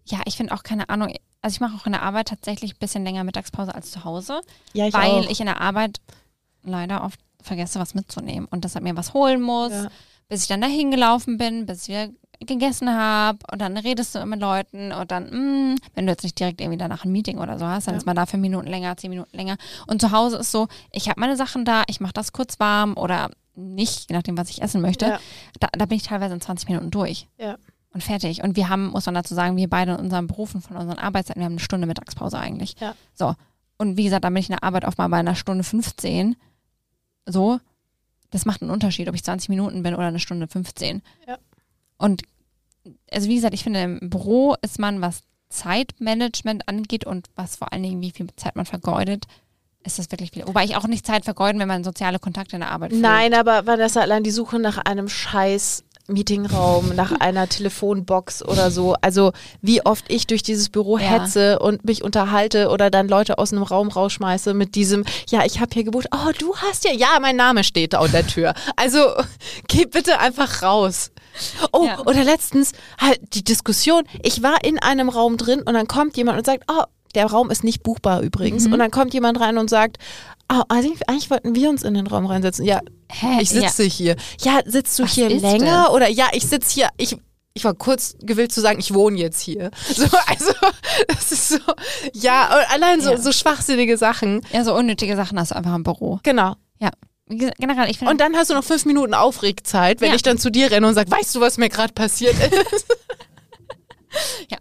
Ja, 0.06 0.20
ich 0.24 0.36
finde 0.36 0.52
auch 0.54 0.62
keine 0.64 0.88
Ahnung. 0.88 1.12
Also 1.42 1.54
ich 1.54 1.60
mache 1.60 1.76
auch 1.76 1.86
in 1.86 1.92
der 1.92 2.02
Arbeit 2.02 2.28
tatsächlich 2.28 2.74
ein 2.74 2.78
bisschen 2.80 3.04
länger 3.04 3.22
Mittagspause 3.24 3.74
als 3.74 3.90
zu 3.92 4.04
Hause, 4.04 4.40
ja 4.72 4.86
ich 4.88 4.94
weil 4.94 5.10
auch. 5.24 5.30
ich 5.30 5.40
in 5.40 5.46
der 5.46 5.60
Arbeit 5.60 5.98
leider 6.64 7.04
oft 7.04 7.18
vergesse, 7.42 7.78
was 7.80 7.94
mitzunehmen 7.94 8.46
und 8.50 8.64
deshalb 8.64 8.82
mir 8.84 8.96
was 8.96 9.14
holen 9.14 9.40
muss, 9.40 9.70
Ja. 9.72 9.88
bis 10.28 10.42
ich 10.42 10.48
dann 10.48 10.60
dahin 10.60 10.90
gelaufen 10.90 11.38
bin, 11.38 11.64
bis 11.66 11.88
wir 11.88 12.10
gegessen 12.40 12.90
habe 12.94 13.38
und 13.52 13.60
dann 13.60 13.76
redest 13.76 14.14
du 14.14 14.24
mit 14.26 14.40
Leuten 14.40 14.92
und 14.92 15.10
dann, 15.10 15.24
mh, 15.74 15.76
wenn 15.94 16.06
du 16.06 16.12
jetzt 16.12 16.22
nicht 16.24 16.38
direkt 16.40 16.60
irgendwie 16.60 16.78
danach 16.78 17.04
ein 17.04 17.12
Meeting 17.12 17.38
oder 17.38 17.58
so 17.58 17.66
hast, 17.66 17.86
dann 17.86 17.94
Ja. 17.94 17.98
ist 17.98 18.06
man 18.06 18.16
da 18.16 18.26
fünf 18.26 18.40
Minuten 18.42 18.66
länger, 18.66 18.96
zehn 18.96 19.10
Minuten 19.10 19.34
länger. 19.36 19.56
Und 19.86 20.00
zu 20.00 20.10
Hause 20.10 20.38
ist 20.38 20.50
so, 20.50 20.66
ich 20.92 21.08
habe 21.08 21.20
meine 21.20 21.36
Sachen 21.36 21.64
da, 21.64 21.84
ich 21.86 22.00
mache 22.00 22.14
das 22.14 22.32
kurz 22.32 22.58
warm 22.58 22.96
oder 22.96 23.30
nicht, 23.54 24.10
je 24.10 24.16
nachdem, 24.16 24.36
was 24.38 24.48
ich 24.50 24.60
essen 24.62 24.80
möchte. 24.80 25.06
Ja. 25.06 25.20
Da, 25.60 25.68
da 25.72 25.86
bin 25.86 25.96
ich 25.96 26.02
teilweise 26.04 26.34
in 26.34 26.40
20 26.40 26.68
Minuten 26.68 26.90
durch. 26.90 27.28
Ja. 27.38 27.56
Und 27.92 28.04
fertig. 28.04 28.42
Und 28.42 28.56
wir 28.56 28.68
haben, 28.68 28.88
muss 28.88 29.06
man 29.06 29.16
dazu 29.16 29.34
sagen, 29.34 29.56
wir 29.56 29.68
beide 29.68 29.92
in 29.92 29.98
unseren 29.98 30.28
Berufen 30.28 30.62
von 30.62 30.76
unseren 30.76 30.98
Arbeitszeiten, 30.98 31.40
wir 31.40 31.46
haben 31.46 31.54
eine 31.54 31.60
Stunde 31.60 31.86
Mittagspause 31.86 32.38
eigentlich. 32.38 32.76
Ja. 32.80 32.94
So. 33.14 33.34
Und 33.78 33.96
wie 33.96 34.04
gesagt, 34.04 34.24
da 34.24 34.28
bin 34.28 34.36
ich 34.36 34.48
in 34.48 34.54
der 34.54 34.62
Arbeit 34.62 34.84
oft 34.84 34.98
mal 34.98 35.08
bei 35.08 35.18
einer 35.18 35.34
Stunde 35.34 35.64
15. 35.64 36.36
So. 37.26 37.58
Das 38.30 38.46
macht 38.46 38.62
einen 38.62 38.70
Unterschied, 38.70 39.08
ob 39.08 39.14
ich 39.16 39.24
20 39.24 39.48
Minuten 39.48 39.82
bin 39.82 39.94
oder 39.94 40.06
eine 40.06 40.20
Stunde 40.20 40.46
15. 40.46 41.02
Ja. 41.26 41.38
Und 41.98 42.22
also 43.10 43.28
wie 43.28 43.34
gesagt, 43.34 43.54
ich 43.54 43.64
finde, 43.64 43.82
im 43.82 44.10
Büro 44.10 44.54
ist 44.62 44.78
man, 44.78 45.00
was 45.00 45.22
Zeitmanagement 45.48 46.68
angeht 46.68 47.04
und 47.04 47.28
was 47.34 47.56
vor 47.56 47.72
allen 47.72 47.82
Dingen, 47.82 48.00
wie 48.00 48.12
viel 48.12 48.28
Zeit 48.36 48.56
man 48.56 48.66
vergeudet, 48.66 49.26
ist 49.82 49.98
das 49.98 50.10
wirklich 50.10 50.30
viel. 50.30 50.46
Wobei 50.46 50.64
ich 50.64 50.76
auch 50.76 50.86
nicht 50.86 51.06
Zeit 51.06 51.24
vergeuden, 51.24 51.60
wenn 51.60 51.68
man 51.68 51.84
soziale 51.84 52.18
Kontakte 52.18 52.56
in 52.56 52.60
der 52.60 52.70
Arbeit 52.70 52.90
führt. 52.90 53.02
Nein, 53.02 53.34
aber 53.34 53.66
Vanessa, 53.66 54.00
allein 54.00 54.22
die 54.22 54.30
Suche 54.30 54.58
nach 54.58 54.78
einem 54.78 55.08
scheiß 55.08 55.84
Meetingraum, 56.12 56.94
nach 56.94 57.12
einer 57.20 57.48
Telefonbox 57.48 58.42
oder 58.44 58.70
so. 58.70 58.94
Also 59.00 59.32
wie 59.62 59.84
oft 59.84 60.04
ich 60.08 60.26
durch 60.26 60.42
dieses 60.42 60.68
Büro 60.68 60.98
Ja. 60.98 61.04
hetze 61.08 61.58
und 61.58 61.84
mich 61.84 62.02
unterhalte 62.04 62.68
oder 62.68 62.90
dann 62.90 63.08
Leute 63.08 63.38
aus 63.38 63.52
einem 63.52 63.62
Raum 63.62 63.88
rausschmeiße 63.88 64.54
mit 64.54 64.74
diesem, 64.74 65.04
ja, 65.28 65.44
ich 65.44 65.60
habe 65.60 65.70
hier 65.72 65.84
gebucht, 65.84 66.08
oh, 66.12 66.30
du 66.38 66.54
hast 66.56 66.84
ja, 66.84 66.92
ja, 66.92 67.18
mein 67.20 67.36
Name 67.36 67.64
steht 67.64 67.92
da 67.92 68.00
an 68.00 68.12
der 68.12 68.26
Tür. 68.26 68.54
Also 68.76 69.00
geh 69.68 69.86
bitte 69.86 70.18
einfach 70.18 70.62
raus. 70.62 71.10
Oh, 71.72 71.86
Ja. 71.86 72.00
oder 72.00 72.24
letztens 72.24 72.72
halt 73.00 73.20
die 73.34 73.44
Diskussion, 73.44 74.02
ich 74.22 74.42
war 74.42 74.64
in 74.64 74.78
einem 74.78 75.08
Raum 75.08 75.36
drin 75.36 75.60
und 75.62 75.74
dann 75.74 75.86
kommt 75.88 76.16
jemand 76.16 76.38
und 76.38 76.46
sagt, 76.46 76.64
oh, 76.70 76.82
der 77.14 77.26
Raum 77.26 77.50
ist 77.50 77.64
nicht 77.64 77.82
buchbar 77.82 78.20
übrigens. 78.22 78.66
Mhm. 78.66 78.72
Und 78.74 78.78
dann 78.78 78.90
kommt 78.90 79.14
jemand 79.14 79.40
rein 79.40 79.58
und 79.58 79.68
sagt, 79.70 79.98
oh, 80.52 80.62
eigentlich, 80.68 81.08
eigentlich 81.08 81.30
wollten 81.30 81.54
wir 81.54 81.68
uns 81.70 81.82
in 81.82 81.94
den 81.94 82.06
Raum 82.06 82.26
reinsetzen. 82.26 82.64
Ja, 82.64 82.80
Hä? 83.10 83.40
ich 83.40 83.50
sitze 83.50 83.84
hier. 83.84 84.16
Ja, 84.40 84.60
sitzt 84.64 84.98
du 84.98 85.04
Was 85.04 85.12
hier 85.12 85.28
länger? 85.28 85.84
das? 85.86 85.90
Oder 85.90 86.08
ja, 86.08 86.28
ich 86.32 86.46
sitze 86.46 86.72
hier. 86.74 86.88
Ich, 86.96 87.16
ich 87.54 87.64
war 87.64 87.74
kurz 87.74 88.14
gewillt 88.20 88.52
zu 88.52 88.60
sagen, 88.60 88.78
ich 88.78 88.94
wohne 88.94 89.18
jetzt 89.18 89.40
hier. 89.40 89.70
So, 89.94 90.04
also, 90.26 90.52
das 91.08 91.32
ist 91.32 91.48
so, 91.48 91.58
ja, 92.12 92.48
allein 92.68 93.00
so, 93.00 93.10
Ja. 93.10 93.18
so 93.18 93.32
schwachsinnige 93.32 93.96
Sachen. 93.96 94.42
Ja, 94.52 94.64
so 94.64 94.74
unnötige 94.74 95.16
Sachen 95.16 95.38
hast 95.38 95.50
du 95.50 95.56
einfach 95.56 95.74
im 95.74 95.82
Büro. 95.82 96.20
Genau. 96.22 96.54
Ja. 96.78 96.90
Generell, 97.28 97.88
ich. 97.90 98.00
Und 98.02 98.20
dann 98.20 98.34
hast 98.36 98.50
du 98.50 98.54
noch 98.54 98.64
fünf 98.64 98.84
Minuten 98.86 99.14
Aufregzeit, 99.14 100.00
wenn 100.00 100.08
Ja. 100.10 100.14
ich 100.16 100.22
dann 100.22 100.36
zu 100.38 100.50
dir 100.50 100.70
renne 100.70 100.86
und 100.88 100.94
sage, 100.94 101.10
weißt 101.10 101.34
du, 101.36 101.40
was 101.40 101.58
mir 101.58 101.68
gerade 101.68 101.92
passiert 101.92 102.34
ist? 102.72 102.86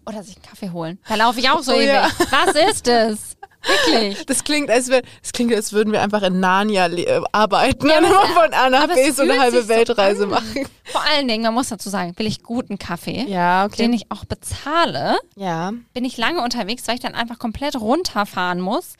Oder 0.09 0.23
sich 0.23 0.35
einen 0.37 0.45
Kaffee 0.45 0.71
holen. 0.71 0.99
Da 1.07 1.15
laufe 1.15 1.39
ich 1.39 1.49
auch 1.49 1.61
so 1.61 1.71
Oh 1.73 1.75
ewig. 1.75 1.87
ja. 1.87 2.09
Was 2.31 2.55
ist 2.69 2.87
es? 2.87 3.37
Wirklich. 3.65 4.17
Das 4.27 4.43
klingt, 4.45 4.69
als, 4.69 4.87
wär, 4.87 5.01
das 5.21 5.33
klingt, 5.33 5.53
als 5.53 5.73
würden 5.73 5.91
wir 5.91 6.01
einfach 6.01 6.21
in 6.23 6.39
Narnia 6.39 6.87
äh, 6.87 7.21
arbeiten 7.33 7.89
Ja, 7.89 7.97
und 7.97 8.05
immer 8.05 8.21
von 8.33 8.53
A 8.53 8.69
nach 8.69 8.87
B 8.87 9.11
so 9.11 9.23
eine 9.23 9.37
halbe 9.37 9.61
so 9.63 9.67
Weltreise 9.67 10.23
an. 10.23 10.29
machen. 10.29 10.65
Vor 10.85 11.01
allen 11.13 11.27
Dingen, 11.27 11.43
man 11.43 11.53
muss 11.53 11.67
dazu 11.67 11.89
sagen, 11.89 12.13
will 12.17 12.25
ich 12.25 12.41
guten 12.41 12.79
Kaffee, 12.79 13.25
Ja, 13.27 13.67
den 13.67 13.91
ich 13.91 14.09
auch 14.11 14.23
bezahle, 14.23 15.17
Ja, 15.35 15.73
bin 15.93 16.05
ich 16.05 16.15
lange 16.17 16.41
unterwegs, 16.41 16.87
weil 16.87 16.95
ich 16.95 17.01
dann 17.01 17.15
einfach 17.15 17.37
komplett 17.37 17.75
runterfahren 17.79 18.61
muss, 18.61 18.93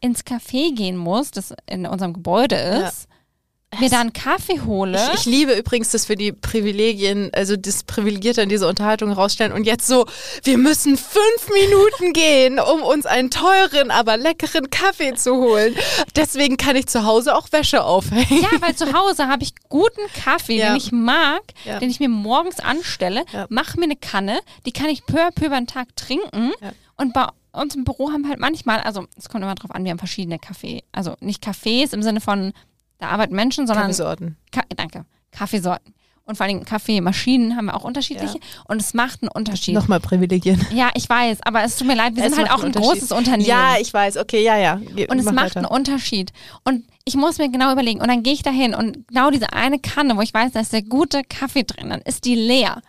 ins 0.00 0.20
Café 0.24 0.74
gehen 0.74 0.96
muss, 0.96 1.32
das 1.32 1.52
in 1.66 1.84
unserem 1.86 2.12
Gebäude 2.12 2.54
ist, 2.56 3.08
mir 3.80 3.90
da 3.90 4.00
einen 4.00 4.12
Kaffee 4.12 4.60
hole. 4.60 4.98
Ich, 5.12 5.20
ich 5.20 5.24
liebe 5.26 5.52
übrigens, 5.54 5.90
dass 5.90 6.08
wir 6.08 6.16
die 6.16 6.32
Privilegien, 6.32 7.30
also 7.34 7.56
das 7.56 7.82
Privilegierte 7.84 8.42
in 8.42 8.48
dieser 8.48 8.68
Unterhaltung 8.68 9.12
rausstellen 9.12 9.52
und 9.52 9.64
jetzt 9.64 9.86
so, 9.86 10.06
wir 10.42 10.58
müssen 10.58 10.96
fünf 10.96 11.48
Minuten 11.52 12.12
gehen, 12.14 12.58
um 12.58 12.82
uns 12.82 13.06
einen 13.06 13.30
teuren, 13.30 13.90
aber 13.90 14.16
leckeren 14.16 14.70
Kaffee 14.70 15.14
zu 15.14 15.36
holen. 15.36 15.74
Deswegen 16.16 16.56
kann 16.56 16.76
ich 16.76 16.86
zu 16.86 17.04
Hause 17.04 17.34
auch 17.36 17.50
Wäsche 17.52 17.84
aufhängen. 17.84 18.42
ja, 18.42 18.60
weil 18.60 18.74
zu 18.74 18.92
Hause 18.92 19.28
habe 19.28 19.42
ich 19.42 19.52
guten 19.68 20.00
Kaffee, 20.24 20.58
Ja. 20.58 20.68
den 20.68 20.76
ich 20.76 20.92
mag, 20.92 21.42
Ja. 21.64 21.78
den 21.78 21.90
ich 21.90 22.00
mir 22.00 22.08
morgens 22.08 22.60
anstelle, 22.60 23.24
Ja. 23.32 23.46
mache 23.50 23.78
mir 23.78 23.84
eine 23.84 23.96
Kanne, 23.96 24.38
die 24.66 24.72
kann 24.72 24.88
ich 24.88 25.04
peu 25.06 25.20
à 25.20 25.30
peu 25.30 25.46
über 25.46 25.56
den 25.56 25.66
Tag 25.66 25.94
trinken. 25.96 26.52
Und 26.96 27.12
bei 27.12 27.26
uns 27.52 27.74
im 27.74 27.84
Büro 27.84 28.10
haben 28.12 28.22
wir 28.22 28.30
halt 28.30 28.40
manchmal, 28.40 28.80
also 28.80 29.06
es 29.16 29.28
kommt 29.28 29.42
immer 29.44 29.54
drauf 29.54 29.70
an, 29.72 29.84
wir 29.84 29.90
haben 29.90 29.98
verschiedene 29.98 30.38
Kaffee, 30.38 30.82
also 30.92 31.14
nicht 31.20 31.44
Cafés 31.44 31.92
im 31.92 32.02
Sinne 32.02 32.20
von, 32.20 32.52
da 32.98 33.08
arbeiten 33.08 33.34
Menschen, 33.34 33.66
sondern 33.66 33.84
Kaffeesorten. 33.84 34.36
Ka 34.52 34.62
danke, 34.76 35.04
Kaffeesorten. 35.30 35.94
Und 36.26 36.36
vor 36.36 36.46
allem 36.46 36.64
Kaffeemaschinen 36.64 37.54
haben 37.54 37.66
wir 37.66 37.74
auch 37.74 37.84
unterschiedliche. 37.84 38.38
Und 38.66 38.80
es 38.80 38.94
macht 38.94 39.22
einen 39.22 39.28
Unterschied. 39.28 39.74
Nochmal 39.74 40.00
Privilegien. 40.00 40.58
Ja, 40.72 40.90
ich 40.94 41.06
weiß, 41.06 41.42
aber 41.42 41.64
es 41.64 41.76
tut 41.76 41.86
mir 41.86 41.94
leid, 41.96 42.16
wir 42.16 42.24
Es 42.24 42.34
sind 42.34 42.48
halt 42.48 42.50
auch 42.50 42.64
ein 42.64 42.72
großes 42.72 43.12
Unternehmen. 43.12 43.46
Ja, 43.46 43.76
ich 43.78 43.92
weiß. 43.92 44.16
Okay, 44.16 44.42
ja, 44.42 44.56
ja. 44.56 44.76
Ge- 44.76 45.06
und 45.10 45.18
es 45.18 45.26
mach 45.26 45.32
macht 45.32 45.44
weiter. 45.48 45.56
einen 45.58 45.66
Unterschied. 45.66 46.32
Und 46.64 46.84
ich 47.04 47.14
muss 47.14 47.36
mir 47.36 47.50
genau 47.50 47.70
überlegen. 47.72 48.00
Und 48.00 48.08
dann 48.08 48.22
gehe 48.22 48.32
ich 48.32 48.42
da 48.42 48.50
hin 48.50 48.74
und 48.74 49.06
genau 49.08 49.30
diese 49.30 49.52
eine 49.52 49.78
Kanne, 49.78 50.16
wo 50.16 50.22
ich 50.22 50.32
weiß, 50.32 50.52
da 50.52 50.60
ist 50.60 50.72
der 50.72 50.82
gute 50.82 51.24
Kaffee 51.24 51.64
drin, 51.64 51.90
dann 51.90 52.00
ist 52.00 52.24
die 52.24 52.36
leer. 52.36 52.80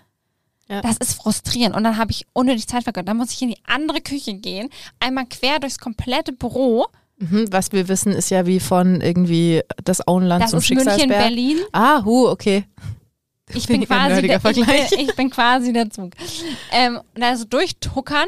Ja. 0.70 0.82
Das 0.82 0.96
ist 0.98 1.16
frustrierend. 1.16 1.76
Und 1.76 1.84
dann 1.84 1.98
habe 1.98 2.12
ich 2.12 2.26
unnötig 2.32 2.68
Zeit 2.68 2.84
vergeudet. 2.84 3.10
Dann 3.10 3.18
muss 3.18 3.32
ich 3.32 3.42
in 3.42 3.50
die 3.50 3.60
andere 3.66 4.00
Küche 4.00 4.34
gehen, 4.34 4.70
einmal 5.02 5.26
quer 5.26 5.60
durchs 5.60 5.78
komplette 5.78 6.32
Büro. 6.32 6.88
Mhm, 7.18 7.48
was 7.52 7.72
wir 7.72 7.88
wissen, 7.88 8.12
ist 8.12 8.30
ja 8.30 8.46
wie 8.46 8.60
von 8.60 9.00
irgendwie 9.02 9.62
das 9.84 10.06
Auenland 10.08 10.44
Das 10.44 10.52
zum 10.52 10.60
ist 10.60 10.70
München, 10.70 10.86
Schicksalsberg. 10.90 11.20
Berlin. 11.22 11.58
Ah, 11.72 12.04
hu, 12.04 12.28
okay. 12.28 12.66
Ich 13.54 13.68
bin, 13.68 13.86
quasi 13.86 14.22
der, 14.24 14.42
ich, 14.44 14.92
ich 14.98 15.16
bin 15.16 15.30
quasi 15.30 15.72
der 15.72 15.90
Zug. 15.90 16.12
Ähm, 16.72 17.00
und 17.14 17.22
da 17.22 17.38
so 17.38 17.46
durchtuckern 17.46 18.28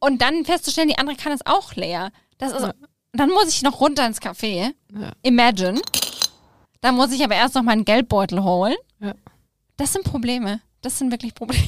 und 0.00 0.22
dann 0.22 0.44
festzustellen, 0.44 0.88
die 0.88 0.98
andere 0.98 1.16
kann 1.16 1.32
es 1.32 1.44
auch 1.44 1.74
leer. 1.74 2.10
Das 2.38 2.52
ist, 2.52 2.62
Ja. 2.62 2.74
Dann 3.12 3.28
muss 3.30 3.48
ich 3.48 3.62
noch 3.62 3.80
runter 3.80 4.06
ins 4.06 4.20
Café. 4.20 4.72
Ja. 4.92 5.12
Imagine. 5.22 5.80
Dann 6.80 6.94
muss 6.94 7.12
ich 7.12 7.22
aber 7.24 7.34
erst 7.34 7.54
noch 7.54 7.62
meinen 7.62 7.84
Geldbeutel 7.84 8.42
holen. 8.42 8.76
Ja. 9.00 9.14
Das 9.76 9.92
sind 9.92 10.04
Probleme. 10.04 10.60
Das 10.80 10.98
sind 10.98 11.10
wirklich 11.10 11.34
Probleme. 11.34 11.62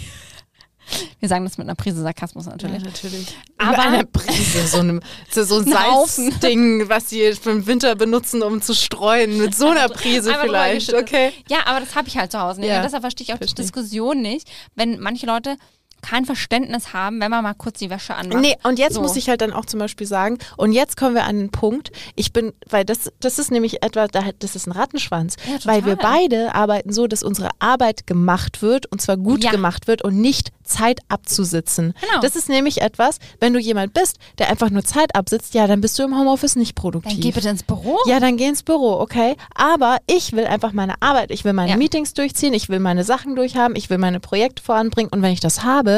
Wir 1.20 1.28
sagen 1.28 1.44
das 1.44 1.58
mit 1.58 1.66
einer 1.66 1.74
Prise 1.74 2.02
Sarkasmus 2.02 2.46
Ja, 2.46 2.52
natürlich. 2.52 2.82
natürlich. 2.84 3.36
Aber- 3.58 3.78
eine 3.82 4.04
Prise, 4.04 4.66
so, 4.66 4.78
einem, 4.78 5.00
so, 5.30 5.40
ein. 5.58 5.64
Salzding, 5.72 6.88
was 6.88 7.10
sie 7.10 7.22
im 7.22 7.66
Winter 7.66 7.94
benutzen, 7.94 8.42
um 8.42 8.60
zu 8.62 8.74
streuen. 8.74 9.38
Mit 9.38 9.54
so 9.54 9.68
einer 9.68 9.88
Prise 9.88 10.34
vielleicht. 10.40 10.92
Okay. 10.94 11.32
Ja, 11.48 11.58
aber 11.66 11.80
das 11.80 11.94
habe 11.94 12.08
ich 12.08 12.16
halt 12.16 12.32
zu 12.32 12.40
Hause 12.40 12.60
nicht. 12.60 12.70
Ja. 12.70 12.78
Und 12.78 12.84
deshalb 12.84 13.02
verstehe 13.02 13.24
ich 13.24 13.32
auch 13.32 13.38
die 13.38 13.44
Verstehe. 13.44 13.64
Diskussion 13.64 14.20
nicht, 14.20 14.48
wenn 14.74 14.98
manche 15.00 15.26
Leute 15.26 15.56
kein 16.02 16.24
Verständnis 16.24 16.92
haben, 16.92 17.20
wenn 17.20 17.30
man 17.30 17.42
mal 17.42 17.54
kurz 17.54 17.78
die 17.78 17.88
Wäsche 17.90 18.14
anmacht. 18.14 18.40
Nee, 18.42 18.56
und 18.64 18.78
jetzt 18.78 18.94
So. 18.94 19.00
muss 19.02 19.16
ich 19.16 19.28
halt 19.28 19.40
dann 19.40 19.52
auch 19.52 19.64
zum 19.64 19.80
Beispiel 19.80 20.06
sagen, 20.06 20.38
und 20.56 20.72
jetzt 20.72 20.96
kommen 20.96 21.14
wir 21.14 21.24
an 21.24 21.38
den 21.38 21.50
Punkt, 21.50 21.90
ich 22.16 22.32
bin, 22.32 22.52
weil 22.68 22.84
das, 22.84 23.10
das 23.20 23.38
ist 23.38 23.50
nämlich 23.50 23.82
etwa, 23.82 24.06
da- 24.08 24.30
das 24.38 24.56
ist 24.56 24.66
ein 24.66 24.72
Rattenschwanz, 24.72 25.36
Ja, 25.48 25.56
weil 25.64 25.84
wir 25.86 25.96
beide 25.96 26.54
arbeiten 26.54 26.92
so, 26.92 27.06
dass 27.06 27.22
unsere 27.22 27.50
Arbeit 27.60 28.06
gemacht 28.06 28.62
wird 28.62 28.86
und 28.90 29.00
zwar 29.00 29.16
gut 29.16 29.44
Ja. 29.44 29.50
gemacht 29.52 29.86
wird 29.86 30.02
und 30.02 30.20
nicht 30.20 30.50
Zeit 30.64 31.00
abzusitzen. 31.08 31.94
Genau. 32.00 32.20
Das 32.20 32.36
ist 32.36 32.48
nämlich 32.48 32.80
etwas, 32.82 33.18
wenn 33.40 33.52
du 33.52 33.58
jemand 33.60 33.94
bist, 33.94 34.16
der 34.38 34.48
einfach 34.50 34.70
nur 34.70 34.82
Zeit 34.84 35.14
absitzt, 35.14 35.54
ja, 35.54 35.66
dann 35.66 35.80
bist 35.80 35.98
du 35.98 36.02
im 36.02 36.16
Homeoffice 36.18 36.56
nicht 36.56 36.74
produktiv. 36.74 37.12
Dann 37.12 37.20
geh 37.20 37.30
bitte 37.32 37.48
ins 37.48 37.62
Büro. 37.62 37.98
Ja, 38.06 38.20
dann 38.20 38.36
geh 38.36 38.46
ins 38.46 38.62
Büro, 38.62 38.98
okay. 39.00 39.36
Aber 39.54 39.98
ich 40.06 40.32
will 40.32 40.44
einfach 40.46 40.72
meine 40.72 40.94
Arbeit, 41.00 41.30
ich 41.30 41.44
will 41.44 41.52
meine 41.52 41.70
Ja. 41.72 41.76
Meetings 41.76 42.14
durchziehen, 42.14 42.54
ich 42.54 42.68
will 42.68 42.78
meine 42.80 43.04
Sachen 43.04 43.36
durchhaben, 43.36 43.76
ich 43.76 43.90
will 43.90 43.98
meine 43.98 44.20
Projekte 44.20 44.62
voranbringen 44.62 45.10
und 45.12 45.22
wenn 45.22 45.32
ich 45.32 45.40
das 45.40 45.62
habe, 45.64 45.91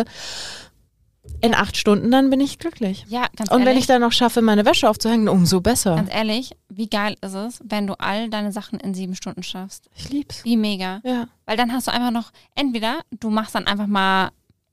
in 1.40 1.54
acht 1.54 1.76
Stunden, 1.76 2.10
dann 2.10 2.30
bin 2.30 2.40
ich 2.40 2.58
glücklich. 2.58 3.04
Ja, 3.08 3.26
ganz 3.36 3.50
Und 3.50 3.60
ehrlich. 3.60 3.66
wenn 3.66 3.78
ich 3.78 3.86
dann 3.86 4.00
noch 4.00 4.12
schaffe, 4.12 4.40
meine 4.42 4.64
Wäsche 4.64 4.88
aufzuhängen, 4.88 5.28
umso 5.28 5.60
besser. 5.60 5.96
Ganz 5.96 6.12
ehrlich, 6.12 6.56
wie 6.68 6.88
geil 6.88 7.16
ist 7.20 7.34
es, 7.34 7.60
wenn 7.64 7.86
du 7.86 7.94
all 7.98 8.28
deine 8.30 8.52
Sachen 8.52 8.78
in 8.80 8.94
sieben 8.94 9.14
Stunden 9.14 9.42
schaffst? 9.42 9.88
Ich 9.94 10.10
lieb's. 10.10 10.44
Wie 10.44 10.56
mega. 10.56 11.00
Ja. 11.04 11.28
Weil 11.46 11.56
dann 11.56 11.72
hast 11.72 11.86
du 11.86 11.92
einfach 11.92 12.10
noch, 12.10 12.30
entweder 12.54 13.00
du 13.20 13.30
machst 13.30 13.54
dann 13.54 13.66
einfach 13.66 13.86
mal 13.86 14.30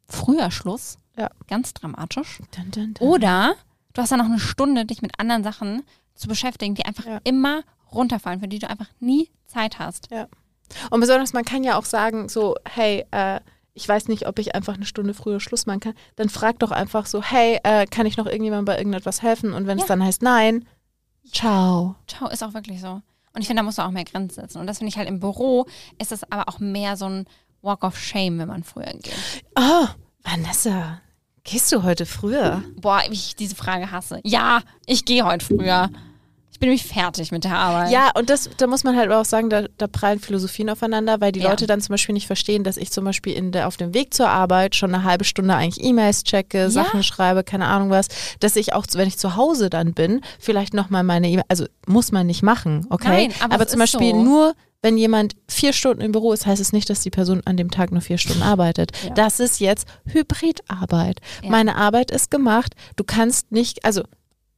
früher 0.08 0.52
Schluss, 0.52 0.98
Ja. 1.18 1.30
ganz 1.48 1.74
dramatisch, 1.74 2.40
Dun, 2.56 2.72
dun, 2.72 2.94
dun. 2.96 3.08
oder 3.08 3.54
du 3.94 4.02
hast 4.02 4.12
dann 4.12 4.20
noch 4.20 4.26
eine 4.26 4.40
Stunde, 4.40 4.86
dich 4.86 5.02
mit 5.02 5.20
anderen 5.20 5.44
Sachen 5.44 5.84
zu 6.16 6.28
beschäftigen, 6.28 6.76
die 6.76 6.86
einfach 6.86 7.06
Ja. 7.06 7.20
immer 7.24 7.62
runterfallen, 7.94 8.40
für 8.40 8.48
die 8.48 8.60
du 8.60 8.70
einfach 8.70 8.88
nie 9.00 9.30
Zeit 9.48 9.80
hast. 9.80 10.08
Und 10.90 11.00
besonders, 11.02 11.34
man 11.34 11.44
kann 11.44 11.64
ja 11.66 11.78
auch 11.78 11.84
sagen, 11.86 12.30
so, 12.30 12.56
hey, 12.70 13.06
äh, 13.12 13.40
ich 13.74 13.88
weiß 13.88 14.08
nicht, 14.10 14.28
ob 14.28 14.38
ich 14.40 14.54
einfach 14.56 14.74
eine 14.76 14.86
Stunde 14.86 15.14
früher 15.14 15.40
Schluss 15.40 15.66
machen 15.66 15.80
kann. 15.80 15.94
Dann 16.18 16.30
frag 16.30 16.60
doch 16.60 16.72
einfach 16.72 17.06
so, 17.06 17.22
hey, 17.24 17.60
äh, 17.64 17.86
kann 17.86 18.06
ich 18.06 18.18
noch 18.18 18.26
irgendjemandem 18.26 18.66
bei 18.66 18.78
irgendetwas 18.78 19.22
helfen? 19.22 19.54
Und 19.54 19.68
wenn 19.68 19.78
es 19.78 19.84
Ja. 19.84 19.88
dann 19.90 20.04
heißt 20.04 20.22
nein, 20.22 20.66
ciao. 21.32 21.96
Ciao, 22.08 22.30
ist 22.30 22.44
auch 22.44 22.54
wirklich 22.54 22.82
so. 22.82 23.02
Und 23.34 23.40
ich 23.42 23.48
finde, 23.48 23.62
da 23.62 23.64
musst 23.64 23.78
du 23.78 23.82
auch 23.84 23.92
mehr 23.92 24.04
Grenzen 24.04 24.42
setzen. 24.42 24.58
Und 24.60 24.68
das 24.68 24.80
finde 24.80 24.90
ich 24.90 24.98
halt 24.98 25.08
im 25.08 25.20
Büro, 25.20 25.66
ist 26.00 26.12
es 26.12 26.30
aber 26.32 26.50
auch 26.50 26.60
mehr 26.60 26.98
so 26.98 27.06
ein 27.06 27.26
Walk 27.62 27.84
of 27.84 27.98
Shame, 27.98 28.40
wenn 28.40 28.48
man 28.50 28.64
früher 28.64 28.92
geht. 28.94 29.14
Oh, 29.58 29.88
Vanessa, 30.24 31.00
gehst 31.44 31.72
du 31.72 31.84
heute 31.84 32.06
früher? 32.06 32.62
Boah, 32.76 33.02
ich 33.10 33.36
diese 33.38 33.56
Frage 33.56 33.92
hasse. 33.92 34.20
Ja, 34.24 34.62
ich 34.86 35.06
gehe 35.06 35.24
heute 35.26 35.46
früher. 35.46 35.90
Bin 36.62 36.70
nämlich 36.70 36.86
fertig 36.86 37.32
mit 37.32 37.44
der 37.44 37.58
Arbeit. 37.58 37.92
Ja, 37.92 38.12
und 38.16 38.30
das, 38.30 38.48
da 38.58 38.68
muss 38.68 38.84
man 38.84 38.96
halt 38.96 39.12
auch 39.12 39.26
sagen, 39.26 39.50
da, 39.50 39.64
da 39.80 39.88
prallen 39.88 40.20
Philosophien 40.20 40.70
aufeinander, 40.70 41.20
weil 41.20 41.32
die 41.32 41.40
Ja. 41.40 41.50
Leute 41.50 41.66
dann 41.66 41.82
zum 41.82 41.94
Beispiel 41.94 42.14
nicht 42.14 42.28
verstehen, 42.28 42.64
dass 42.64 42.78
ich 42.78 42.92
zum 42.92 43.04
Beispiel 43.04 43.34
in 43.34 43.52
der, 43.52 43.68
auf 43.68 43.78
dem 43.78 43.96
Weg 43.96 44.14
zur 44.14 44.30
Arbeit 44.30 44.76
schon 44.76 44.94
eine 44.94 45.04
halbe 45.04 45.24
Stunde 45.24 45.56
eigentlich 45.56 45.84
E-Mails 45.84 46.24
checke, 46.24 46.70
Sachen 46.70 47.02
schreibe, 47.02 47.44
keine 47.44 47.66
Ahnung 47.66 47.90
was, 47.90 48.10
dass 48.40 48.56
ich 48.56 48.74
auch, 48.74 48.86
wenn 48.94 49.08
ich 49.08 49.18
zu 49.18 49.36
Hause 49.36 49.72
dann 49.72 49.94
bin, 49.94 50.22
vielleicht 50.40 50.76
nochmal 50.76 51.04
meine 51.04 51.30
E-Mail, 51.30 51.46
also 51.48 51.66
muss 51.88 52.12
man 52.12 52.28
nicht 52.28 52.44
machen, 52.44 52.86
okay? 52.92 53.30
Nein, 53.30 53.34
aber 53.50 53.64
es 53.66 53.72
zum 53.72 53.80
Beispiel 53.80 54.12
so. 54.12 54.22
nur, 54.24 54.54
wenn 54.84 54.98
jemand 54.98 55.34
vier 55.48 55.74
Stunden 55.74 56.02
im 56.02 56.12
Büro 56.12 56.32
ist, 56.32 56.46
heißt 56.46 56.62
es 56.62 56.74
nicht, 56.74 56.92
dass 56.92 57.02
die 57.02 57.10
Person 57.10 57.42
an 57.46 57.58
dem 57.58 57.72
Tag 57.72 57.92
nur 57.92 58.02
vier 58.02 58.20
Stunden 58.20 58.44
arbeitet. 58.44 58.92
Ja. 59.04 59.14
Das 59.16 59.40
ist 59.40 59.60
jetzt 59.60 59.88
Hybridarbeit. 60.06 61.20
Ja. 61.42 61.50
Meine 61.50 61.76
Arbeit 61.76 62.12
ist 62.12 62.30
gemacht. 62.32 62.76
Du 62.96 63.04
kannst 63.04 63.52
nicht, 63.52 63.84
also 63.84 64.04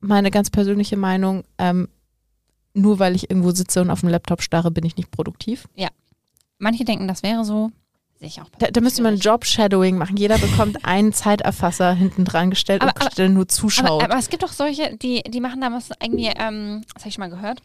meine 0.03 0.31
ganz 0.31 0.49
persönliche 0.49 0.97
Meinung, 0.97 1.43
ähm, 1.57 1.87
nur 2.73 2.99
weil 2.99 3.15
ich 3.15 3.29
irgendwo 3.29 3.51
sitze 3.51 3.81
und 3.81 3.89
auf 3.89 4.01
dem 4.01 4.09
Laptop 4.09 4.41
starre, 4.41 4.71
bin 4.71 4.85
ich 4.85 4.97
nicht 4.97 5.11
produktiv. 5.11 5.67
Manche 6.63 6.85
denken, 6.85 7.07
das 7.09 7.23
wäre 7.23 7.43
so. 7.43 7.71
Sehe 8.19 8.29
ich 8.29 8.41
auch. 8.41 8.47
Da, 8.57 8.67
da 8.67 8.79
müsste 8.79 9.01
man. 9.01 9.17
Job-Shadowing 9.17 9.97
machen. 9.97 10.15
Jeder 10.15 10.37
bekommt 10.37 10.77
einen 10.85 11.11
Zeiterfasser 11.11 11.93
hinten 11.93 12.23
dran 12.23 12.51
gestellt 12.51 12.81
Aber- 12.81 12.93
und 13.05 13.17
der 13.17 13.27
nur 13.27 13.49
zuschaut. 13.49 13.85
Aber, 14.01 14.03
aber 14.05 14.17
es 14.17 14.29
gibt 14.29 14.43
doch 14.43 14.53
solche, 14.53 14.95
die, 14.95 15.23
die 15.23 15.41
machen 15.41 15.59
da 15.59 15.71
was 15.71 15.89
irgendwie, 16.01 16.27
ähm, 16.27 16.83
das 16.93 17.03
habe 17.03 17.09
ich 17.09 17.15
schon 17.15 17.21
mal 17.21 17.29
gehört. 17.29 17.61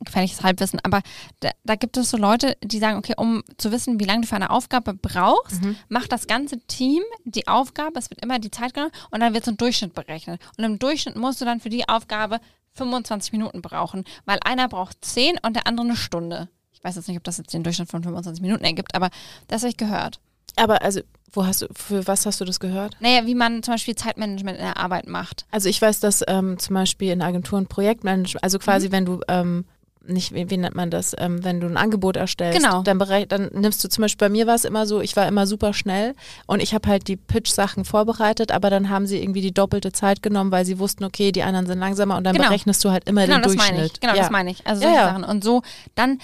Gefährliches 0.00 0.42
Halbwissen, 0.42 0.80
aber 0.82 1.02
da, 1.40 1.50
da 1.64 1.74
gibt 1.76 1.96
es 1.96 2.10
so 2.10 2.16
Leute, 2.16 2.56
die 2.62 2.78
sagen, 2.78 2.98
okay, 2.98 3.14
um 3.16 3.42
zu 3.58 3.72
wissen, 3.72 3.98
wie 4.00 4.04
lange 4.04 4.22
du 4.22 4.26
für 4.28 4.36
eine 4.36 4.50
Aufgabe 4.50 4.94
brauchst, 4.94 5.62
Mhm. 5.62 5.76
macht 5.88 6.12
das 6.12 6.26
ganze 6.26 6.60
Team 6.66 7.02
die 7.24 7.48
Aufgabe, 7.48 7.98
es 7.98 8.10
wird 8.10 8.22
immer 8.22 8.38
die 8.38 8.50
Zeit 8.50 8.74
genommen 8.74 8.92
und 9.10 9.20
dann 9.20 9.34
wird 9.34 9.44
so 9.44 9.50
ein 9.50 9.56
Durchschnitt 9.56 9.94
berechnet. 9.94 10.40
Und 10.58 10.64
im 10.64 10.78
Durchschnitt 10.78 11.16
musst 11.16 11.40
du 11.40 11.44
dann 11.44 11.60
für 11.60 11.68
die 11.70 11.88
Aufgabe 11.88 12.40
25 12.74 13.32
Minuten 13.32 13.62
brauchen, 13.62 14.04
weil 14.24 14.38
einer 14.44 14.68
braucht 14.68 15.04
10 15.04 15.38
und 15.42 15.54
der 15.56 15.66
andere 15.66 15.86
eine 15.86 15.96
Stunde. 15.96 16.48
Ich 16.72 16.82
weiß 16.82 16.96
jetzt 16.96 17.08
nicht, 17.08 17.16
ob 17.18 17.24
das 17.24 17.38
jetzt 17.38 17.52
den 17.52 17.62
Durchschnitt 17.62 17.88
von 17.90 18.02
25 18.02 18.42
Minuten 18.42 18.64
ergibt, 18.64 18.94
aber 18.94 19.10
das 19.48 19.62
habe 19.62 19.70
ich 19.70 19.76
gehört. 19.76 20.20
aber 20.56 20.82
also, 20.82 21.00
wo 21.34 21.46
hast 21.46 21.62
du, 21.62 21.66
für 21.74 22.06
was 22.06 22.26
hast 22.26 22.40
du 22.42 22.44
das 22.44 22.60
gehört? 22.60 22.94
Naja, 23.00 23.24
wie 23.24 23.34
man 23.34 23.62
zum 23.62 23.72
Beispiel 23.74 23.94
Zeitmanagement 23.94 24.58
in 24.58 24.64
der 24.64 24.76
Arbeit 24.76 25.06
macht. 25.06 25.46
Also 25.50 25.68
ich 25.70 25.80
weiß, 25.80 26.00
dass 26.00 26.22
ähm, 26.28 26.58
zum 26.58 26.74
Beispiel 26.74 27.10
in 27.10 27.22
Agenturen 27.22 27.66
Projektmanagement, 27.68 28.42
also 28.44 28.58
quasi 28.58 28.88
Mhm. 28.88 28.92
wenn 28.92 29.04
du 29.06 29.20
ähm, 29.28 29.64
nicht, 30.06 30.34
wie, 30.34 30.50
wie 30.50 30.56
nennt 30.56 30.74
man 30.74 30.90
das, 30.90 31.14
ähm, 31.18 31.44
wenn 31.44 31.60
du 31.60 31.66
ein 31.66 31.76
Angebot 31.76 32.16
erstellst, 32.16 32.58
Genau. 32.62 32.82
dann, 32.82 32.98
dann 33.28 33.50
nimmst 33.52 33.82
du 33.84 33.88
zum 33.88 34.02
Beispiel, 34.02 34.28
bei 34.28 34.32
mir 34.32 34.46
war 34.46 34.54
es 34.54 34.64
immer 34.64 34.86
so, 34.86 35.00
ich 35.00 35.14
war 35.16 35.26
immer 35.28 35.46
super 35.46 35.72
schnell 35.74 36.14
und 36.46 36.60
ich 36.62 36.74
habe 36.74 36.88
halt 36.88 37.08
die 37.08 37.16
Pitch-Sachen 37.16 37.84
vorbereitet, 37.84 38.50
aber 38.52 38.70
dann 38.70 38.88
haben 38.90 39.06
sie 39.06 39.22
irgendwie 39.22 39.40
die 39.42 39.52
doppelte 39.54 39.92
Zeit 39.92 40.22
genommen, 40.22 40.50
weil 40.50 40.64
sie 40.64 40.78
wussten, 40.78 41.04
okay, 41.04 41.32
die 41.32 41.42
anderen 41.42 41.66
sind 41.66 41.78
langsamer 41.78 42.16
und 42.16 42.24
dann 42.24 42.34
Genau. 42.34 42.48
berechnest 42.48 42.84
du 42.84 42.90
halt 42.90 43.08
immer 43.08 43.24
Genau, 43.26 43.36
den 43.38 43.42
das 43.42 43.52
Durchschnitt. 43.52 43.74
meine 43.74 43.86
ich. 43.86 44.00
Genau, 44.00 44.14
ja. 44.14 44.18
das 44.20 44.30
meine 44.30 44.50
ich. 44.50 44.66
Also 44.66 44.84
Ja. 44.84 44.94
Sachen. 45.08 45.24
Und 45.24 45.44
so 45.44 45.62
dann 45.94 46.18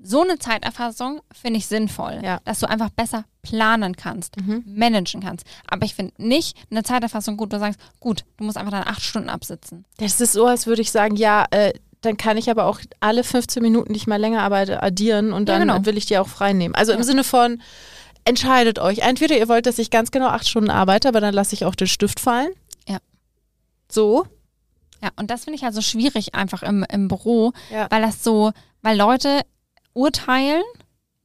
so 0.00 0.22
eine 0.22 0.38
Zeiterfassung 0.38 1.20
finde 1.32 1.58
ich 1.58 1.66
sinnvoll, 1.66 2.20
Ja. 2.22 2.38
dass 2.44 2.60
du 2.60 2.68
einfach 2.68 2.88
besser 2.90 3.24
planen 3.42 3.96
kannst, 3.96 4.36
Mhm. 4.40 4.62
managen 4.66 5.20
kannst. 5.20 5.44
Aber 5.68 5.84
ich 5.86 5.94
finde 5.94 6.12
nicht 6.18 6.56
eine 6.70 6.84
Zeiterfassung 6.84 7.36
gut, 7.36 7.48
wo 7.50 7.56
du 7.56 7.60
sagst, 7.60 7.80
gut, 7.98 8.24
du 8.36 8.44
musst 8.44 8.56
einfach 8.56 8.70
dann 8.70 8.84
acht 8.86 9.02
Stunden 9.02 9.28
absitzen. 9.28 9.84
Das 9.96 10.20
ist 10.20 10.34
so, 10.34 10.46
als 10.46 10.66
würde 10.68 10.82
ich 10.82 10.92
sagen, 10.92 11.16
ja, 11.16 11.46
äh, 11.50 11.72
dann 12.02 12.16
kann 12.16 12.36
ich 12.36 12.50
aber 12.50 12.66
auch 12.66 12.80
alle 13.00 13.24
15 13.24 13.62
Minuten, 13.62 13.92
die 13.92 13.96
ich 13.98 14.06
mal 14.06 14.16
länger 14.20 14.42
arbeite, 14.42 14.82
addieren 14.82 15.32
und 15.32 15.48
Ja, 15.48 15.58
dann 15.58 15.68
genau. 15.68 15.84
will 15.84 15.96
ich 15.96 16.06
die 16.06 16.18
auch 16.18 16.28
frei 16.28 16.52
nehmen. 16.52 16.74
Also 16.74 16.92
im 16.92 16.98
Ja. 16.98 17.04
Sinne 17.04 17.24
von, 17.24 17.60
entscheidet 18.24 18.78
euch. 18.78 18.98
Entweder 18.98 19.36
ihr 19.36 19.48
wollt, 19.48 19.66
dass 19.66 19.78
ich 19.78 19.90
ganz 19.90 20.10
genau 20.10 20.28
acht 20.28 20.46
Stunden 20.48 20.70
arbeite, 20.70 21.08
aber 21.08 21.20
dann 21.20 21.34
lasse 21.34 21.54
ich 21.54 21.64
auch 21.64 21.74
den 21.74 21.86
Stift 21.88 22.20
fallen. 22.20 22.50
Ja. 22.86 22.98
So. 23.90 24.26
Ja, 25.02 25.10
und 25.16 25.30
das 25.30 25.44
finde 25.44 25.56
ich 25.56 25.64
also 25.64 25.80
schwierig 25.80 26.34
einfach 26.34 26.62
im, 26.62 26.84
im 26.90 27.08
Büro, 27.08 27.52
Ja. 27.70 27.86
weil 27.90 28.02
das 28.02 28.22
so, 28.24 28.52
weil 28.82 28.96
Leute 28.96 29.42
urteilen, 29.94 30.62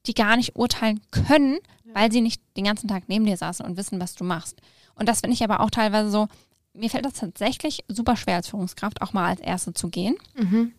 die 0.05 0.13
gar 0.13 0.35
nicht 0.37 0.55
urteilen 0.55 1.01
können, 1.11 1.57
weil 1.93 2.11
sie 2.11 2.21
nicht 2.21 2.41
den 2.57 2.65
ganzen 2.65 2.87
Tag 2.87 3.03
neben 3.07 3.25
dir 3.25 3.37
saßen 3.37 3.65
und 3.65 3.77
wissen, 3.77 3.99
was 4.01 4.15
du 4.15 4.23
machst. 4.23 4.59
Und 4.95 5.09
das 5.09 5.21
finde 5.21 5.33
ich 5.35 5.43
aber 5.43 5.59
auch 5.59 5.69
teilweise 5.69 6.09
so, 6.09 6.27
mir 6.73 6.89
fällt 6.89 7.05
das 7.05 7.13
tatsächlich 7.13 7.83
super 7.87 8.15
schwer 8.15 8.35
als 8.37 8.47
Führungskraft, 8.49 9.01
auch 9.01 9.13
mal 9.13 9.29
als 9.29 9.41
Erste 9.41 9.73
zu 9.73 9.89
gehen. 9.89 10.15
Mhm. 10.35 10.73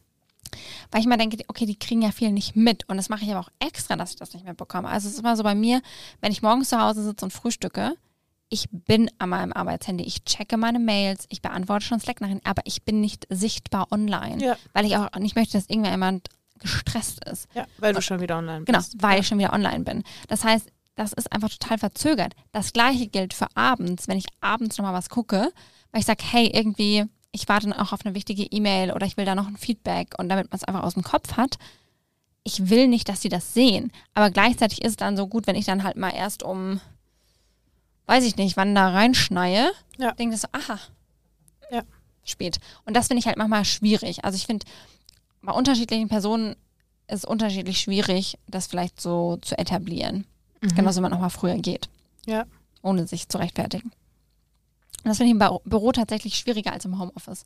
Weil 0.90 1.00
ich 1.00 1.07
immer 1.07 1.16
denke, 1.16 1.38
okay, 1.48 1.66
die 1.66 1.78
kriegen 1.78 2.02
ja 2.02 2.12
viel 2.12 2.30
nicht 2.30 2.54
mit. 2.54 2.88
Und 2.88 2.96
das 2.96 3.09
mache 3.09 3.24
ich 3.24 3.30
aber 3.30 3.40
auch 3.40 3.48
extra, 3.59 3.96
dass 3.96 4.11
ich 4.11 4.16
das 4.16 4.35
nicht 4.35 4.44
mitbekomme. 4.46 4.88
Also 4.88 5.09
es 5.09 5.14
ist 5.14 5.20
immer 5.20 5.37
so 5.37 5.42
bei 5.42 5.54
mir, 5.54 5.83
wenn 6.20 6.30
ich 6.33 6.42
morgens 6.42 6.68
zu 6.68 6.80
Hause 6.80 7.02
sitze 7.02 7.24
und 7.24 7.33
frühstücke, 7.33 7.94
ich 8.50 8.68
bin 8.70 9.11
an 9.18 9.30
meinem 9.30 9.52
Arbeitshandy. 9.52 10.04
Ich 10.04 10.22
checke 10.24 10.57
meine 10.57 10.78
Mails, 10.78 11.24
ich 11.28 11.42
beantworte 11.42 11.85
schon 11.87 11.98
Slack-Nachrichten, 11.98 12.46
aber 12.46 12.62
ich 12.66 12.85
bin 12.85 13.00
nicht 13.00 13.26
sichtbar 13.30 13.90
online. 13.90 14.44
Ja. 14.44 14.57
Weil 14.74 14.85
ich 14.85 14.97
auch 14.97 15.09
nicht 15.18 15.34
möchte, 15.34 15.57
dass 15.59 15.68
irgendjemand 15.68 16.28
gestresst 16.61 17.24
ist. 17.24 17.49
ja, 17.55 17.66
weil 17.78 17.95
du 17.95 18.01
schon 18.01 18.20
wieder 18.20 18.38
online 18.38 18.64
Genau, 18.64 18.78
bist. 18.78 18.95
weil 19.03 19.20
ich 19.20 19.26
schon 19.26 19.38
wieder 19.38 19.53
online 19.53 19.80
bin. 19.80 20.05
Das 20.28 20.45
heißt, 20.45 20.68
das 20.95 21.12
ist 21.14 21.32
einfach 21.32 21.49
total 21.51 21.78
verzögert. 21.78 22.34
Das 22.53 22.72
gleiche 22.72 23.09
gilt 23.09 23.34
für 23.34 23.49
abends, 23.57 24.07
wenn 24.07 24.18
ich 24.18 24.26
abends 24.40 24.78
nochmal 24.78 24.95
was 24.95 25.09
gucke, 25.09 25.51
weil 25.95 26.01
ich 26.01 26.07
sage, 26.07 26.24
hey, 26.28 26.49
irgendwie, 26.53 27.05
ich 27.30 27.49
warte 27.49 27.68
noch 27.68 27.92
auf 27.92 28.05
eine 28.05 28.16
wichtige 28.16 28.42
E-Mail 28.42 28.90
oder 28.90 29.07
ich 29.07 29.16
will 29.16 29.24
da 29.24 29.36
noch 29.36 29.47
ein 29.47 29.57
Feedback 29.57 30.14
und 30.18 30.28
damit 30.28 30.51
man 30.51 30.57
es 30.57 30.64
einfach 30.64 30.82
aus 30.82 30.95
dem 30.95 31.05
Kopf 31.05 31.36
hat. 31.36 31.57
Ich 32.42 32.68
will 32.68 32.88
nicht, 32.88 33.09
dass 33.09 33.22
sie 33.22 33.28
das 33.28 33.55
sehen. 33.55 33.92
Aber 34.12 34.32
gleichzeitig 34.32 34.82
ist 34.82 34.90
es 34.90 34.97
dann 34.97 35.16
so 35.16 35.28
gut, 35.28 35.47
wenn 35.47 35.55
ich 35.55 35.66
dann 35.66 35.84
halt 35.84 35.97
mal 35.97 36.11
erst 36.11 36.42
um, 36.42 36.80
weiß 38.07 38.24
ich 38.24 38.34
nicht, 38.36 38.57
wann 38.57 38.74
da 38.74 38.88
reinschneie, 38.88 39.70
Ja. 39.97 40.11
denke 40.14 40.34
ich 40.34 40.40
so, 40.40 40.49
aha. 40.51 40.80
Ja. 41.70 41.82
Spät. 42.24 42.59
Und 42.86 42.97
das 42.97 43.07
finde 43.07 43.20
ich 43.20 43.26
halt 43.26 43.36
manchmal 43.36 43.64
schwierig. 43.64 44.24
Also 44.24 44.34
ich 44.34 44.47
finde, 44.47 44.66
bei 45.42 45.53
unterschiedlichen 45.53 46.09
Personen 46.09 46.57
ist 47.07 47.24
unterschiedlich 47.24 47.78
schwierig, 47.78 48.36
das 48.49 48.66
vielleicht 48.66 49.01
so 49.01 49.36
zu 49.42 49.57
etablieren. 49.57 50.26
Mhm. 50.61 50.74
Genauso, 50.74 50.97
wenn 50.97 51.05
man 51.11 51.12
auch 51.12 51.20
mal 51.20 51.28
früher 51.28 51.57
geht. 51.59 51.88
Ja. 52.26 52.47
Ohne 52.82 53.07
sich 53.07 53.28
zu 53.28 53.38
rechtfertigen. 53.38 53.92
Und 55.05 55.11
das 55.11 55.18
finde 55.18 55.34
ich 55.36 55.48
im 55.50 55.70
Büro 55.70 55.92
tatsächlich 55.92 56.36
schwieriger 56.36 56.72
als 56.72 56.84
im 56.86 56.98
Homeoffice. 56.98 57.44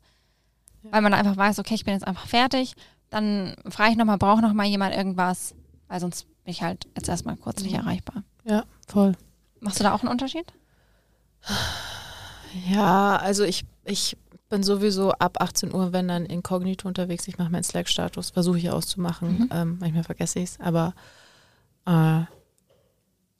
Ja. 0.83 0.93
Weil 0.93 1.01
man 1.01 1.13
einfach 1.13 1.35
weiß, 1.37 1.59
okay, 1.59 1.73
ich 1.75 1.83
bin 1.83 1.93
jetzt 1.93 2.07
einfach 2.07 2.25
fertig. 2.27 2.73
Dann 3.09 3.55
frage 3.69 3.91
ich 3.91 3.97
nochmal, 3.97 4.17
braucht 4.17 4.41
noch 4.41 4.53
mal 4.53 4.65
jemand 4.65 4.95
irgendwas? 4.95 5.53
Weil 5.87 5.99
sonst 5.99 6.23
bin 6.45 6.51
ich 6.51 6.61
halt 6.61 6.87
jetzt 6.95 7.09
erstmal 7.09 7.35
kurz 7.35 7.61
nicht 7.61 7.73
Mhm. 7.73 7.79
erreichbar. 7.79 8.23
Ja, 8.45 8.63
voll. 8.87 9.13
Machst 9.59 9.79
du 9.79 9.83
da 9.83 9.93
auch 9.93 10.01
einen 10.01 10.11
Unterschied? 10.11 10.45
Ja, 12.69 13.17
also 13.17 13.43
ich, 13.43 13.65
ich 13.85 14.17
bin 14.49 14.63
sowieso 14.63 15.11
ab 15.11 15.37
18 15.41 15.73
Uhr, 15.73 15.91
wenn 15.93 16.07
dann 16.07 16.25
inkognito 16.25 16.87
unterwegs. 16.87 17.27
Ich 17.27 17.37
mache 17.37 17.49
meinen 17.51 17.63
Slack-Status, 17.63 18.31
versuche 18.31 18.57
ich 18.57 18.69
auszumachen. 18.71 19.39
Mhm. 19.39 19.49
Ähm, 19.51 19.77
manchmal 19.79 20.03
vergesse 20.03 20.39
ich 20.39 20.51
es, 20.51 20.59
aber 20.59 20.93
äh, 21.85 22.21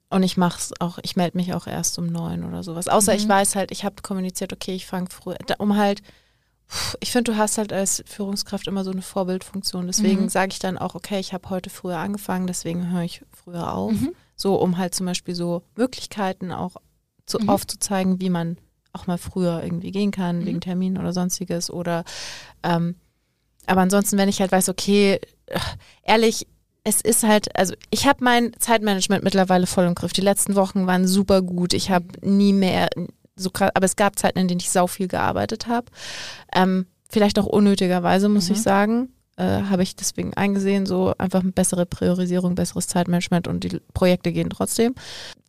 und 0.10 0.24
ich 0.24 0.38
mache 0.38 0.58
es 0.60 0.72
auch, 0.80 0.98
ich 1.04 1.16
melde 1.16 1.38
mich 1.38 1.54
auch 1.54 1.68
erst 1.68 1.98
um 2.00 2.08
neun 2.08 2.44
oder 2.44 2.64
sowas. 2.64 2.88
Außer 2.88 3.14
ich 3.16 3.26
Mhm. 3.26 3.30
weiß 3.30 3.56
halt, 3.56 3.72
ich 3.72 3.84
habe 3.86 4.02
kommuniziert, 4.02 4.52
okay, 4.54 4.74
ich 4.74 4.86
fange 4.88 5.10
früher, 5.10 5.38
da- 5.46 5.56
um 5.60 5.78
halt, 5.78 6.02
ich 7.00 7.12
finde, 7.12 7.32
du 7.32 7.38
hast 7.38 7.58
halt 7.58 7.74
als 7.74 8.04
Führungskraft 8.08 8.68
immer 8.68 8.84
so 8.84 8.92
eine 8.92 9.02
Vorbildfunktion. 9.02 9.88
Deswegen 9.88 10.24
Mhm. 10.24 10.30
sage 10.30 10.52
ich 10.52 10.60
dann 10.60 10.78
auch, 10.78 10.96
okay, 10.96 11.20
ich 11.20 11.34
habe 11.34 11.50
heute 11.50 11.70
früher 11.70 11.98
angefangen, 11.98 12.48
deswegen 12.48 12.92
höre 12.92 13.04
ich 13.04 13.22
früher 13.32 13.74
auf. 13.74 13.94
Mhm. 13.94 14.12
So, 14.36 14.56
um 14.56 14.78
halt 14.78 14.94
zum 14.96 15.06
Beispiel 15.06 15.36
so 15.36 15.64
Möglichkeiten 15.76 16.52
auch 16.52 16.76
zu, 17.26 17.40
Mhm. 17.40 17.50
aufzuzeigen, 17.50 18.20
wie 18.22 18.30
man 18.30 18.58
auch 18.94 19.06
mal 19.06 19.18
früher 19.20 19.64
irgendwie 19.64 19.92
gehen 19.92 20.12
kann, 20.12 20.40
Mhm. 20.40 20.46
wegen 20.46 20.62
Terminen 20.62 20.98
oder 20.98 21.14
sonstiges. 21.14 21.70
Oder 21.70 22.04
ähm, 22.64 22.96
aber 23.68 23.82
ansonsten, 23.82 24.18
wenn 24.18 24.30
ich 24.30 24.40
halt 24.42 24.52
weiß, 24.52 24.70
okay, 24.70 25.20
äh, 25.46 25.60
ehrlich, 26.04 26.48
es 26.84 27.02
ist 27.02 27.24
halt, 27.24 27.56
also 27.58 27.74
ich 27.92 28.08
habe 28.08 28.24
mein 28.24 28.52
Zeitmanagement 28.60 29.24
mittlerweile 29.24 29.68
voll 29.68 29.86
im 29.86 29.96
Griff. 29.96 30.14
Die 30.14 30.22
letzten 30.22 30.56
Wochen 30.56 30.88
waren 30.88 31.08
super 31.08 31.42
gut. 31.42 31.74
Ich 31.74 31.92
habe 31.92 32.06
nie 32.22 32.54
mehr 32.54 32.90
so 33.36 33.50
krass, 33.50 33.72
aber 33.74 33.86
es 33.86 33.96
gab 33.96 34.18
Zeiten, 34.18 34.40
in 34.40 34.48
denen 34.48 34.60
ich 34.60 34.70
sau 34.72 34.88
viel 34.88 35.08
gearbeitet 35.08 35.68
habe. 35.68 35.88
Ähm, 36.54 36.86
vielleicht 37.10 37.38
auch 37.40 37.46
unnötigerweise, 37.46 38.30
muss 38.30 38.48
Mhm. 38.50 38.56
ich 38.56 38.62
sagen. 38.62 39.10
Äh, 39.38 39.64
habe 39.70 39.84
ich 39.84 39.96
deswegen 39.96 40.34
eingesehen, 40.34 40.86
so 40.86 41.14
einfach 41.18 41.42
eine 41.42 41.52
bessere 41.54 41.86
Priorisierung, 41.86 42.56
besseres 42.56 42.88
Zeitmanagement 42.88 43.48
und 43.48 43.64
die 43.64 43.80
Projekte 43.94 44.32
gehen 44.34 44.50
trotzdem. 44.50 44.96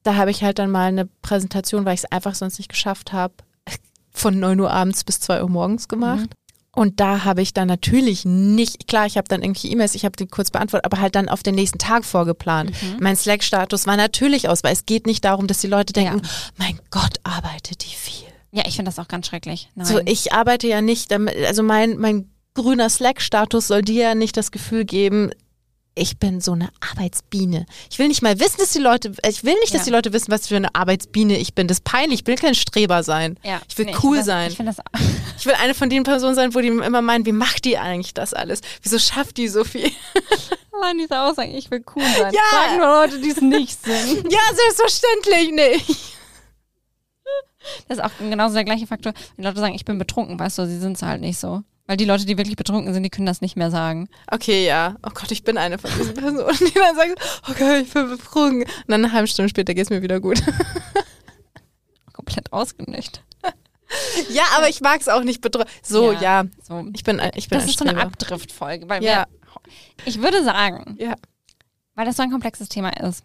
Da 0.04 0.14
habe 0.14 0.30
ich 0.30 0.44
halt 0.44 0.58
dann 0.60 0.70
mal 0.70 0.86
eine 0.88 1.06
Präsentation, 1.22 1.84
weil 1.84 1.94
ich 1.94 2.04
es 2.04 2.12
einfach 2.12 2.34
sonst 2.36 2.58
nicht 2.58 2.68
geschafft 2.68 3.12
habe, 3.12 3.34
von 4.12 4.38
9 4.38 4.60
Uhr 4.60 4.70
abends 4.70 5.02
bis 5.04 5.18
2 5.20 5.42
Uhr 5.42 5.48
morgens 5.50 5.88
gemacht. 5.88 6.20
Mhm. 6.30 6.39
Und 6.72 7.00
da 7.00 7.24
habe 7.24 7.42
ich 7.42 7.52
dann 7.52 7.66
natürlich 7.66 8.24
nicht, 8.24 8.86
klar, 8.86 9.04
ich 9.06 9.16
habe 9.16 9.26
dann 9.26 9.42
irgendwelche 9.42 9.68
E-Mails, 9.68 9.96
ich 9.96 10.04
habe 10.04 10.16
die 10.16 10.26
kurz 10.26 10.50
beantwortet, 10.50 10.84
aber 10.84 11.00
halt 11.00 11.16
dann 11.16 11.28
auf 11.28 11.42
den 11.42 11.56
nächsten 11.56 11.78
Tag 11.78 12.04
vorgeplant. 12.04 12.70
Mhm. 12.70 12.96
Mein 13.00 13.16
Slack-Status 13.16 13.86
war 13.86 13.96
natürlich 13.96 14.48
aus, 14.48 14.62
weil 14.62 14.72
es 14.72 14.86
geht 14.86 15.06
nicht 15.06 15.24
darum, 15.24 15.48
dass 15.48 15.58
die 15.58 15.66
Leute 15.66 15.92
denken, 15.92 16.22
mein 16.58 16.78
Gott, 16.90 17.18
arbeitet 17.24 17.84
die 17.84 17.94
viel. 17.94 18.28
Ja, 18.52 18.64
ich 18.66 18.76
finde 18.76 18.90
das 18.90 18.98
auch 18.98 19.08
ganz 19.08 19.26
schrecklich. 19.26 19.68
Nein. 19.74 19.86
So, 19.86 20.00
ich 20.04 20.32
arbeite 20.32 20.68
ja 20.68 20.80
nicht 20.80 21.10
damit, 21.10 21.36
also 21.46 21.62
mein, 21.64 21.98
mein 21.98 22.30
grüner 22.54 22.88
Slack-Status 22.88 23.66
soll 23.66 23.82
dir 23.82 24.02
ja 24.02 24.14
nicht 24.14 24.36
das 24.36 24.52
Gefühl 24.52 24.84
geben, 24.84 25.30
ich 25.94 26.18
bin 26.18 26.40
so 26.40 26.52
eine 26.52 26.70
Arbeitsbiene. 26.92 27.66
Ich 27.90 27.98
will 27.98 28.08
nicht 28.08 28.22
mal 28.22 28.38
wissen, 28.38 28.56
dass 28.58 28.70
die 28.72 28.78
Leute, 28.78 29.12
ich 29.28 29.44
will 29.44 29.54
nicht, 29.60 29.74
dass 29.74 29.80
Ja. 29.80 29.84
die 29.86 29.90
Leute 29.90 30.12
wissen, 30.12 30.30
was 30.32 30.46
für 30.46 30.56
eine 30.56 30.74
Arbeitsbiene 30.74 31.36
ich 31.36 31.54
bin. 31.54 31.66
Das 31.66 31.78
ist 31.78 31.84
peinlich. 31.84 32.20
Ich 32.22 32.26
will 32.26 32.36
kein 32.36 32.54
Streber 32.54 33.02
sein. 33.02 33.38
ja, 33.42 33.60
ich 33.68 33.76
will 33.76 33.86
nee, 33.86 33.96
cool 34.02 34.22
sein. 34.22 34.50
Ich 34.50 34.56
finde 34.56 34.72
das 34.74 34.84
Ich 35.38 35.46
will 35.46 35.54
eine 35.54 35.74
von 35.74 35.90
den 35.90 36.04
Personen 36.04 36.34
sein, 36.36 36.54
wo 36.54 36.60
die 36.60 36.68
immer 36.68 37.02
meinen, 37.02 37.26
wie 37.26 37.32
macht 37.32 37.64
die 37.64 37.76
eigentlich 37.78 38.14
das 38.14 38.32
alles? 38.34 38.60
Wieso 38.82 38.98
schafft 38.98 39.36
die 39.36 39.48
so 39.48 39.64
viel? 39.64 39.90
allein 40.72 40.96
diese 40.98 41.18
Aussage, 41.20 41.50
ich 41.50 41.70
will 41.70 41.84
cool 41.94 42.02
sein. 42.18 42.32
Ja. 42.32 42.40
Sagen 42.50 42.78
nur 42.78 42.86
Leute, 42.86 43.18
die 43.20 43.30
es 43.30 43.40
nicht 43.40 43.82
sind. 43.84 44.32
ja, 44.32 44.38
selbstverständlich 44.54 45.52
nicht. 45.52 46.14
Das 47.88 47.98
ist 47.98 48.04
auch 48.04 48.10
genauso 48.18 48.54
der 48.54 48.64
gleiche 48.64 48.86
Faktor. 48.86 49.12
Wenn 49.36 49.44
Leute 49.44 49.60
sagen, 49.60 49.74
ich 49.74 49.84
bin 49.84 49.98
betrunken, 49.98 50.38
weißt 50.38 50.58
du, 50.58 50.66
sie 50.66 50.78
sind 50.78 50.96
es 50.96 51.02
halt 51.02 51.20
nicht 51.20 51.38
so. 51.38 51.62
Weil 51.90 51.96
die 51.96 52.04
Leute, 52.04 52.24
die 52.24 52.38
wirklich 52.38 52.54
betrunken 52.54 52.94
sind, 52.94 53.02
die 53.02 53.10
können 53.10 53.26
das 53.26 53.40
nicht 53.40 53.56
mehr 53.56 53.72
sagen. 53.72 54.08
Okay, 54.30 54.64
ja. 54.64 54.94
Oh 55.04 55.10
Gott, 55.12 55.32
ich 55.32 55.42
bin 55.42 55.58
eine 55.58 55.76
von 55.76 55.90
diesen 55.98 56.14
Personen, 56.14 56.56
die 56.60 56.72
dann 56.72 56.94
sagen, 56.94 57.14
okay, 57.48 57.80
ich 57.80 57.92
bin 57.92 58.08
betrunken. 58.08 58.62
Und 58.62 58.84
dann 58.86 59.04
eine 59.04 59.12
halbe 59.12 59.26
Stunde 59.26 59.48
später 59.48 59.74
geht 59.74 59.82
es 59.82 59.90
mir 59.90 60.00
wieder 60.00 60.20
gut. 60.20 60.40
Komplett 62.12 62.52
ausgenüchtert. 62.52 63.24
Ja, 64.30 64.44
aber 64.56 64.68
ich 64.68 64.80
mag 64.80 65.00
es 65.00 65.08
auch 65.08 65.24
nicht 65.24 65.40
betrunken. 65.40 65.68
So, 65.82 66.12
ja. 66.12 66.20
Ja. 66.20 66.44
So. 66.62 66.86
Ich 66.94 67.02
bin, 67.02 67.20
ich 67.34 67.48
bin 67.48 67.58
Das 67.58 67.68
ist 67.68 67.76
so 67.76 67.84
eine 67.84 67.90
Streber. 67.94 68.06
Abdriftfolge. 68.06 68.88
Weil 68.88 69.02
Ja. 69.02 69.26
wir, 69.26 69.72
ich 70.04 70.22
würde 70.22 70.44
sagen, 70.44 70.96
Ja. 70.96 71.16
weil 71.96 72.06
das 72.06 72.16
so 72.16 72.22
ein 72.22 72.30
komplexes 72.30 72.68
Thema 72.68 72.90
ist, 73.04 73.24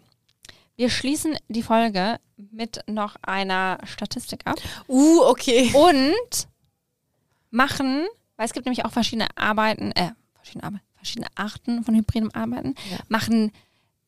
wir 0.74 0.90
schließen 0.90 1.36
die 1.46 1.62
Folge 1.62 2.16
mit 2.36 2.80
noch 2.88 3.14
einer 3.22 3.78
Statistik 3.84 4.40
ab 4.44 4.56
Uh, 4.88 5.20
okay. 5.28 5.70
und 5.72 6.48
machen, 7.52 8.04
weil 8.36 8.46
es 8.46 8.52
gibt 8.52 8.66
nämlich 8.66 8.84
auch 8.84 8.92
verschiedene 8.92 9.26
Arbeiten, 9.36 9.92
äh, 9.92 10.10
verschiedene 10.34 10.64
Arbeiten, 10.64 10.84
verschiedene 10.96 11.26
Arten 11.36 11.84
von 11.84 11.94
hybridem 11.94 12.30
Arbeiten, 12.34 12.74
Ja. 12.90 12.98
machen 13.08 13.52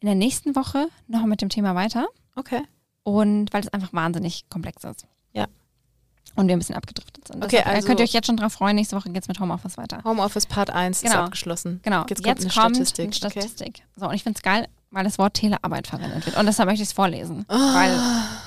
in 0.01 0.07
der 0.07 0.15
nächsten 0.15 0.55
Woche 0.57 0.89
noch 1.07 1.25
mit 1.27 1.43
dem 1.43 1.49
Thema 1.49 1.75
weiter. 1.75 2.07
Okay. 2.37 2.63
Und 3.03 3.53
weil 3.53 3.63
es 3.63 3.69
einfach 3.73 3.93
wahnsinnig 3.93 4.49
komplex 4.49 4.85
ist. 4.85 5.07
Ja. 5.33 5.47
Und 6.37 6.47
wir 6.47 6.55
ein 6.55 6.59
bisschen 6.59 6.77
abgedriftet 6.77 7.27
sind. 7.27 7.39
Okay, 7.43 7.57
Deshalb, 7.57 7.67
äh, 7.67 7.75
also- 7.77 7.87
könnt 7.89 8.01
ihr 8.01 8.05
euch 8.05 8.13
jetzt 8.13 8.27
schon 8.27 8.37
drauf 8.37 8.53
freuen. 8.53 8.77
Nächste 8.77 8.95
Woche 8.97 9.11
geht 9.11 9.23
es 9.23 9.29
mit 9.29 9.41
Homeoffice 9.41 9.77
weiter. 9.77 10.03
Homeoffice 10.05 10.47
Part 10.47 10.71
1 10.71 11.03
ist 11.03 11.11
Genau. 11.11 11.25
abgeschlossen. 11.25 11.81
Genau. 11.83 12.05
Jetzt 12.09 12.23
kommt 12.23 12.41
eine 12.41 12.51
Statistik. 12.51 13.05
eine 13.07 13.13
Statistik. 13.15 13.83
So, 13.97 14.07
und 14.09 14.15
ich 14.15 14.23
finde 14.23 14.37
es 14.37 14.43
geil, 14.43 14.69
weil 14.91 15.05
das 15.05 15.19
Wort 15.19 15.35
Telearbeit 15.35 15.87
verwendet 15.89 16.27
wird. 16.27 16.37
Und 16.37 16.47
deshalb 16.47 16.69
möchte 16.69 16.83
ich 16.83 16.91
es 16.91 16.93
vorlesen. 16.93 17.45
Weil 17.49 17.99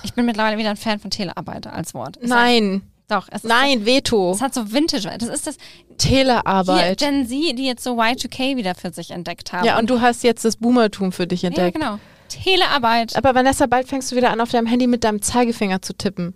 ich 0.04 0.14
bin 0.14 0.26
mittlerweile 0.26 0.58
wieder 0.58 0.70
ein 0.70 0.78
Fan 0.78 1.00
von 1.00 1.10
Telearbeit 1.12 1.68
als 1.68 1.94
Wort. 1.94 2.18
Es 2.22 2.30
Nein, 2.30 2.82
doch, 3.12 3.28
es 3.30 3.44
ist 3.44 3.50
nein, 3.50 3.86
Veto. 3.86 4.32
Es 4.32 4.42
hat 4.42 4.54
so 4.54 4.72
Vintage. 4.72 5.10
Das 5.18 5.30
ist 5.30 5.48
das 5.48 5.58
hier, 5.88 5.98
Telearbeit. 5.98 7.00
Gen 7.00 7.28
Z, 7.28 7.58
die 7.58 7.66
jetzt 7.66 7.84
so 7.84 8.00
Y2K 8.00 8.56
wieder 8.56 8.74
für 8.76 8.92
sich 8.92 9.12
entdeckt 9.12 9.52
haben. 9.54 9.66
Ja, 9.66 9.78
und 9.78 9.90
du 9.90 10.02
hast 10.02 10.24
jetzt 10.24 10.46
das 10.46 10.58
Boomertum 10.58 11.12
für 11.12 11.28
dich 11.28 11.42
ja, 11.42 11.50
entdeckt. 11.50 11.76
genau. 11.76 12.00
Telearbeit. 12.30 13.16
Aber 13.18 13.36
Vanessa, 13.36 13.66
bald 13.66 13.88
fängst 13.88 14.12
du 14.12 14.16
wieder 14.16 14.32
an, 14.32 14.40
auf 14.40 14.52
deinem 14.52 14.66
Handy 14.66 14.88
mit 14.88 15.04
deinem 15.04 15.22
Zeigefinger 15.22 15.82
zu 15.82 15.94
tippen. 15.94 16.34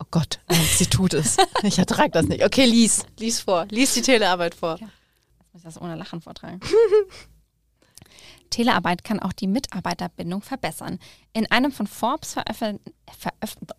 Oh 0.00 0.06
Gott, 0.10 0.40
nein, 0.48 0.60
sie 0.76 0.86
tut 0.86 1.14
es. 1.14 1.36
Ich 1.62 1.78
ertrage 1.78 2.10
das 2.10 2.26
nicht. 2.26 2.44
Okay, 2.44 2.66
lies. 2.66 3.04
Lies 3.18 3.40
vor. 3.40 3.66
Lies 3.70 3.94
die 3.94 4.02
Telearbeit 4.02 4.54
vor. 4.54 4.78
Jetzt 4.78 5.52
muss 5.52 5.62
ich 5.62 5.64
das 5.64 5.80
ohne 5.80 5.96
Lachen 5.96 6.20
vortragen. 6.20 6.60
Telearbeit 8.50 9.04
kann 9.04 9.20
auch 9.20 9.32
die 9.32 9.46
Mitarbeiterbindung 9.46 10.42
verbessern. 10.42 10.98
In 11.32 11.50
einem 11.50 11.72
von 11.72 11.86
Forbes 11.86 12.34
veröffentlichten, 12.34 12.94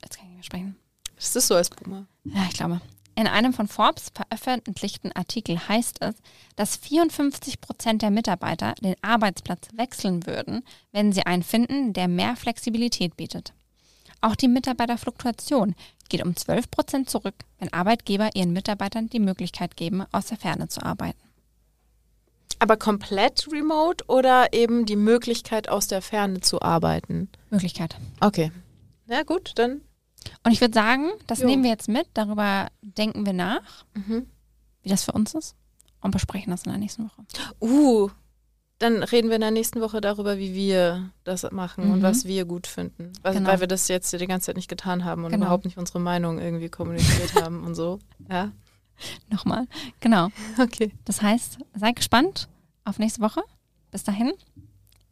jetzt 0.04 0.18
kann 0.18 0.26
ich 0.26 0.30
nicht 0.30 0.36
mehr 0.36 0.43
sprechen. 0.43 0.76
Ist 1.20 1.36
das 1.36 1.47
so 1.47 1.55
als 1.55 1.70
Boomer? 1.70 2.05
Ja, 2.24 2.45
ich 2.47 2.55
glaube. 2.55 2.82
In 3.15 3.28
einem 3.28 3.51
von 3.51 3.67
Forbes 3.67 4.11
veröffentlichten 4.15 5.11
Artikel 5.11 5.59
heißt 5.67 5.97
es, 6.01 6.15
dass 6.55 6.78
54 6.78 7.59
Prozent 7.59 8.01
der 8.01 8.11
Mitarbeiter 8.11 8.76
den 8.82 8.95
Arbeitsplatz 9.01 9.67
wechseln 9.74 10.26
würden, 10.26 10.63
wenn 10.93 11.11
sie 11.11 11.26
einen 11.26 11.43
finden, 11.43 11.91
der 11.91 12.07
mehr 12.07 12.38
Flexibilität 12.38 13.17
bietet. 13.17 13.53
Auch 14.22 14.36
die 14.36 14.47
Mitarbeiterfluktuation 14.47 15.76
geht 16.07 16.24
um 16.24 16.36
12 16.36 16.72
Prozent 16.72 17.09
zurück, 17.09 17.36
wenn 17.57 17.74
Arbeitgeber 17.74 18.30
ihren 18.36 18.53
Mitarbeitern 18.53 19.09
die 19.09 19.20
Möglichkeit 19.20 19.76
geben, 19.76 20.05
aus 20.13 20.28
der 20.28 20.38
Ferne 20.38 20.70
zu 20.70 20.82
arbeiten. 20.82 21.20
Aber 22.59 22.78
komplett 22.78 23.47
remote 23.51 24.03
oder 24.07 24.53
eben 24.53 24.86
die 24.86 24.97
Möglichkeit, 24.97 25.67
aus 25.70 25.88
der 25.88 26.01
Ferne 26.01 26.41
zu 26.41 26.61
arbeiten? 26.61 27.30
Möglichkeit. 27.49 27.97
Okay. 28.22 28.51
Na 29.07 29.24
gut, 29.24 29.53
dann. 29.55 29.82
Und 30.43 30.51
ich 30.51 30.61
würde 30.61 30.73
sagen, 30.73 31.09
das 31.27 31.39
Jo. 31.39 31.47
nehmen 31.47 31.63
wir 31.63 31.69
jetzt 31.71 31.88
mit, 31.89 32.07
darüber 32.13 32.67
denken 32.82 33.25
wir 33.25 33.34
nach, 33.34 33.86
Mhm. 33.93 34.25
wie 34.84 34.89
das 34.89 35.03
für 35.03 35.11
uns 35.11 35.34
ist 35.34 35.55
und 36.01 36.11
besprechen 36.11 36.51
das 36.51 36.63
in 36.65 36.71
der 36.71 36.80
nächsten 36.80 37.05
Woche. 37.05 37.23
Uh, 37.61 38.09
dann 38.80 39.03
reden 39.03 39.27
wir 39.27 39.36
in 39.36 39.41
der 39.41 39.51
nächsten 39.51 39.82
Woche 39.82 39.99
darüber, 39.99 40.38
wie 40.38 40.53
wir 40.53 41.09
das 41.25 41.49
machen 41.51 41.91
und 41.91 41.99
Mhm. 41.99 42.03
was 42.03 42.23
wir 42.25 42.45
gut 42.45 42.65
finden. 42.67 43.11
Weil, 43.21 43.34
Genau. 43.34 43.49
weil 43.49 43.59
wir 43.59 43.67
das 43.67 43.88
jetzt 43.89 44.13
die 44.13 44.25
ganze 44.27 44.47
Zeit 44.47 44.55
nicht 44.55 44.69
getan 44.69 45.03
haben 45.03 45.25
und 45.25 45.32
Genau. 45.32 45.45
überhaupt 45.45 45.65
nicht 45.65 45.77
unsere 45.77 45.99
Meinung 45.99 46.39
irgendwie 46.39 46.69
kommuniziert 46.69 47.36
haben 47.36 47.63
und 47.65 47.75
so. 47.75 47.99
Ja, 48.30 48.51
Nochmal. 49.30 49.65
Genau. 50.01 50.27
okay. 50.59 50.91
Das 51.05 51.21
heißt, 51.21 51.57
sei 51.73 51.91
gespannt 51.93 52.49
auf 52.84 52.99
nächste 52.99 53.21
Woche. 53.21 53.41
Bis 53.91 54.03
dahin. 54.03 54.34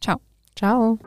Ciao. 0.01 0.19
Ciao. 0.57 0.99